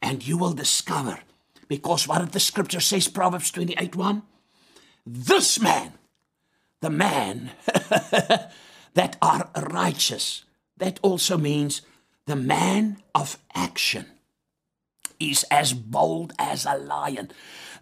And 0.00 0.24
you 0.24 0.38
will 0.38 0.52
discover, 0.52 1.18
because 1.66 2.06
what 2.06 2.30
the 2.30 2.38
scripture 2.38 2.80
says, 2.80 3.08
Proverbs 3.08 3.50
28 3.50 3.96
1? 3.96 4.22
This 5.04 5.60
man, 5.60 5.94
the 6.80 6.90
man 6.90 7.50
that 8.94 9.16
are 9.20 9.50
righteous, 9.56 10.44
that 10.76 11.00
also 11.02 11.36
means 11.36 11.82
the 12.26 12.36
man 12.36 12.98
of 13.16 13.36
action 13.52 14.06
is 15.20 15.44
as 15.50 15.72
bold 15.72 16.32
as 16.38 16.64
a 16.64 16.76
lion, 16.76 17.30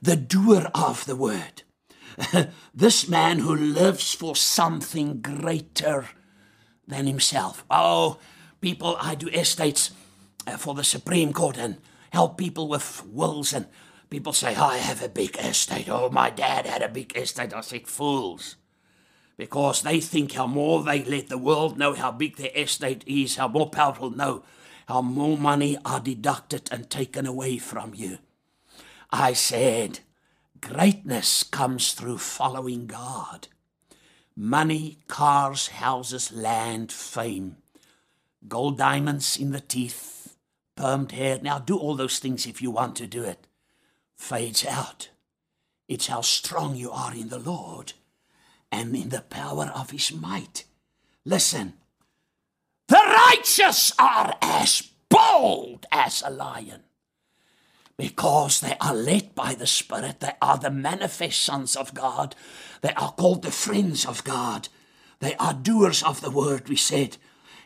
the 0.01 0.17
doer 0.17 0.71
of 0.75 1.05
the 1.07 1.17
word. 1.17 1.63
this 2.75 3.09
man 3.09 3.41
who 3.41 3.55
lives 3.55 4.15
for 4.15 4.35
something 4.35 5.21
greater 5.21 6.09
than 6.87 7.07
himself. 7.07 7.65
Oh, 7.71 8.19
people, 8.61 8.97
I 9.01 9.15
do 9.15 9.29
estates 9.29 9.91
uh, 10.47 10.57
for 10.57 10.75
the 10.75 10.85
Supreme 10.85 11.33
Court 11.33 11.59
and 11.59 11.77
help 12.11 12.39
people 12.39 12.69
with 12.69 13.05
wills, 13.07 13.53
and 13.53 13.67
people 14.09 14.33
say, 14.33 14.55
I 14.55 14.79
have 14.79 15.03
a 15.03 15.09
big 15.09 15.37
estate. 15.37 15.89
Oh, 15.89 16.09
my 16.09 16.31
dad 16.31 16.67
had 16.67 16.83
a 16.83 16.89
big 16.89 17.17
estate. 17.17 17.53
I 17.53 17.61
said, 17.61 17.87
fools 17.87 18.57
because 19.37 19.83
they 19.83 20.01
think 20.01 20.33
how 20.33 20.47
more 20.47 20.83
they 20.83 21.05
let 21.05 21.29
the 21.29 21.39
world 21.39 21.79
know 21.79 21.93
how 21.93 22.11
big 22.11 22.37
their 22.37 22.51
estate 22.55 23.05
is, 23.07 23.37
how 23.37 23.49
more 23.49 23.69
powerful 23.69 24.11
know, 24.11 24.43
how 24.87 25.03
more 25.03 25.37
money 25.37 25.77
are 25.85 26.01
deducted 26.01 26.69
and 26.71 26.89
taken 26.89 27.27
away 27.27 27.59
from 27.59 27.95
you. 27.95 28.19
I 29.11 29.33
said, 29.33 30.01
greatness 30.61 31.43
comes 31.43 31.93
through 31.93 32.19
following 32.19 32.87
God. 32.87 33.49
Money, 34.37 34.99
cars, 35.09 35.69
houses, 35.69 36.33
land, 36.33 36.93
fame, 36.93 37.57
gold 38.47 38.79
diamonds 38.79 39.37
in 39.37 39.51
the 39.51 39.61
teeth, 39.61 40.37
permed 40.77 41.13
hair. 41.13 41.41
Now, 41.43 41.59
do 41.59 41.77
all 41.77 41.95
those 41.95 42.19
things 42.19 42.47
if 42.47 42.61
you 42.61 42.71
want 42.71 42.97
to 42.97 43.07
do 43.07 43.25
it. 43.25 43.47
Fades 44.15 44.65
out. 44.65 45.09
It's 45.89 46.09
how 46.09 46.21
strong 46.21 46.77
you 46.77 46.91
are 46.91 47.15
in 47.15 47.29
the 47.29 47.39
Lord 47.39 47.95
and 48.71 48.95
in 48.95 49.09
the 49.09 49.23
power 49.23 49.73
of 49.75 49.91
his 49.91 50.13
might. 50.13 50.65
Listen, 51.25 51.75
righteous 53.17 53.93
are 53.99 54.37
as 54.43 54.83
bold 55.09 55.87
as 55.91 56.23
a 56.25 56.31
lion 56.31 56.83
because 57.97 58.61
they 58.61 58.77
are 58.81 58.95
led 58.95 59.35
by 59.35 59.55
the 59.55 59.67
Spirit. 59.67 60.21
They 60.21 60.33
are 60.43 60.59
the 60.59 60.71
manifest 60.71 61.43
sons 61.43 61.77
of 61.77 61.95
God. 61.95 62.35
They 62.83 62.93
are 62.93 63.13
called 63.13 63.43
the 63.43 63.51
friends 63.51 64.05
of 64.05 64.25
God. 64.25 64.69
They 65.21 65.35
are 65.37 65.55
doers 65.55 66.03
of 66.03 66.21
the 66.21 66.31
word, 66.31 66.69
we 66.69 66.77
said. 66.77 67.17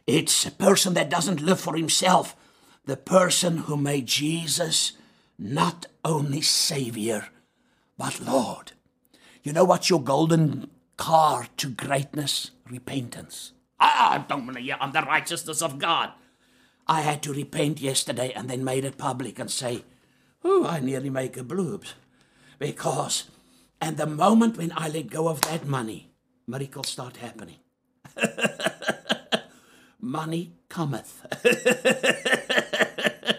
It's 0.07 0.47
a 0.47 0.53
person 0.53 0.95
that 0.95 1.11
doesn't 1.11 1.43
live 1.43 1.61
for 1.61 1.77
himself, 1.77 2.37
the 2.85 2.97
person 2.97 3.59
who 3.59 3.77
made 3.77 4.07
Jesus 4.07 4.93
not 5.39 5.87
only 6.05 6.43
Savior, 6.43 7.29
but 7.99 8.21
Lord. 8.21 8.73
You 9.43 9.53
know 9.53 9.65
what's 9.65 9.91
your 9.91 10.03
golden 10.03 10.71
car 10.97 11.47
to 11.57 11.71
greatness, 11.71 12.51
repentance. 12.69 13.53
Ah, 13.81 14.25
don't 14.29 14.47
believe 14.47 14.75
I'm 14.81 14.93
the 14.93 15.03
righteousness 15.03 15.63
of 15.63 15.79
God. 15.79 16.13
I 16.87 17.01
had 17.03 17.23
to 17.23 17.33
repent 17.33 17.81
yesterday 17.81 18.33
and 18.35 18.51
then 18.51 18.65
made 18.65 18.85
it 18.85 18.99
public 18.99 19.39
and 19.39 19.51
say, 19.51 19.85
Oh, 20.45 20.67
I 20.67 20.81
nearly 20.81 21.11
make 21.11 21.37
a 21.37 21.45
bloobs. 21.45 21.95
Because, 22.59 23.25
and 23.81 23.97
the 23.97 24.07
moment 24.07 24.57
when 24.57 24.73
I 24.77 24.89
let 24.89 25.11
go 25.11 25.29
of 25.29 25.41
that 25.43 25.67
money, 25.67 26.11
miracles 26.47 26.89
start 26.89 27.19
happening. 27.19 27.57
money 30.01 30.53
cometh. 30.69 31.27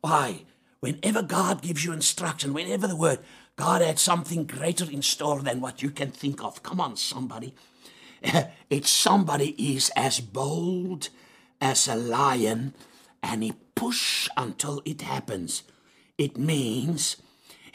Why? 0.00 0.42
Whenever 0.80 1.22
God 1.22 1.62
gives 1.62 1.84
you 1.84 1.92
instruction, 1.92 2.54
whenever 2.54 2.86
the 2.86 2.96
word, 2.96 3.20
God 3.56 3.82
had 3.82 3.98
something 3.98 4.44
greater 4.46 4.90
in 4.90 5.02
store 5.02 5.40
than 5.40 5.60
what 5.60 5.82
you 5.82 5.90
can 5.90 6.10
think 6.10 6.42
of. 6.42 6.62
Come 6.62 6.80
on, 6.80 6.96
somebody. 6.96 7.54
It's 8.70 8.90
somebody 8.90 9.50
is 9.58 9.90
as 9.96 10.20
bold 10.20 11.08
as 11.60 11.88
a 11.88 11.96
lion 11.96 12.74
and 13.22 13.42
he 13.42 13.54
push 13.74 14.28
until 14.36 14.80
it 14.84 15.02
happens. 15.02 15.64
It 16.16 16.36
means 16.36 17.16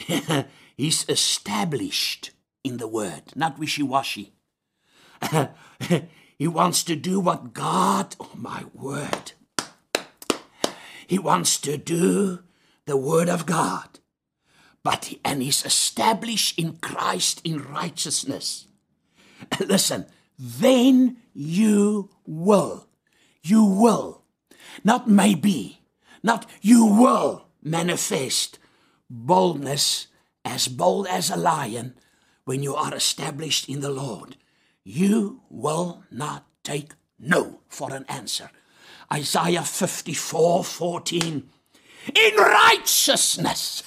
he's 0.77 1.05
established 1.09 2.31
in 2.63 2.77
the 2.77 2.87
word, 2.87 3.23
not 3.35 3.59
wishy 3.59 3.83
washy. 3.83 4.33
he 6.37 6.47
wants 6.47 6.83
to 6.83 6.95
do 6.95 7.19
what 7.19 7.53
God, 7.53 8.15
oh 8.19 8.31
my 8.35 8.63
word, 8.73 9.33
he 11.07 11.19
wants 11.19 11.59
to 11.61 11.77
do 11.77 12.39
the 12.85 12.97
word 12.97 13.29
of 13.29 13.45
God. 13.45 13.99
But 14.83 15.13
and 15.23 15.41
he's 15.41 15.65
established 15.65 16.59
in 16.59 16.77
Christ 16.77 17.41
in 17.43 17.63
righteousness. 17.63 18.67
Listen, 19.59 20.05
then 20.37 21.17
you 21.33 22.09
will, 22.25 22.87
you 23.43 23.63
will, 23.63 24.23
not 24.83 25.09
maybe, 25.09 25.81
not 26.23 26.49
you 26.61 26.85
will 26.85 27.47
manifest 27.61 28.59
boldness 29.09 30.07
as 30.43 30.67
bold 30.67 31.07
as 31.07 31.29
a 31.29 31.37
lion 31.37 31.95
when 32.45 32.61
you 32.61 32.75
are 32.75 32.93
established 32.93 33.67
in 33.69 33.81
the 33.81 33.89
Lord. 33.89 34.37
You 34.83 35.41
will 35.49 36.03
not 36.11 36.45
take 36.63 36.93
no 37.19 37.61
for 37.67 37.93
an 37.93 38.05
answer. 38.07 38.51
Isaiah 39.11 39.63
54 39.63 40.63
14. 40.63 41.49
In 42.13 42.35
righteousness. 42.35 43.83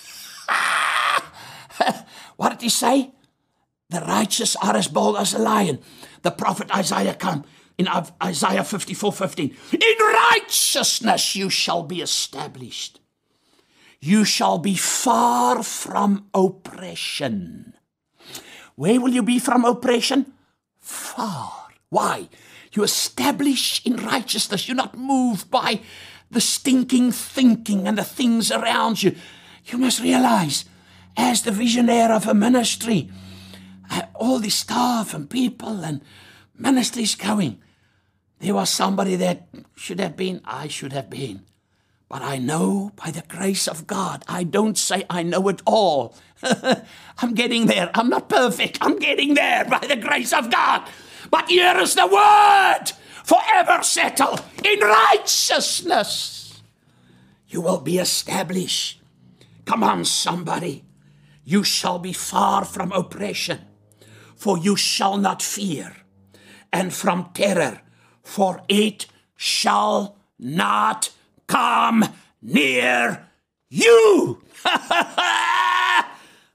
what 2.36 2.50
did 2.50 2.62
he 2.62 2.68
say? 2.68 3.12
The 3.90 4.00
righteous 4.00 4.56
are 4.56 4.76
as 4.76 4.88
bold 4.88 5.16
as 5.16 5.34
a 5.34 5.38
lion. 5.38 5.78
The 6.22 6.30
prophet 6.30 6.74
Isaiah 6.74 7.14
come 7.14 7.44
in 7.76 7.88
Isaiah 8.22 8.64
54 8.64 9.12
15. 9.12 9.56
In 9.72 9.96
righteousness 10.32 11.36
you 11.36 11.48
shall 11.48 11.82
be 11.82 12.00
established. 12.00 13.00
You 14.00 14.24
shall 14.24 14.58
be 14.58 14.76
far 14.76 15.62
from 15.62 16.26
oppression. 16.34 17.74
Where 18.76 19.00
will 19.00 19.10
you 19.10 19.22
be 19.22 19.38
from 19.38 19.64
oppression? 19.64 20.32
Far. 20.80 21.52
Why? 21.90 22.28
You 22.72 22.84
establish 22.84 23.84
in 23.84 23.96
righteousness. 23.96 24.68
You're 24.68 24.76
not 24.76 24.96
moved 24.96 25.50
by 25.50 25.80
the 26.30 26.40
stinking 26.40 27.12
thinking 27.12 27.88
and 27.88 27.98
the 27.98 28.04
things 28.04 28.52
around 28.52 29.02
you. 29.02 29.16
You 29.66 29.78
must 29.78 30.00
realize, 30.00 30.64
as 31.16 31.42
the 31.42 31.50
visionary 31.50 32.12
of 32.12 32.26
a 32.28 32.34
ministry, 32.34 33.10
all 34.14 34.38
the 34.38 34.50
staff 34.50 35.14
and 35.14 35.28
people 35.28 35.84
and 35.84 36.02
ministries 36.56 37.14
going, 37.14 37.60
there 38.40 38.54
was 38.54 38.70
somebody 38.70 39.16
that 39.16 39.48
should 39.74 40.00
have 40.00 40.16
been, 40.16 40.40
I 40.44 40.68
should 40.68 40.92
have 40.92 41.10
been. 41.10 41.44
But 42.08 42.22
I 42.22 42.38
know 42.38 42.92
by 42.96 43.10
the 43.10 43.22
grace 43.28 43.68
of 43.68 43.86
God, 43.86 44.24
I 44.28 44.42
don't 44.42 44.78
say 44.78 45.04
I 45.10 45.22
know 45.22 45.48
it 45.48 45.60
all. 45.66 46.14
I'm 47.18 47.34
getting 47.34 47.66
there. 47.66 47.90
I'm 47.94 48.08
not 48.08 48.28
perfect. 48.28 48.78
I'm 48.80 48.98
getting 48.98 49.34
there 49.34 49.64
by 49.66 49.80
the 49.80 49.96
grace 49.96 50.32
of 50.32 50.50
God. 50.50 50.88
But 51.30 51.48
here 51.48 51.76
is 51.78 51.94
the 51.94 52.06
word 52.06 52.92
forever 53.24 53.82
settled 53.82 54.42
in 54.64 54.80
righteousness. 54.80 56.62
You 57.48 57.60
will 57.60 57.80
be 57.80 57.98
established. 57.98 59.02
Come 59.66 59.82
on, 59.82 60.06
somebody. 60.06 60.84
You 61.44 61.62
shall 61.62 61.98
be 61.98 62.12
far 62.14 62.64
from 62.64 62.92
oppression, 62.92 63.60
for 64.38 64.56
you 64.56 64.76
shall 64.76 65.18
not 65.18 65.42
fear, 65.42 65.96
and 66.72 66.94
from 66.94 67.30
terror, 67.34 67.80
for 68.22 68.62
it 68.68 69.06
shall 69.36 70.16
not 70.38 71.10
come 71.46 72.04
near 72.40 73.26
you. 73.68 74.40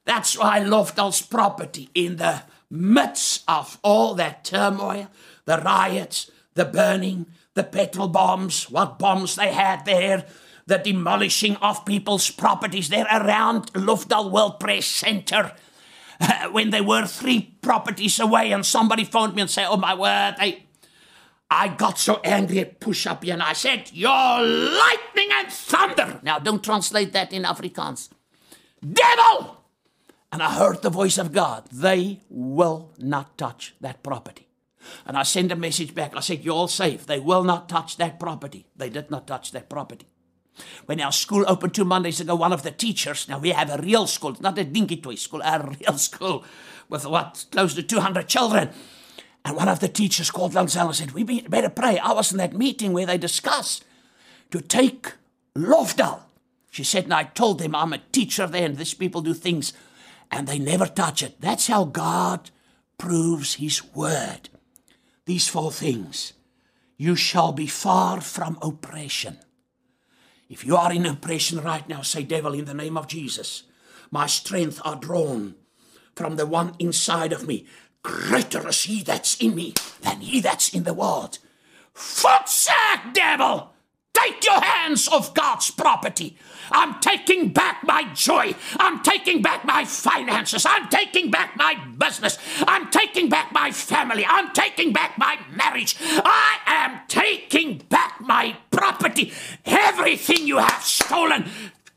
That's 0.05 0.37
why 0.37 0.59
Lofdal's 0.59 1.21
property 1.21 1.89
in 1.93 2.15
the 2.17 2.43
midst 2.69 3.43
of 3.47 3.77
all 3.83 4.15
that 4.15 4.43
turmoil, 4.43 5.07
the 5.45 5.57
riots, 5.57 6.31
the 6.53 6.65
burning, 6.65 7.27
the 7.53 7.63
petrol 7.63 8.07
bombs, 8.07 8.69
what 8.69 8.97
bombs 8.97 9.35
they 9.35 9.51
had 9.53 9.85
there, 9.85 10.25
the 10.65 10.77
demolishing 10.77 11.57
of 11.57 11.85
people's 11.85 12.31
properties 12.31 12.89
there 12.89 13.07
around 13.11 13.71
Lofdal 13.73 14.31
Worship 14.31 14.83
Center. 14.83 15.51
when 16.51 16.69
they 16.69 16.81
were 16.81 17.05
three 17.05 17.57
properties 17.61 18.19
away, 18.19 18.51
and 18.51 18.65
somebody 18.65 19.03
phoned 19.03 19.35
me 19.35 19.41
and 19.41 19.51
said, 19.51 19.67
Oh 19.69 19.77
my 19.77 19.93
word, 19.93 20.35
they 20.39 20.63
I 21.55 21.67
got 21.67 21.99
so 21.99 22.19
angry 22.23 22.59
at 22.61 22.79
push 22.79 23.05
up 23.05 23.23
and 23.23 23.43
I 23.43 23.53
said, 23.53 23.91
Your 23.93 24.09
lightning 24.09 25.29
and 25.33 25.51
thunder. 25.51 26.19
Now, 26.23 26.39
don't 26.39 26.63
translate 26.63 27.13
that 27.13 27.31
in 27.31 27.43
Afrikaans. 27.43 28.09
Devil! 28.81 29.57
And 30.31 30.41
I 30.41 30.55
heard 30.55 30.81
the 30.81 30.89
voice 30.89 31.19
of 31.19 31.31
God. 31.31 31.65
They 31.71 32.21
will 32.27 32.91
not 32.97 33.37
touch 33.37 33.75
that 33.81 34.01
property. 34.01 34.47
And 35.05 35.15
I 35.15 35.21
sent 35.21 35.51
a 35.51 35.55
message 35.55 35.93
back. 35.93 36.17
I 36.17 36.21
said, 36.21 36.43
You're 36.43 36.55
all 36.55 36.67
safe. 36.67 37.05
They 37.05 37.19
will 37.19 37.43
not 37.43 37.69
touch 37.69 37.97
that 37.97 38.19
property. 38.19 38.65
They 38.75 38.89
did 38.89 39.11
not 39.11 39.27
touch 39.27 39.51
that 39.51 39.69
property. 39.69 40.07
When 40.85 41.01
our 41.01 41.11
school 41.11 41.45
opened 41.47 41.73
two 41.73 41.85
Mondays 41.85 42.19
ago, 42.19 42.35
one 42.35 42.53
of 42.53 42.63
the 42.63 42.71
teachers, 42.71 43.27
now 43.27 43.39
we 43.39 43.49
have 43.49 43.69
a 43.69 43.81
real 43.81 44.07
school, 44.07 44.35
not 44.39 44.57
a 44.57 44.63
dinky 44.63 44.97
toy 44.97 45.15
school, 45.15 45.41
a 45.41 45.75
real 45.79 45.97
school 45.97 46.43
with 46.89 47.05
what, 47.05 47.45
close 47.51 47.73
to 47.75 47.83
200 47.83 48.27
children. 48.27 48.69
And 49.45 49.55
one 49.55 49.67
of 49.67 49.79
the 49.79 49.89
teachers 49.89 50.31
called 50.31 50.53
Lancel 50.53 50.87
and 50.87 50.95
said, 50.95 51.11
We 51.11 51.41
better 51.41 51.69
pray. 51.69 51.99
I 51.99 52.13
was 52.13 52.31
in 52.31 52.37
that 52.37 52.53
meeting 52.53 52.93
where 52.93 53.05
they 53.05 53.17
discussed 53.17 53.83
to 54.51 54.61
take 54.61 55.13
Lofdal. 55.57 56.21
She 56.69 56.83
said, 56.83 57.03
and 57.05 57.13
I 57.13 57.25
told 57.25 57.59
them 57.59 57.75
I'm 57.75 57.93
a 57.93 57.99
teacher 58.11 58.47
there 58.47 58.65
and 58.65 58.77
these 58.77 58.93
people 58.93 59.21
do 59.21 59.33
things 59.33 59.73
and 60.31 60.47
they 60.47 60.57
never 60.57 60.87
touch 60.87 61.21
it. 61.21 61.39
That's 61.39 61.67
how 61.67 61.85
God 61.85 62.49
proves 62.97 63.55
his 63.55 63.83
word. 63.93 64.49
These 65.25 65.47
four 65.47 65.71
things. 65.71 66.33
You 66.97 67.15
shall 67.15 67.51
be 67.51 67.67
far 67.67 68.21
from 68.21 68.57
oppression. 68.61 69.37
If 70.49 70.65
you 70.65 70.75
are 70.75 70.91
in 70.91 71.05
oppression 71.05 71.61
right 71.61 71.87
now, 71.87 72.01
say, 72.01 72.23
Devil, 72.23 72.53
in 72.53 72.65
the 72.65 72.73
name 72.73 72.97
of 72.97 73.07
Jesus, 73.07 73.63
my 74.11 74.27
strength 74.27 74.81
are 74.85 74.95
drawn 74.95 75.55
from 76.15 76.35
the 76.35 76.45
one 76.45 76.75
inside 76.79 77.33
of 77.33 77.47
me 77.47 77.65
Greater 78.03 78.67
is 78.67 78.83
he 78.83 79.01
that's 79.01 79.41
in 79.41 79.55
me 79.55 79.73
than 80.01 80.19
he 80.19 80.41
that's 80.41 80.73
in 80.73 80.83
the 80.83 80.93
world. 80.93 81.39
Footsack, 81.95 83.13
devil! 83.13 83.72
Take 84.23 84.45
your 84.45 84.61
hands 84.61 85.09
off 85.09 85.33
God's 85.33 85.69
property. 85.71 86.37
I'm 86.71 87.01
taking 87.01 87.49
back 87.49 87.83
my 87.83 88.05
joy. 88.13 88.55
I'm 88.79 89.03
taking 89.03 89.41
back 89.41 89.65
my 89.65 89.83
finances. 89.83 90.65
I'm 90.65 90.87
taking 90.87 91.29
back 91.29 91.57
my 91.57 91.75
business. 91.97 92.37
I'm 92.65 92.89
taking 92.89 93.27
back 93.27 93.51
my 93.51 93.71
family. 93.71 94.25
I'm 94.25 94.53
taking 94.53 94.93
back 94.93 95.17
my 95.17 95.39
marriage. 95.53 95.97
I 96.01 96.57
am 96.65 97.01
taking 97.09 97.79
back 97.89 98.21
my 98.21 98.55
property. 98.71 99.33
Everything 99.65 100.47
you 100.47 100.57
have 100.57 100.83
stolen, 100.83 101.49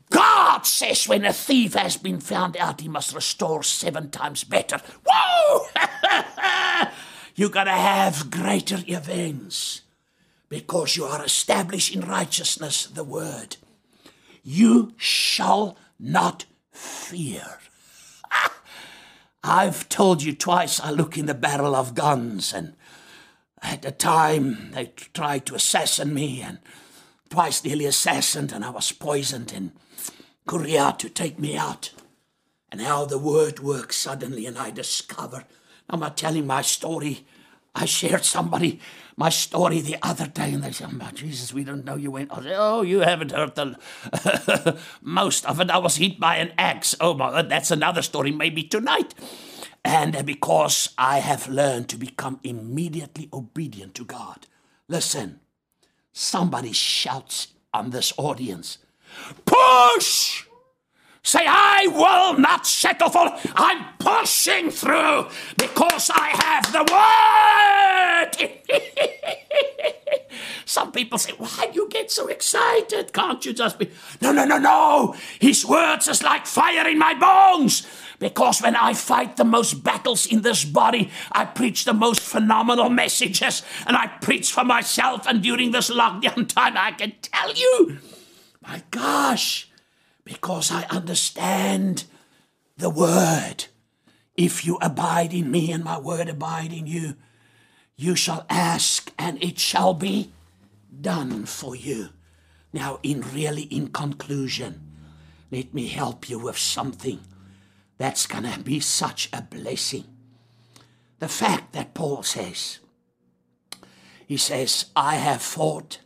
God 0.09 0.65
says 0.65 1.07
when 1.07 1.23
a 1.23 1.31
thief 1.31 1.75
has 1.75 1.95
been 1.95 2.19
found 2.19 2.57
out, 2.57 2.81
he 2.81 2.89
must 2.89 3.15
restore 3.15 3.63
seven 3.63 4.09
times 4.09 4.43
better. 4.43 4.81
Whoa! 5.05 5.67
you 7.35 7.47
got 7.47 7.65
to 7.65 7.71
have 7.71 8.29
greater 8.29 8.79
events 8.85 9.83
because 10.49 10.95
you 10.95 11.05
are 11.05 11.23
established 11.23 11.93
in 11.93 12.01
righteousness, 12.01 12.85
the 12.85 13.03
word. 13.03 13.57
You 14.43 14.93
shall 14.97 15.77
not 15.99 16.45
fear. 16.71 17.59
I've 19.43 19.89
told 19.89 20.23
you 20.23 20.33
twice 20.33 20.79
I 20.79 20.91
look 20.91 21.17
in 21.17 21.25
the 21.25 21.33
barrel 21.33 21.75
of 21.75 21.95
guns, 21.95 22.53
and 22.53 22.73
at 23.61 23.81
the 23.81 23.91
time 23.91 24.71
they 24.71 24.93
tried 25.13 25.45
to 25.47 25.55
assassinate 25.55 26.13
me, 26.13 26.41
and 26.41 26.59
twice 27.29 27.63
nearly 27.63 27.85
assassinated, 27.85 28.55
and 28.55 28.65
I 28.65 28.69
was 28.69 28.91
poisoned, 28.91 29.51
and 29.53 29.71
Korea 30.45 30.95
to 30.99 31.09
take 31.09 31.39
me 31.39 31.57
out. 31.57 31.91
And 32.69 32.81
how 32.81 33.05
the 33.05 33.17
word 33.17 33.59
works 33.59 33.95
suddenly, 33.95 34.45
and 34.45 34.57
I 34.57 34.71
discover. 34.71 35.45
I'm 35.89 36.01
not 36.01 36.17
telling 36.17 36.45
my 36.45 36.61
story. 36.61 37.25
I 37.73 37.85
shared 37.85 38.25
somebody 38.25 38.81
my 39.19 39.29
story 39.29 39.81
the 39.81 39.97
other 40.03 40.27
day, 40.27 40.53
and 40.53 40.63
they 40.63 40.71
said, 40.71 40.89
oh, 40.93 41.09
Jesus, 41.11 41.51
we 41.51 41.63
don't 41.63 41.83
know 41.83 41.95
you 41.95 42.11
went. 42.11 42.31
I 42.31 42.43
said, 42.43 42.55
Oh, 42.55 42.83
you 42.83 42.99
haven't 42.99 43.31
heard 43.31 43.55
the 43.55 44.77
most 45.01 45.43
of 45.47 45.59
it. 45.59 45.71
I 45.71 45.79
was 45.79 45.97
hit 45.97 46.19
by 46.19 46.35
an 46.35 46.53
axe. 46.57 46.95
Oh, 47.01 47.15
my, 47.15 47.31
God, 47.31 47.49
that's 47.49 47.71
another 47.71 48.03
story, 48.03 48.31
maybe 48.31 48.61
tonight. 48.61 49.15
And 49.83 50.15
uh, 50.15 50.21
because 50.21 50.93
I 50.99 51.17
have 51.19 51.47
learned 51.47 51.89
to 51.89 51.97
become 51.97 52.39
immediately 52.43 53.27
obedient 53.33 53.95
to 53.95 54.05
God. 54.05 54.45
Listen, 54.87 55.39
somebody 56.13 56.71
shouts 56.71 57.47
on 57.73 57.89
this 57.89 58.13
audience 58.17 58.77
Push! 59.45 60.46
Say, 61.27 61.43
I 61.45 61.87
will 61.87 62.39
not 62.39 62.65
settle 62.65 63.09
for. 63.09 63.27
I'm 63.53 63.83
pushing 63.99 64.71
through 64.71 65.27
because 65.57 66.09
I 66.09 66.29
have 66.45 66.71
the 66.71 66.85
word. 68.39 68.71
Some 70.65 70.93
people 70.93 71.17
say, 71.17 71.33
Why 71.37 71.67
do 71.67 71.81
you 71.81 71.89
get 71.89 72.11
so 72.11 72.27
excited? 72.27 73.11
Can't 73.11 73.45
you 73.45 73.51
just 73.51 73.77
be. 73.77 73.91
No, 74.21 74.31
no, 74.31 74.45
no, 74.45 74.57
no. 74.57 75.15
His 75.37 75.65
words 75.65 76.07
is 76.07 76.23
like 76.23 76.45
fire 76.45 76.87
in 76.87 76.97
my 76.97 77.13
bones. 77.13 77.85
Because 78.19 78.61
when 78.61 78.77
I 78.77 78.93
fight 78.93 79.35
the 79.35 79.43
most 79.43 79.83
battles 79.83 80.27
in 80.27 80.43
this 80.43 80.63
body, 80.63 81.11
I 81.33 81.43
preach 81.43 81.83
the 81.83 81.93
most 81.93 82.21
phenomenal 82.21 82.89
messages 82.89 83.63
and 83.85 83.97
I 83.97 84.07
preach 84.21 84.49
for 84.49 84.63
myself. 84.63 85.27
And 85.27 85.43
during 85.43 85.71
this 85.71 85.89
lockdown 85.89 86.47
time, 86.55 86.77
I 86.77 86.93
can 86.93 87.15
tell 87.21 87.53
you, 87.53 87.97
my 88.61 88.81
gosh, 88.91 89.69
because 90.27 90.71
I 90.71 90.83
understand 90.89 92.03
the 92.75 92.89
word. 92.89 93.65
If 94.35 94.65
you 94.65 94.77
abide 94.81 95.33
in 95.33 95.49
me 95.49 95.71
and 95.71 95.83
my 95.83 95.97
word 95.97 96.27
abide 96.27 96.73
in 96.73 96.85
you, 96.85 97.15
you 97.95 98.15
shall 98.15 98.45
ask 98.49 99.11
and 99.17 99.41
it 99.41 99.57
shall 99.57 99.93
be 99.93 100.33
done 100.99 101.45
for 101.45 101.75
you. 101.75 102.09
Now, 102.73 102.99
in 103.03 103.21
really, 103.33 103.63
in 103.63 103.87
conclusion, 103.87 104.81
let 105.49 105.73
me 105.73 105.87
help 105.87 106.29
you 106.29 106.39
with 106.39 106.57
something 106.57 107.21
that's 107.97 108.27
going 108.27 108.43
to 108.43 108.59
be 108.59 108.81
such 108.81 109.29
a 109.31 109.41
blessing. 109.41 110.03
The 111.19 111.29
fact 111.29 111.71
that 111.71 111.93
Paul 111.93 112.21
says, 112.21 112.79
he 114.27 114.35
says, 114.35 114.87
I 114.93 115.15
have 115.15 115.41
fought 115.41 115.99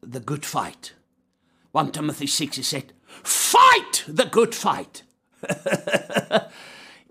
the 0.00 0.20
good 0.20 0.46
fight. 0.46 0.92
1 1.72 1.90
Timothy 1.90 2.28
6, 2.28 2.56
he 2.56 2.62
said, 2.62 2.92
Fight 3.22 4.04
the 4.06 4.26
good 4.26 4.54
fight. 4.54 5.02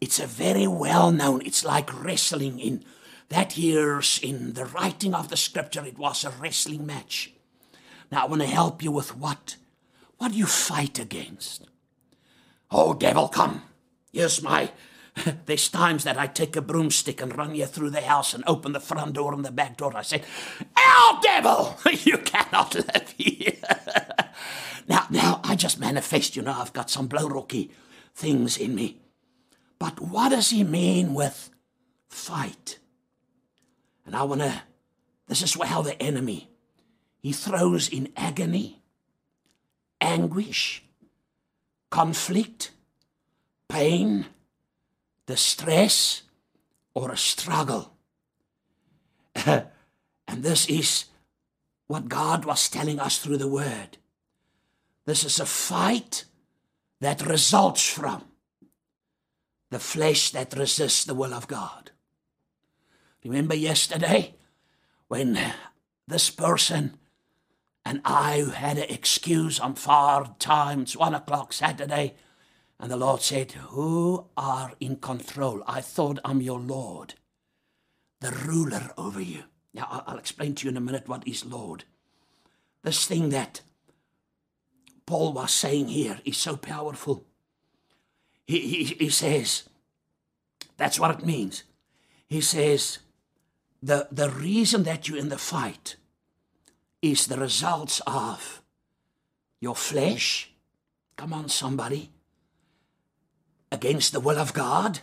it's 0.02 0.20
a 0.20 0.28
very 0.28 0.68
well 0.68 1.12
known, 1.12 1.42
it's 1.46 1.64
like 1.64 2.04
wrestling 2.04 2.60
in 2.60 2.84
that 3.30 3.58
years 3.58 4.20
in 4.22 4.54
the 4.54 4.66
writing 4.66 5.16
of 5.16 5.30
the 5.30 5.38
scripture, 5.38 5.86
it 5.86 5.98
was 5.98 6.24
a 6.24 6.30
wrestling 6.30 6.86
match. 6.86 7.32
Now 8.12 8.26
I 8.26 8.30
want 8.30 8.42
to 8.42 8.48
help 8.48 8.84
you 8.84 8.92
with 8.92 9.18
what? 9.18 9.56
What 10.18 10.32
do 10.32 10.38
you 10.38 10.46
fight 10.46 11.00
against? 11.00 11.68
Oh, 12.70 12.94
devil, 12.94 13.28
come. 13.28 13.64
Here's 14.12 14.42
my. 14.42 14.72
There's 15.46 15.70
times 15.70 16.04
that 16.04 16.18
I 16.18 16.28
take 16.28 16.56
a 16.56 16.62
broomstick 16.62 17.22
and 17.22 17.36
run 17.38 17.56
you 17.56 17.66
through 17.66 17.92
the 17.92 18.02
house 18.02 18.34
and 18.34 18.44
open 18.48 18.72
the 18.72 18.80
front 18.80 19.14
door 19.14 19.34
and 19.34 19.44
the 19.44 19.52
back 19.52 19.78
door. 19.78 19.96
I 19.96 20.02
say, 20.02 20.22
"Out, 20.76 21.22
devil! 21.22 21.78
You 22.04 22.18
cannot 22.20 22.74
live 22.76 23.14
here." 23.18 23.54
Now, 24.88 25.08
now 25.10 25.42
I 25.44 25.56
just 25.56 25.80
manifest. 25.80 26.36
You 26.36 26.42
know, 26.42 26.54
I've 26.54 26.74
got 26.74 26.90
some 26.90 27.08
blow 27.08 27.28
rocky 27.28 27.72
things 28.16 28.58
in 28.58 28.76
me. 28.76 29.00
But 29.80 30.00
what 30.00 30.30
does 30.30 30.50
he 30.50 30.64
mean 30.64 31.14
with 31.14 31.50
fight? 32.08 32.80
And 34.06 34.16
I 34.16 34.24
want 34.24 34.42
to. 34.42 34.62
This 35.28 35.42
is 35.42 35.56
how 35.62 35.82
the 35.82 36.02
enemy 36.02 36.50
he 37.24 37.32
throws 37.32 37.88
in 37.88 38.10
agony, 38.18 38.82
anguish, 40.02 40.84
conflict, 41.90 42.72
pain, 43.70 44.26
distress, 45.26 46.24
or 46.94 47.12
a 47.12 47.18
struggle. 47.18 47.94
and 49.46 49.64
this 50.28 50.68
is 50.68 51.06
what 51.88 52.10
God 52.10 52.44
was 52.44 52.68
telling 52.68 53.00
us 53.00 53.18
through 53.18 53.38
the 53.38 53.48
Word. 53.48 53.98
This 55.06 55.24
is 55.24 55.40
a 55.40 55.46
fight 55.46 56.26
that 57.02 57.26
results 57.26 57.88
from 57.88 58.24
the 59.70 59.80
flesh 59.80 60.32
that 60.32 60.56
resists 60.56 61.04
the 61.04 61.16
will 61.16 61.34
of 61.34 61.48
God. 61.48 61.92
Remember 63.24 63.56
yesterday 63.56 64.36
when 65.08 65.40
this 66.08 66.30
person 66.30 66.98
and 67.86 68.02
I 68.06 68.46
had 68.56 68.78
an 68.78 68.90
excuse 68.90 69.60
on 69.60 69.76
far 69.76 70.36
times, 70.40 70.96
one 70.96 71.14
o'clock 71.14 71.52
Saturday, 71.52 72.16
and 72.80 72.92
the 72.92 72.98
Lord 72.98 73.22
said, 73.22 73.52
Who 73.52 74.28
are 74.38 74.74
in 74.80 74.98
control? 74.98 75.64
I 75.68 75.82
thought 75.82 76.20
I'm 76.24 76.42
your 76.42 76.60
Lord, 76.60 77.16
the 78.22 78.32
ruler 78.32 78.92
over 78.98 79.22
you. 79.22 79.44
Now, 79.74 80.04
I'll 80.08 80.18
explain 80.18 80.56
to 80.56 80.66
you 80.66 80.72
in 80.72 80.78
a 80.78 80.82
minute 80.82 81.10
what 81.10 81.28
is 81.28 81.46
Lord. 81.46 81.84
This 82.84 83.06
thing 83.06 83.30
that 83.30 83.62
Paul 85.14 85.32
was 85.32 85.54
saying 85.54 85.90
here 85.90 86.18
is 86.26 86.38
so 86.38 86.58
powerful. 86.58 87.24
He, 88.48 88.62
he, 88.62 88.84
he 88.96 89.10
says, 89.10 89.70
that's 90.76 91.00
what 91.00 91.12
it 91.12 91.24
means. 91.24 91.66
He 92.26 92.42
says, 92.42 92.98
the, 93.80 94.08
the 94.12 94.32
reason 94.32 94.82
that 94.86 95.08
you're 95.08 95.20
in 95.20 95.30
the 95.30 95.38
fight 95.38 95.98
is 97.04 97.28
the 97.28 97.38
results 97.38 98.02
of 98.08 98.64
your 99.62 99.76
flesh. 99.76 100.52
Come 101.16 101.32
on, 101.32 101.48
somebody. 101.48 102.10
Against 103.72 104.14
the 104.14 104.20
will 104.20 104.40
of 104.40 104.56
God. 104.56 105.02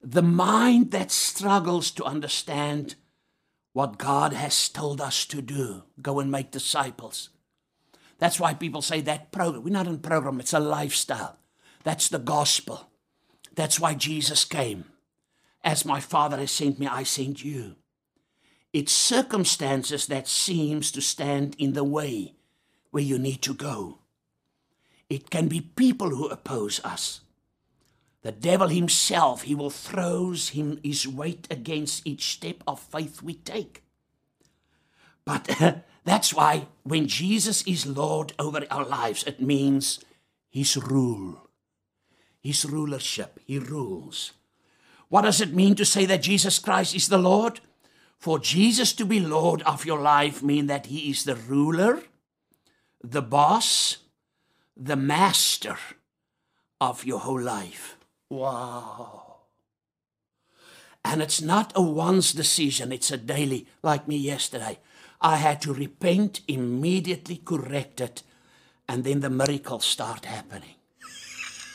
The 0.00 0.22
mind 0.22 0.92
that 0.92 1.10
struggles 1.10 1.90
to 1.90 2.04
understand 2.04 2.94
what 3.72 3.98
God 3.98 4.34
has 4.34 4.68
told 4.68 5.00
us 5.00 5.26
to 5.26 5.42
do 5.42 5.82
go 6.00 6.20
and 6.20 6.30
make 6.30 6.52
disciples. 6.52 7.30
That's 8.20 8.38
why 8.38 8.54
people 8.54 8.82
say 8.82 9.00
that 9.00 9.32
program. 9.32 9.64
We're 9.64 9.72
not 9.72 9.88
in 9.88 9.98
program, 9.98 10.38
it's 10.38 10.52
a 10.52 10.60
lifestyle. 10.60 11.38
That's 11.82 12.08
the 12.08 12.18
gospel. 12.18 12.90
That's 13.54 13.80
why 13.80 13.94
Jesus 13.94 14.44
came. 14.44 14.84
As 15.64 15.84
my 15.84 16.00
Father 16.00 16.36
has 16.36 16.52
sent 16.52 16.78
me, 16.78 16.86
I 16.86 17.02
send 17.02 17.42
you. 17.42 17.76
It's 18.72 18.92
circumstances 18.92 20.06
that 20.06 20.28
seems 20.28 20.92
to 20.92 21.00
stand 21.00 21.56
in 21.58 21.72
the 21.72 21.82
way 21.82 22.34
where 22.90 23.02
you 23.02 23.18
need 23.18 23.42
to 23.42 23.54
go. 23.54 23.98
It 25.08 25.30
can 25.30 25.48
be 25.48 25.60
people 25.62 26.10
who 26.10 26.28
oppose 26.28 26.80
us. 26.84 27.22
The 28.22 28.32
devil 28.32 28.68
himself, 28.68 29.42
he 29.42 29.54
will 29.54 29.70
throws 29.70 30.50
him 30.50 30.78
his 30.84 31.08
weight 31.08 31.48
against 31.50 32.06
each 32.06 32.32
step 32.32 32.62
of 32.66 32.78
faith 32.78 33.22
we 33.22 33.34
take. 33.34 33.82
But 35.24 35.48
that's 36.04 36.32
why 36.34 36.66
when 36.82 37.06
Jesus 37.06 37.62
is 37.62 37.86
Lord 37.86 38.32
over 38.38 38.64
our 38.70 38.84
lives, 38.84 39.24
it 39.24 39.40
means 39.40 40.00
his 40.50 40.76
rule, 40.76 41.48
his 42.40 42.64
rulership. 42.64 43.38
He 43.46 43.58
rules. 43.58 44.32
What 45.08 45.22
does 45.22 45.40
it 45.40 45.52
mean 45.52 45.74
to 45.74 45.84
say 45.84 46.06
that 46.06 46.22
Jesus 46.22 46.58
Christ 46.58 46.94
is 46.94 47.08
the 47.08 47.18
Lord? 47.18 47.60
For 48.18 48.38
Jesus 48.38 48.92
to 48.94 49.04
be 49.04 49.18
Lord 49.18 49.62
of 49.62 49.84
your 49.84 50.00
life 50.00 50.42
mean 50.42 50.66
that 50.66 50.86
he 50.86 51.10
is 51.10 51.24
the 51.24 51.36
ruler, 51.36 52.02
the 53.02 53.22
boss, 53.22 53.98
the 54.76 54.96
master 54.96 55.76
of 56.80 57.04
your 57.04 57.20
whole 57.20 57.40
life. 57.40 57.96
Wow. 58.28 59.36
And 61.04 61.22
it's 61.22 61.40
not 61.40 61.72
a 61.74 61.82
once 61.82 62.32
decision, 62.32 62.92
it's 62.92 63.10
a 63.10 63.16
daily, 63.16 63.66
like 63.82 64.06
me 64.06 64.16
yesterday. 64.16 64.78
I 65.20 65.36
had 65.36 65.60
to 65.62 65.74
repent, 65.74 66.40
immediately 66.48 67.40
correct 67.44 68.00
it, 68.00 68.22
and 68.88 69.04
then 69.04 69.20
the 69.20 69.30
miracles 69.30 69.84
start 69.84 70.24
happening. 70.24 70.74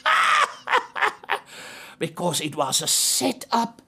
because 1.99 2.41
it 2.41 2.55
was 2.55 2.81
a 2.81 2.87
setup 2.87 3.81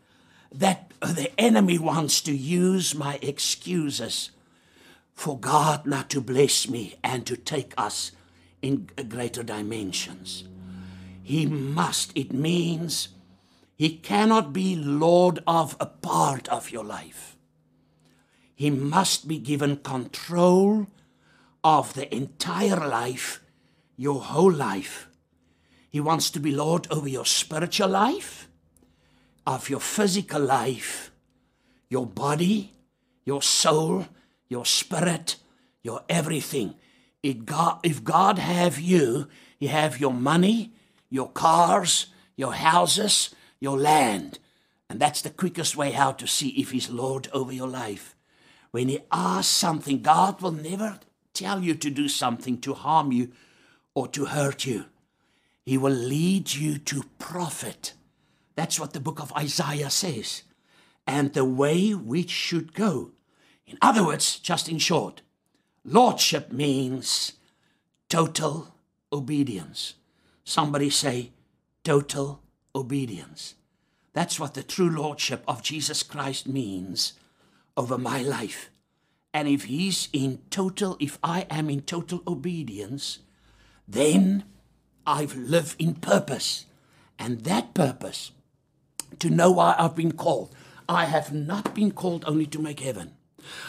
that 0.52 0.92
the 1.02 1.32
enemy 1.40 1.78
wants 1.78 2.22
to 2.22 2.36
use 2.36 2.96
my 2.96 3.20
excuses 3.22 4.32
for 5.14 5.38
God 5.38 5.86
not 5.86 6.10
to 6.12 6.22
bless 6.22 6.70
me 6.70 6.96
and 7.04 7.26
to 7.26 7.36
take 7.36 7.74
us 7.78 8.12
in 8.62 8.90
greater 9.10 9.44
dimensions. 9.44 10.44
He 11.24 11.46
must. 11.46 12.12
It 12.16 12.32
means 12.32 13.10
he 13.76 13.98
cannot 13.98 14.54
be 14.54 14.76
Lord 14.76 15.44
of 15.46 15.76
a 15.80 15.86
part 15.86 16.48
of 16.50 16.72
your 16.72 16.84
life. 16.84 17.37
He 18.58 18.72
must 18.72 19.28
be 19.28 19.38
given 19.38 19.78
control 19.78 20.88
of 21.64 21.94
the 21.94 22.12
entire 22.14 22.88
life, 22.88 23.40
your 23.96 24.20
whole 24.20 24.52
life. 24.52 25.10
He 25.92 26.00
wants 26.00 26.32
to 26.32 26.40
be 26.40 26.52
Lord 26.52 26.88
over 26.90 27.08
your 27.08 27.26
spiritual 27.26 27.90
life 27.90 28.48
of 29.46 29.70
your 29.70 29.80
physical 29.80 30.42
life, 30.42 31.12
your 31.88 32.08
body, 32.08 32.74
your 33.26 33.44
soul, 33.44 34.08
your 34.50 34.66
spirit, 34.66 35.36
your 35.84 36.04
everything. 36.10 36.74
If 37.22 37.46
God, 37.46 37.80
if 37.84 38.04
God 38.04 38.40
have 38.40 38.80
you, 38.80 39.28
He 39.60 39.68
have 39.68 40.00
your 40.00 40.14
money, 40.14 40.74
your 41.12 41.30
cars, 41.30 42.08
your 42.36 42.54
houses, 42.54 43.36
your 43.60 43.78
land. 43.78 44.40
And 44.90 45.00
that's 45.00 45.22
the 45.22 45.30
quickest 45.30 45.78
way 45.78 45.92
how 45.92 46.14
to 46.14 46.26
see 46.26 46.50
if 46.60 46.72
He's 46.72 46.90
Lord 46.90 47.28
over 47.32 47.54
your 47.54 47.68
life. 47.68 48.17
When 48.78 48.90
He 48.90 49.00
asks 49.12 49.52
something, 49.52 50.04
God 50.04 50.40
will 50.40 50.52
never 50.52 51.00
tell 51.34 51.64
you 51.64 51.74
to 51.74 51.90
do 51.90 52.08
something 52.08 52.62
to 52.62 52.76
harm 52.76 53.12
you 53.12 53.32
or 53.96 54.08
to 54.10 54.26
hurt 54.26 54.68
you. 54.68 54.86
He 55.66 55.80
will 55.80 55.92
lead 55.92 56.54
you 56.54 56.78
to 56.78 57.02
profit. 57.18 57.94
That's 58.54 58.80
what 58.80 58.94
the 58.94 59.00
book 59.00 59.20
of 59.20 59.34
Isaiah 59.34 59.90
says. 59.90 60.44
And 61.08 61.34
the 61.34 61.44
way 61.44 61.96
which 61.96 62.30
should 62.30 62.76
go. 62.76 63.14
In 63.66 63.80
other 63.82 64.06
words, 64.06 64.38
just 64.38 64.70
in 64.70 64.78
short, 64.78 65.24
lordship 65.84 66.52
means 66.52 67.34
total 68.10 68.76
obedience. 69.12 69.96
Somebody 70.44 70.92
say 70.92 71.32
total 71.84 72.44
obedience. 72.76 73.56
That's 74.14 74.40
what 74.40 74.54
the 74.54 74.62
true 74.62 74.92
lordship 74.92 75.44
of 75.48 75.64
Jesus 75.64 76.04
Christ 76.04 76.48
means 76.48 77.14
over 77.78 77.98
my 77.98 78.22
life. 78.22 78.70
And 79.34 79.48
if 79.48 79.66
he's 79.66 80.10
in 80.12 80.40
total, 80.50 80.98
if 81.00 81.20
I 81.24 81.46
am 81.50 81.70
in 81.70 81.82
total 81.82 82.24
obedience, 82.28 83.20
then 83.88 84.44
I've 85.06 85.36
lived 85.36 85.76
in 85.80 85.94
purpose. 85.96 86.66
And 87.20 87.42
that 87.42 87.74
purpose, 87.74 88.32
to 89.20 89.30
know 89.30 89.52
why 89.52 89.76
I've 89.78 89.96
been 89.96 90.14
called, 90.14 90.56
I 90.90 91.06
have 91.06 91.34
not 91.34 91.76
been 91.76 91.92
called 91.92 92.26
only 92.28 92.46
to 92.48 92.60
make 92.60 92.80
heaven. 92.80 93.12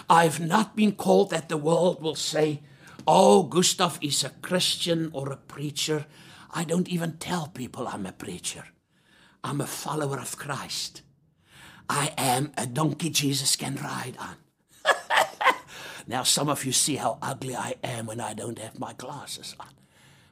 I've 0.09 0.41
not 0.41 0.75
been 0.75 0.93
called 0.93 1.31
that 1.31 1.49
the 1.49 1.57
world 1.57 2.03
will 2.03 2.15
say, 2.15 2.63
oh, 3.07 3.43
Gustav 3.43 3.99
is 4.01 4.25
a 4.25 4.31
Christian 4.31 5.11
or 5.13 5.31
a 5.31 5.37
preacher. 5.37 6.07
I 6.51 6.65
don't 6.65 6.89
even 6.89 7.19
tell 7.19 7.49
people 7.49 7.87
I'm 7.87 8.07
a 8.07 8.13
preacher. 8.13 8.65
I'm 9.45 9.61
a 9.61 9.67
follower 9.67 10.19
of 10.19 10.37
Christ. 10.37 11.03
I 11.89 12.12
am 12.16 12.53
a 12.57 12.66
donkey 12.66 13.11
Jesus 13.11 13.57
can 13.57 13.76
ride 13.76 14.16
on. 14.18 14.36
now, 16.07 16.22
some 16.22 16.49
of 16.49 16.64
you 16.64 16.72
see 16.72 16.97
how 16.97 17.18
ugly 17.22 17.57
I 17.57 17.74
am 17.82 18.07
when 18.07 18.20
I 18.20 18.34
don't 18.34 18.59
have 18.59 18.78
my 18.78 18.93
glasses 18.93 19.55
on. 19.59 19.68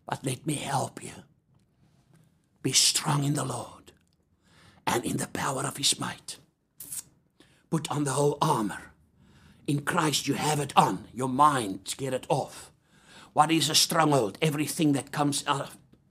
But 0.06 0.24
let 0.24 0.46
me 0.46 0.54
help 0.54 1.02
you. 1.02 1.12
Be 2.62 2.72
strong 2.72 3.24
in 3.24 3.34
the 3.34 3.44
Lord 3.44 3.92
and 4.86 5.04
in 5.04 5.16
the 5.16 5.28
power 5.28 5.62
of 5.62 5.76
his 5.76 5.98
might. 5.98 6.38
Put 7.70 7.90
on 7.90 8.04
the 8.04 8.12
whole 8.12 8.38
armor. 8.40 8.92
In 9.66 9.82
Christ, 9.82 10.28
you 10.28 10.34
have 10.34 10.60
it 10.60 10.72
on. 10.76 11.06
Your 11.12 11.28
mind, 11.28 11.94
get 11.96 12.14
it 12.14 12.26
off. 12.28 12.70
What 13.32 13.50
is 13.50 13.68
a 13.68 13.74
stronghold? 13.74 14.38
Everything 14.40 14.92
that 14.92 15.10
comes 15.10 15.44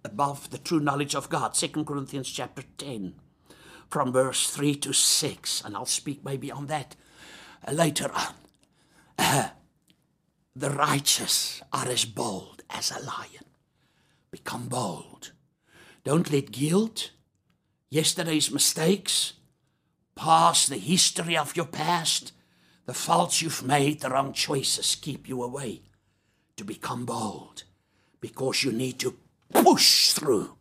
above 0.03 0.49
the 0.49 0.57
true 0.57 0.79
knowledge 0.79 1.15
of 1.15 1.29
God. 1.29 1.53
2 1.53 1.83
Corinthians 1.85 2.29
chapter 2.29 2.63
10, 2.77 3.15
from 3.89 4.11
verse 4.11 4.49
3 4.49 4.75
to 4.75 4.93
6. 4.93 5.63
And 5.65 5.75
I'll 5.75 5.85
speak 5.85 6.23
maybe 6.23 6.51
on 6.51 6.67
that 6.67 6.95
uh, 7.67 7.71
later 7.71 8.11
on. 8.13 8.33
Uh, 9.17 9.49
the 10.55 10.69
righteous 10.69 11.61
are 11.73 11.87
as 11.87 12.05
bold 12.05 12.63
as 12.69 12.91
a 12.91 13.03
lion. 13.03 13.45
Become 14.31 14.67
bold. 14.67 15.31
Don't 16.03 16.31
let 16.31 16.51
guilt, 16.51 17.11
yesterday's 17.89 18.51
mistakes, 18.51 19.33
past 20.15 20.69
the 20.69 20.77
history 20.77 21.37
of 21.37 21.55
your 21.55 21.65
past, 21.65 22.31
the 22.85 22.93
faults 22.93 23.41
you've 23.41 23.63
made, 23.63 24.01
the 24.01 24.09
wrong 24.09 24.31
choices 24.33 24.95
keep 24.95 25.27
you 25.27 25.41
away 25.41 25.81
to 26.55 26.63
become 26.63 27.05
bold 27.05 27.63
because 28.21 28.63
you 28.63 28.71
need 28.71 28.99
to 28.99 29.17
push 29.51 30.11
through 30.11 30.55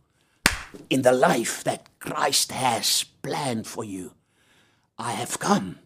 in 0.91 1.03
the 1.03 1.13
life 1.13 1.65
that 1.65 1.89
Christ 1.99 2.53
has 2.53 3.05
planned 3.23 3.67
for 3.67 3.85
you. 3.85 4.13
I 4.99 5.13
have 5.13 5.39
come 5.39 5.79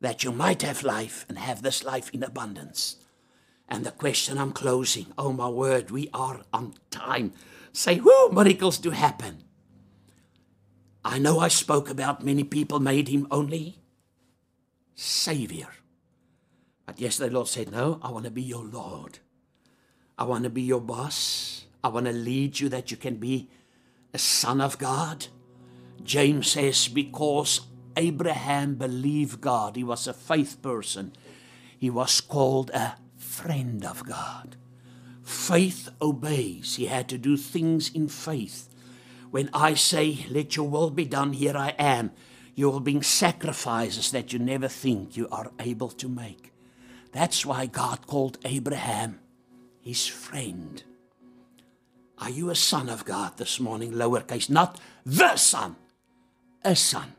that 0.00 0.24
you 0.24 0.32
might 0.32 0.62
have 0.62 0.82
life 0.82 1.26
and 1.28 1.38
have 1.38 1.62
this 1.62 1.84
life 1.84 2.10
in 2.10 2.22
abundance. 2.22 2.96
And 3.68 3.84
the 3.84 3.92
question 3.92 4.38
I'm 4.38 4.52
closing, 4.52 5.06
oh 5.16 5.32
my 5.32 5.48
word, 5.48 5.90
we 5.90 6.08
are 6.12 6.40
on 6.52 6.74
time. 6.90 7.32
Say, 7.72 8.00
whoo, 8.00 8.30
miracles 8.30 8.78
do 8.78 8.90
happen. 8.90 9.44
I 11.04 11.18
know 11.18 11.38
I 11.38 11.48
spoke 11.48 11.88
about 11.88 12.24
many 12.24 12.44
people 12.44 12.80
made 12.80 13.08
him 13.08 13.26
only 13.30 13.78
Savior. 14.94 15.68
But 16.84 17.00
yesterday, 17.00 17.32
Lord 17.32 17.48
said, 17.48 17.72
No, 17.72 17.98
I 18.02 18.10
want 18.10 18.24
to 18.26 18.30
be 18.30 18.42
your 18.42 18.64
Lord. 18.64 19.18
I 20.18 20.24
want 20.24 20.44
to 20.44 20.50
be 20.50 20.62
your 20.62 20.80
boss. 20.80 21.64
I 21.82 21.88
want 21.88 22.06
to 22.06 22.12
lead 22.12 22.60
you 22.60 22.68
that 22.68 22.90
you 22.90 22.98
can 22.98 23.16
be 23.16 23.48
a 24.12 24.18
son 24.18 24.60
of 24.60 24.78
God. 24.78 25.26
James 26.02 26.52
says, 26.52 26.88
because 26.88 27.60
Abraham 27.96 28.74
believed 28.76 29.40
God, 29.40 29.76
he 29.76 29.84
was 29.84 30.06
a 30.06 30.12
faith 30.12 30.60
person, 30.62 31.12
he 31.78 31.90
was 31.90 32.20
called 32.20 32.70
a 32.70 32.96
friend 33.16 33.84
of 33.84 34.04
God. 34.06 34.56
Faith 35.22 35.88
obeys. 36.00 36.76
He 36.76 36.86
had 36.86 37.08
to 37.08 37.18
do 37.18 37.36
things 37.36 37.90
in 37.94 38.08
faith. 38.08 38.68
When 39.30 39.48
I 39.54 39.74
say, 39.74 40.26
Let 40.28 40.56
your 40.56 40.68
will 40.68 40.90
be 40.90 41.04
done, 41.04 41.34
here 41.34 41.56
I 41.56 41.70
am, 41.78 42.10
you 42.56 42.68
will 42.68 42.80
bring 42.80 43.02
sacrifices 43.02 44.10
that 44.10 44.32
you 44.32 44.38
never 44.40 44.66
think 44.66 45.16
you 45.16 45.28
are 45.30 45.52
able 45.60 45.90
to 45.90 46.08
make. 46.08 46.52
That's 47.12 47.46
why 47.46 47.66
God 47.66 48.06
called 48.06 48.38
Abraham 48.44 49.20
his 49.80 50.06
friend. 50.06 50.82
Are 52.20 52.30
you 52.30 52.50
a 52.50 52.54
son 52.54 52.90
of 52.90 53.04
God 53.04 53.38
this 53.38 53.58
morning? 53.58 53.92
Lowercase, 53.92 54.50
not 54.50 54.78
the 55.06 55.36
son, 55.36 55.76
a 56.62 56.76
son. 56.76 57.14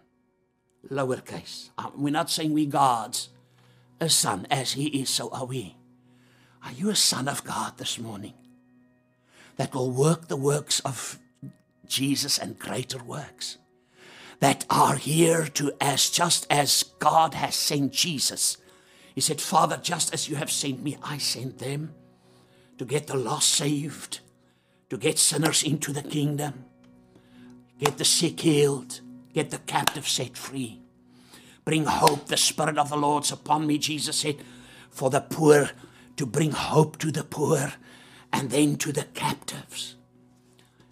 Lowercase. 0.90 1.70
Uh, 1.78 1.90
we're 1.96 2.12
not 2.12 2.30
saying 2.30 2.54
we 2.54 2.66
God's. 2.66 3.30
A 4.00 4.10
son, 4.10 4.48
as 4.50 4.74
he 4.74 4.88
is, 4.88 5.10
so 5.10 5.30
are 5.30 5.46
we. 5.46 5.76
Are 6.64 6.72
you 6.72 6.90
a 6.90 6.96
son 6.96 7.28
of 7.28 7.44
God 7.44 7.78
this 7.78 8.00
morning? 8.00 8.34
That 9.58 9.74
will 9.74 9.92
work 9.92 10.28
the 10.28 10.36
works 10.36 10.80
of 10.80 11.20
Jesus 11.88 12.40
and 12.40 12.58
greater 12.58 13.04
works. 13.04 13.58
That 14.40 14.66
are 14.70 14.96
here 14.96 15.46
to, 15.46 15.74
as 15.80 16.10
just 16.10 16.48
as 16.50 16.84
God 16.98 17.36
has 17.36 17.56
sent 17.56 17.94
Jesus. 17.94 18.58
He 19.14 19.22
said, 19.22 19.40
Father, 19.40 19.78
just 19.78 20.14
as 20.14 20.30
you 20.30 20.36
have 20.36 20.52
sent 20.52 20.82
me, 20.82 20.98
I 21.04 21.20
sent 21.20 21.60
them 21.60 21.94
to 22.80 22.86
get 22.86 23.06
the 23.06 23.18
lost 23.18 23.50
saved 23.50 24.22
to 24.92 24.98
get 24.98 25.18
sinners 25.18 25.64
into 25.64 25.94
the 25.94 26.04
kingdom, 26.04 26.66
get 27.80 27.98
the 27.98 28.04
sick 28.04 28.42
healed, 28.42 29.00
get 29.34 29.50
the 29.50 29.58
captive 29.60 30.06
set 30.06 30.36
free. 30.36 30.82
Bring 31.64 31.86
hope. 31.86 32.26
The 32.26 32.36
Spirit 32.36 32.78
of 32.78 32.90
the 32.90 32.98
Lord's 32.98 33.32
upon 33.32 33.66
me, 33.66 33.78
Jesus 33.78 34.18
said, 34.18 34.44
for 34.90 35.10
the 35.10 35.22
poor, 35.22 35.70
to 36.18 36.26
bring 36.26 36.52
hope 36.52 36.98
to 36.98 37.10
the 37.10 37.24
poor 37.24 37.72
and 38.34 38.50
then 38.50 38.76
to 38.80 38.92
the 38.92 39.06
captives. 39.14 39.96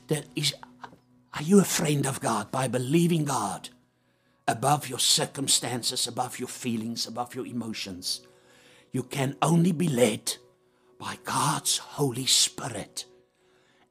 That 0.08 0.28
is, 0.34 0.54
are 1.34 1.44
you 1.44 1.60
a 1.60 1.66
friend 1.66 2.08
of 2.08 2.22
God 2.22 2.52
by 2.52 2.70
believing 2.70 3.26
God 3.26 3.68
above 4.48 4.88
your 4.88 5.00
circumstances, 5.00 6.08
above 6.08 6.40
your 6.40 6.48
feelings, 6.48 7.06
above 7.06 7.36
your 7.36 7.46
emotions? 7.46 8.22
You 8.94 9.04
can 9.04 9.36
only 9.42 9.74
be 9.74 9.90
led 9.90 10.38
by 10.98 11.18
God's 11.26 11.80
Holy 11.80 12.28
Spirit 12.28 13.04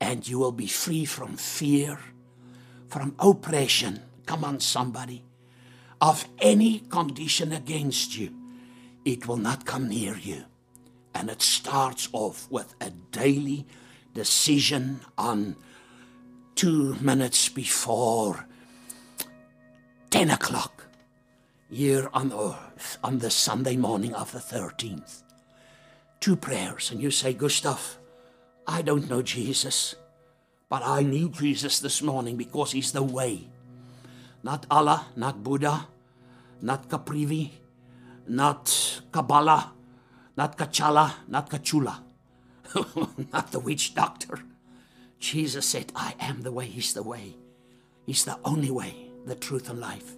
and 0.00 0.26
you 0.26 0.38
will 0.38 0.52
be 0.52 0.66
free 0.66 1.04
from 1.04 1.36
fear, 1.36 1.98
from 2.88 3.14
oppression. 3.18 4.00
Come 4.26 4.44
on, 4.44 4.60
somebody. 4.60 5.24
Of 6.00 6.26
any 6.40 6.80
condition 6.80 7.52
against 7.52 8.16
you, 8.16 8.32
it 9.04 9.26
will 9.26 9.36
not 9.36 9.64
come 9.64 9.88
near 9.88 10.16
you. 10.16 10.44
And 11.14 11.28
it 11.28 11.42
starts 11.42 12.08
off 12.12 12.46
with 12.50 12.74
a 12.80 12.90
daily 13.10 13.66
decision 14.14 15.00
on 15.16 15.56
two 16.54 16.94
minutes 17.00 17.48
before 17.48 18.46
10 20.10 20.30
o'clock 20.30 20.86
here 21.70 22.08
on 22.14 22.32
earth 22.32 22.98
on 23.02 23.18
the 23.18 23.30
Sunday 23.30 23.76
morning 23.76 24.14
of 24.14 24.32
the 24.32 24.38
13th. 24.38 25.22
Two 26.20 26.36
prayers, 26.36 26.90
and 26.90 27.00
you 27.00 27.10
say, 27.10 27.32
Gustav, 27.32 27.98
I 28.68 28.82
don't 28.82 29.08
know 29.08 29.22
Jesus, 29.22 29.94
but 30.68 30.82
I 30.84 31.00
knew 31.00 31.30
Jesus 31.30 31.80
this 31.80 32.02
morning 32.02 32.36
because 32.36 32.72
He's 32.72 32.92
the 32.92 33.02
way. 33.02 33.48
Not 34.42 34.66
Allah, 34.70 35.06
not 35.16 35.42
Buddha, 35.42 35.88
not 36.60 36.90
Kaprivi, 36.90 37.50
not 38.28 39.00
Kabbalah, 39.10 39.72
not 40.36 40.58
Kachala, 40.58 41.14
not 41.26 41.48
Kachula, 41.48 42.00
not 43.32 43.52
the 43.52 43.58
witch 43.58 43.94
doctor. 43.94 44.40
Jesus 45.18 45.64
said, 45.64 45.90
I 45.96 46.14
am 46.20 46.42
the 46.42 46.52
way, 46.52 46.66
He's 46.66 46.92
the 46.92 47.02
way. 47.02 47.36
He's 48.04 48.26
the 48.26 48.38
only 48.44 48.70
way, 48.70 49.08
the 49.24 49.34
truth, 49.34 49.70
and 49.70 49.80
life. 49.80 50.12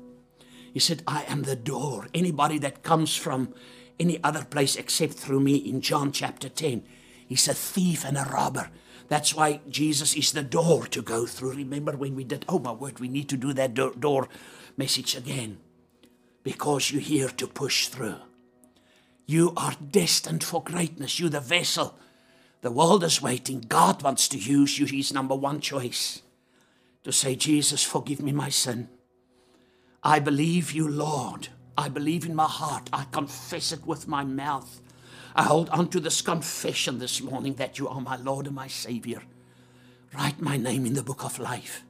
He 0.74 0.80
said, 0.80 1.04
I 1.06 1.22
am 1.28 1.42
the 1.42 1.56
door. 1.56 2.08
Anybody 2.12 2.58
that 2.58 2.82
comes 2.82 3.14
from 3.14 3.54
any 4.00 4.22
other 4.24 4.44
place 4.44 4.74
except 4.74 5.14
through 5.14 5.40
me 5.40 5.54
in 5.54 5.80
John 5.80 6.10
chapter 6.10 6.48
10 6.48 6.82
He's 7.30 7.46
a 7.48 7.54
thief 7.54 8.04
and 8.04 8.18
a 8.18 8.24
robber. 8.24 8.70
That's 9.08 9.34
why 9.34 9.60
Jesus 9.68 10.14
is 10.16 10.32
the 10.32 10.42
door 10.42 10.86
to 10.88 11.00
go 11.00 11.26
through. 11.26 11.52
Remember 11.52 11.96
when 11.96 12.16
we 12.16 12.24
did, 12.24 12.44
oh 12.48 12.58
my 12.58 12.72
word, 12.72 12.98
we 12.98 13.08
need 13.08 13.28
to 13.28 13.36
do 13.36 13.52
that 13.52 13.74
door, 13.74 13.92
door 13.94 14.28
message 14.76 15.16
again. 15.16 15.58
Because 16.42 16.90
you're 16.90 17.00
here 17.00 17.28
to 17.28 17.46
push 17.46 17.86
through. 17.86 18.16
You 19.26 19.52
are 19.56 19.74
destined 19.80 20.42
for 20.42 20.62
greatness. 20.62 21.20
You're 21.20 21.30
the 21.30 21.40
vessel 21.40 21.94
The 22.62 22.70
world 22.70 23.04
is 23.04 23.22
waiting. 23.22 23.64
God 23.66 24.02
wants 24.02 24.28
to 24.28 24.38
use 24.38 24.78
you. 24.78 24.86
He's 24.86 25.14
number 25.14 25.34
one 25.34 25.60
choice. 25.60 26.22
To 27.04 27.12
say, 27.12 27.34
Jesus, 27.34 27.82
forgive 27.82 28.20
me 28.20 28.32
my 28.32 28.50
sin. 28.50 28.88
I 30.02 30.18
believe 30.18 30.72
you, 30.72 30.86
Lord. 30.86 31.48
I 31.78 31.88
believe 31.88 32.26
in 32.26 32.34
my 32.34 32.48
heart. 32.48 32.90
I 32.92 33.04
confess 33.10 33.72
it 33.72 33.86
with 33.86 34.08
my 34.08 34.24
mouth. 34.24 34.82
I 35.34 35.44
hold 35.44 35.68
on 35.70 35.88
to 35.88 36.00
this 36.00 36.22
confession 36.22 36.98
this 36.98 37.20
morning 37.20 37.54
that 37.54 37.78
you 37.78 37.88
are 37.88 38.00
my 38.00 38.16
Lord 38.16 38.46
and 38.46 38.54
my 38.54 38.68
Savior. 38.68 39.22
Write 40.12 40.40
my 40.40 40.56
name 40.56 40.86
in 40.86 40.94
the 40.94 41.02
book 41.02 41.24
of 41.24 41.38
life. 41.38 41.84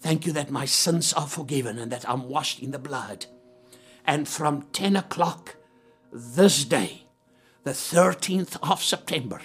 Thank 0.00 0.26
you 0.26 0.32
that 0.32 0.50
my 0.50 0.64
sins 0.64 1.12
are 1.12 1.26
forgiven 1.26 1.78
and 1.78 1.90
that 1.90 2.08
I'm 2.08 2.28
washed 2.28 2.60
in 2.60 2.70
the 2.70 2.78
blood. 2.78 3.26
And 4.06 4.28
from 4.28 4.66
10 4.72 4.96
o'clock 4.96 5.56
this 6.12 6.64
day, 6.64 7.04
the 7.64 7.70
13th 7.70 8.58
of 8.62 8.82
September, 8.82 9.40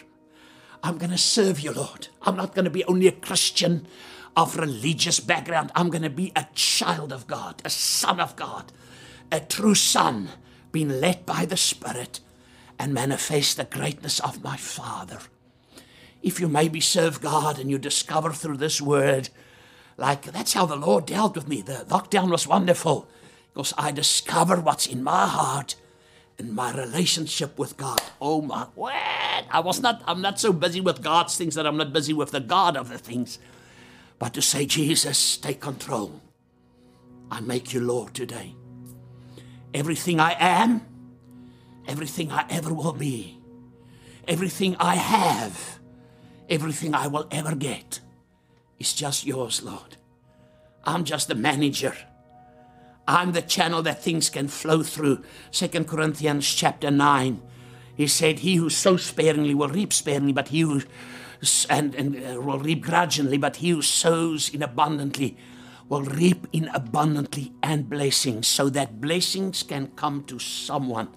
I'm 0.83 0.97
going 0.97 1.11
to 1.11 1.17
serve 1.17 1.59
you, 1.59 1.71
Lord. 1.71 2.09
I'm 2.21 2.35
not 2.35 2.53
going 2.53 2.65
to 2.65 2.71
be 2.71 2.83
only 2.85 3.07
a 3.07 3.13
Christian 3.13 3.87
of 4.35 4.57
religious 4.57 5.19
background. 5.19 5.71
I'm 5.75 5.89
going 5.89 6.03
to 6.03 6.09
be 6.09 6.31
a 6.35 6.47
child 6.53 7.11
of 7.11 7.25
God, 7.25 7.61
a 7.65 7.69
son 7.69 8.19
of 8.19 8.35
God, 8.35 8.71
a 9.31 9.39
true 9.39 9.75
son, 9.75 10.29
being 10.71 11.01
led 11.01 11.25
by 11.25 11.45
the 11.45 11.57
Spirit 11.57 12.19
and 12.79 12.93
manifest 12.93 13.57
the 13.57 13.65
greatness 13.65 14.19
of 14.21 14.43
my 14.43 14.57
Father. 14.57 15.19
If 16.23 16.39
you 16.39 16.47
maybe 16.47 16.79
serve 16.79 17.21
God 17.21 17.59
and 17.59 17.69
you 17.69 17.77
discover 17.77 18.31
through 18.31 18.57
this 18.57 18.81
word, 18.81 19.29
like 19.97 20.23
that's 20.23 20.53
how 20.53 20.65
the 20.65 20.75
Lord 20.75 21.05
dealt 21.05 21.35
with 21.35 21.47
me. 21.47 21.61
The 21.61 21.85
lockdown 21.89 22.31
was 22.31 22.47
wonderful 22.47 23.07
because 23.53 23.73
I 23.77 23.91
discovered 23.91 24.63
what's 24.63 24.87
in 24.87 25.03
my 25.03 25.27
heart 25.27 25.75
in 26.39 26.55
my 26.55 26.71
relationship 26.71 27.59
with 27.59 27.75
God. 27.75 28.01
Oh 28.21 28.41
my 28.41 28.67
word. 28.75 28.93
I 29.51 29.59
was 29.59 29.81
not 29.81 30.01
I'm 30.07 30.21
not 30.21 30.39
so 30.39 30.53
busy 30.53 30.79
with 30.79 31.03
God's 31.03 31.37
things 31.37 31.55
that 31.55 31.67
I'm 31.67 31.77
not 31.77 31.93
busy 31.93 32.13
with 32.13 32.31
the 32.31 32.39
God 32.39 32.77
of 32.77 32.89
the 32.89 32.97
things. 32.97 33.39
But 34.17 34.33
to 34.33 34.41
say, 34.41 34.65
Jesus, 34.65 35.37
take 35.37 35.59
control. 35.59 36.21
I 37.29 37.41
make 37.41 37.73
you 37.73 37.81
Lord 37.81 38.13
today. 38.13 38.55
Everything 39.73 40.19
I 40.19 40.35
am, 40.39 40.81
everything 41.89 42.31
I 42.31 42.45
ever 42.49 42.71
will 42.71 42.93
be, 42.93 43.39
everything 44.27 44.75
I 44.79 44.95
have, 44.95 45.79
everything 46.47 46.93
I 46.93 47.07
will 47.07 47.27
ever 47.31 47.55
get 47.55 47.99
is 48.77 48.93
just 48.93 49.25
yours, 49.25 49.63
Lord. 49.63 49.97
I'm 50.85 51.03
just 51.03 51.27
the 51.27 51.35
manager. 51.35 51.95
I'm 53.07 53.31
the 53.31 53.41
channel 53.41 53.81
that 53.81 54.03
things 54.03 54.29
can 54.29 54.47
flow 54.47 54.83
through. 54.83 55.23
Second 55.49 55.87
Corinthians 55.87 56.53
chapter 56.53 56.91
9. 56.91 57.41
He 57.95 58.07
said, 58.07 58.39
He 58.39 58.55
who 58.55 58.69
sows 58.69 59.03
sparingly 59.03 59.55
will 59.55 59.67
reap 59.67 59.91
sparingly, 59.91 60.31
but 60.31 60.49
he 60.49 60.61
who 60.61 60.81
and, 61.69 61.95
and 61.95 62.15
uh, 62.15 62.39
will 62.39 62.59
reap 62.59 62.83
grudgingly, 62.83 63.37
but 63.37 63.57
he 63.57 63.71
who 63.71 63.81
sows 63.81 64.53
in 64.53 64.61
abundantly 64.61 65.37
will 65.87 66.03
reap 66.03 66.45
in 66.53 66.67
abundantly 66.67 67.51
and 67.63 67.89
blessings, 67.89 68.47
so 68.47 68.69
that 68.69 69.01
blessings 69.01 69.63
can 69.63 69.87
come 69.95 70.23
to 70.25 70.37
someone. 70.37 71.07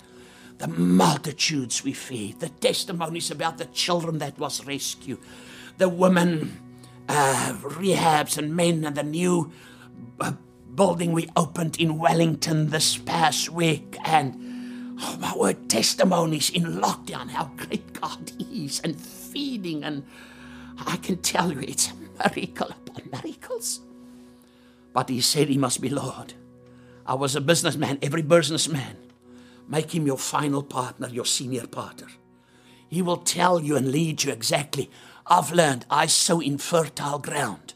The 0.62 0.68
multitudes 0.68 1.82
we 1.82 1.92
feed, 1.92 2.38
the 2.38 2.48
testimonies 2.48 3.32
about 3.32 3.58
the 3.58 3.64
children 3.64 4.18
that 4.18 4.38
was 4.38 4.64
rescued, 4.64 5.18
the 5.78 5.88
women, 5.88 6.56
uh, 7.08 7.56
rehabs 7.62 8.38
and 8.38 8.54
men, 8.54 8.84
and 8.84 8.94
the 8.94 9.02
new 9.02 9.50
uh, 10.20 10.34
building 10.72 11.10
we 11.10 11.28
opened 11.34 11.80
in 11.80 11.98
Wellington 11.98 12.70
this 12.70 12.96
past 12.96 13.50
week 13.50 13.96
and 14.04 14.96
oh 15.00 15.16
my 15.20 15.36
word 15.36 15.68
testimonies 15.68 16.48
in 16.50 16.62
lockdown 16.80 17.28
how 17.30 17.50
great 17.56 17.92
God 18.00 18.30
is 18.38 18.78
and 18.84 18.94
feeding 18.94 19.82
and 19.82 20.06
I 20.86 20.96
can 20.98 21.16
tell 21.16 21.50
you 21.50 21.58
it's 21.58 21.90
a 21.90 22.30
miracle 22.30 22.68
upon 22.68 23.10
miracles. 23.10 23.80
But 24.92 25.08
he 25.08 25.20
said 25.20 25.48
he 25.48 25.58
must 25.58 25.80
be 25.80 25.88
Lord. 25.88 26.34
I 27.04 27.14
was 27.14 27.34
a 27.34 27.40
businessman, 27.40 27.98
every 28.00 28.22
businessman. 28.22 29.01
Make 29.72 29.94
him 29.94 30.06
your 30.06 30.18
final 30.18 30.62
partner, 30.62 31.08
your 31.08 31.24
senior 31.24 31.66
partner. 31.66 32.08
He 32.90 33.00
will 33.00 33.16
tell 33.16 33.58
you 33.58 33.74
and 33.74 33.90
lead 33.90 34.22
you 34.22 34.30
exactly. 34.30 34.90
I've 35.26 35.50
learned 35.50 35.86
I 35.88 36.04
sow 36.06 36.40
in 36.40 36.58
fertile 36.58 37.18
ground. 37.18 37.72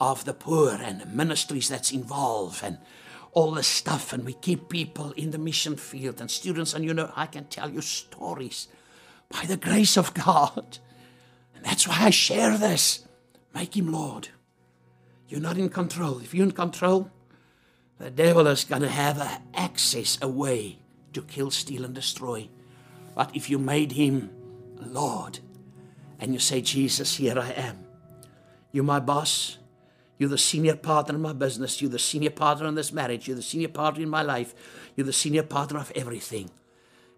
Of 0.00 0.24
the 0.24 0.32
poor 0.32 0.70
and 0.70 0.98
the 0.98 1.04
ministries 1.04 1.68
that's 1.68 1.92
involved 1.92 2.64
and 2.64 2.78
all 3.32 3.50
the 3.50 3.62
stuff 3.62 4.14
and 4.14 4.24
we 4.24 4.32
keep 4.32 4.70
people 4.70 5.12
in 5.12 5.30
the 5.30 5.36
mission 5.36 5.76
field 5.76 6.22
and 6.22 6.30
students 6.30 6.72
and 6.72 6.86
you 6.86 6.94
know 6.94 7.12
I 7.14 7.26
can 7.26 7.44
tell 7.44 7.68
you 7.68 7.82
stories 7.82 8.68
by 9.28 9.44
the 9.44 9.58
grace 9.58 9.98
of 9.98 10.14
God. 10.14 10.78
And 11.54 11.62
that's 11.62 11.86
why 11.86 11.98
I 12.00 12.08
share 12.08 12.56
this. 12.56 13.04
Make 13.54 13.76
him 13.76 13.92
Lord. 13.92 14.28
You're 15.28 15.40
not 15.40 15.58
in 15.58 15.68
control. 15.68 16.20
If 16.20 16.32
you're 16.32 16.46
in 16.46 16.52
control 16.52 17.10
the 17.98 18.10
devil 18.10 18.46
is 18.46 18.64
going 18.64 18.80
to 18.80 18.88
have 18.88 19.42
access 19.52 20.16
a 20.22 20.28
way 20.28 20.78
to 21.12 21.22
kill 21.22 21.50
steal 21.50 21.84
and 21.84 21.94
destroy 21.94 22.48
but 23.14 23.34
if 23.34 23.50
you 23.50 23.58
made 23.58 23.92
him 23.92 24.30
Lord 24.80 25.40
and 26.18 26.32
you 26.32 26.38
say 26.38 26.60
Jesus 26.60 27.16
here 27.16 27.38
I 27.38 27.50
am 27.52 27.84
you're 28.72 28.84
my 28.84 29.00
boss 29.00 29.58
you're 30.20 30.28
the 30.28 30.36
senior 30.36 30.76
partner 30.76 31.14
in 31.14 31.22
my 31.22 31.32
business. 31.32 31.80
You're 31.80 31.90
the 31.90 31.98
senior 31.98 32.28
partner 32.28 32.66
in 32.66 32.74
this 32.74 32.92
marriage. 32.92 33.26
You're 33.26 33.38
the 33.38 33.42
senior 33.42 33.68
partner 33.68 34.02
in 34.02 34.10
my 34.10 34.20
life. 34.20 34.54
You're 34.94 35.06
the 35.06 35.14
senior 35.14 35.42
partner 35.42 35.78
of 35.78 35.90
everything. 35.94 36.50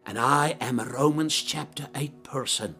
And 0.06 0.16
I 0.16 0.56
am 0.60 0.78
a 0.78 0.84
Romans 0.84 1.34
chapter 1.34 1.88
8 1.96 2.22
person. 2.22 2.76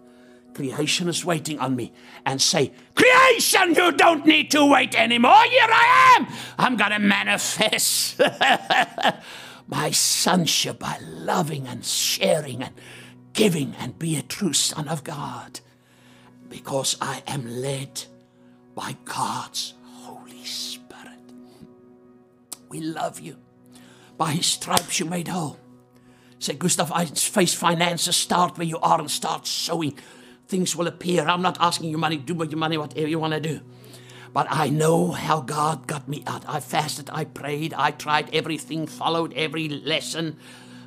Creation 0.55 1.09
is 1.09 1.25
waiting 1.25 1.59
on 1.59 1.75
me 1.75 1.93
and 2.25 2.41
say, 2.41 2.73
Creation, 2.95 3.75
you 3.75 3.91
don't 3.91 4.25
need 4.25 4.53
to 4.53 4.65
wait 4.65 4.95
anymore. 4.95 5.43
Here 5.43 5.69
I 5.69 6.17
am. 6.17 6.29
I'm 6.57 6.77
going 6.77 6.93
to 6.93 7.01
manifest 7.01 8.21
my 9.73 9.91
sonship 9.91 10.79
by 10.79 10.99
loving 11.01 11.67
and 11.67 11.83
sharing 11.83 12.63
and 12.63 12.75
giving 13.33 13.75
and 13.79 13.99
be 13.99 14.17
a 14.17 14.23
true 14.23 14.53
son 14.53 14.87
of 14.87 15.03
God 15.03 15.61
because 16.51 16.99
I 17.01 17.23
am 17.27 17.47
led 17.63 18.05
by 18.75 18.97
God's 19.07 19.73
Holy 20.03 20.45
Spirit. 20.45 21.33
we 22.69 22.81
love 22.81 23.19
you. 23.19 23.39
By 24.19 24.33
his 24.33 24.45
stripes 24.45 25.01
you 25.01 25.07
made 25.07 25.29
whole. 25.29 25.59
Say, 26.39 26.53
Gustav, 26.53 26.93
I 26.93 27.07
face 27.07 27.55
finances. 27.55 28.15
Start 28.15 28.59
where 28.59 28.67
you 28.67 28.79
are 28.79 29.01
and 29.01 29.11
start 29.11 29.47
sowing. 29.47 29.97
Things 30.49 30.77
will 30.77 30.87
appear. 30.87 31.27
I'm 31.27 31.41
not 31.41 31.57
asking 31.61 31.89
you 31.89 31.97
money. 31.97 32.19
Do 32.19 32.35
with 32.35 32.51
your 32.51 32.59
money 32.59 32.77
whatever 32.77 33.09
you 33.09 33.19
want 33.19 33.33
to 33.33 33.41
do. 33.41 33.61
But 34.33 34.47
I 34.51 34.69
know 34.69 35.11
how 35.11 35.41
God 35.41 35.87
got 35.87 36.09
me 36.09 36.23
out. 36.27 36.45
I 36.49 36.61
fasted, 36.61 37.11
I 37.13 37.25
prayed, 37.25 37.75
I 37.75 37.91
tried 37.91 38.35
everything, 38.35 38.87
followed 38.87 39.33
every 39.35 39.69
lesson 39.69 40.39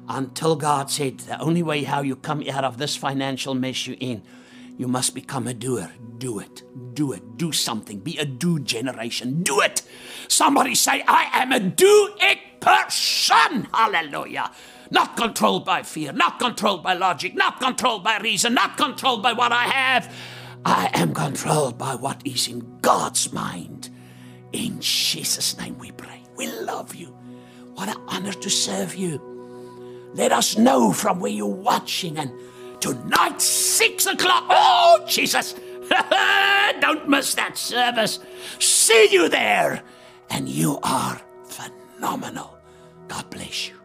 until 0.10 0.56
God 0.56 0.90
said, 0.90 1.20
The 1.20 1.40
only 1.40 1.62
way 1.62 1.84
how 1.84 2.02
you 2.02 2.16
come 2.16 2.44
out 2.50 2.64
of 2.64 2.78
this 2.78 2.96
financial 2.96 3.54
mess 3.54 3.86
you're 3.86 3.98
in 4.00 4.24
you 4.78 4.88
must 4.88 5.16
become 5.16 5.48
a 5.48 5.54
doer. 5.54 5.92
Do 6.18 6.40
it. 6.40 6.64
Do 6.94 7.14
it. 7.14 7.38
Do 7.38 7.52
something. 7.52 8.00
Be 8.00 8.18
a 8.18 8.26
do 8.26 8.60
generation. 8.60 9.44
Do 9.44 9.62
it. 9.62 9.82
Somebody 10.28 10.76
say, 10.76 11.04
I 11.08 11.30
am 11.34 11.52
a 11.52 11.60
do 11.60 12.14
it 12.20 12.60
person. 12.60 13.68
Hallelujah. 13.74 14.52
Not 14.92 15.18
controlled 15.18 15.66
by 15.66 15.84
fear, 15.84 16.12
not 16.12 16.40
controlled 16.40 16.84
by 16.84 16.94
logic, 16.94 17.36
not 17.36 17.60
controlled 17.60 18.04
by 18.04 18.18
reason, 18.18 18.54
not 18.54 18.78
controlled 18.78 19.24
by 19.24 19.34
what 19.34 19.52
I 19.52 19.64
have. 19.64 20.14
I 20.66 20.90
am 20.94 21.14
controlled 21.14 21.78
by 21.78 21.96
what 21.96 22.22
is 22.26 22.48
in 22.48 22.80
God's 22.82 23.32
mind. 23.32 23.90
In 24.52 24.80
Jesus' 24.82 25.58
name 25.58 25.78
we 25.78 25.92
pray. 25.92 26.24
We 26.36 26.48
love 26.48 26.96
you. 26.96 27.16
What 27.76 27.90
an 27.90 28.02
honor 28.08 28.34
to 28.34 28.50
serve 28.50 28.96
you. 28.96 29.22
Let 30.14 30.32
us 30.32 30.58
know 30.58 30.92
from 30.92 31.20
where 31.20 31.32
you're 31.32 31.46
watching 31.48 32.18
and 32.18 32.32
Tonight, 32.86 33.42
six 33.42 34.06
o'clock. 34.06 34.44
Oh, 34.48 35.04
Jesus. 35.08 35.56
Don't 36.82 37.10
miss 37.10 37.34
that 37.34 37.58
service. 37.58 38.20
See 38.60 39.08
you 39.12 39.28
there. 39.28 39.82
And 40.30 40.48
you 40.48 40.78
are 40.84 41.20
phenomenal. 41.46 42.58
God 43.08 43.28
bless 43.32 43.70
you. 43.70 43.76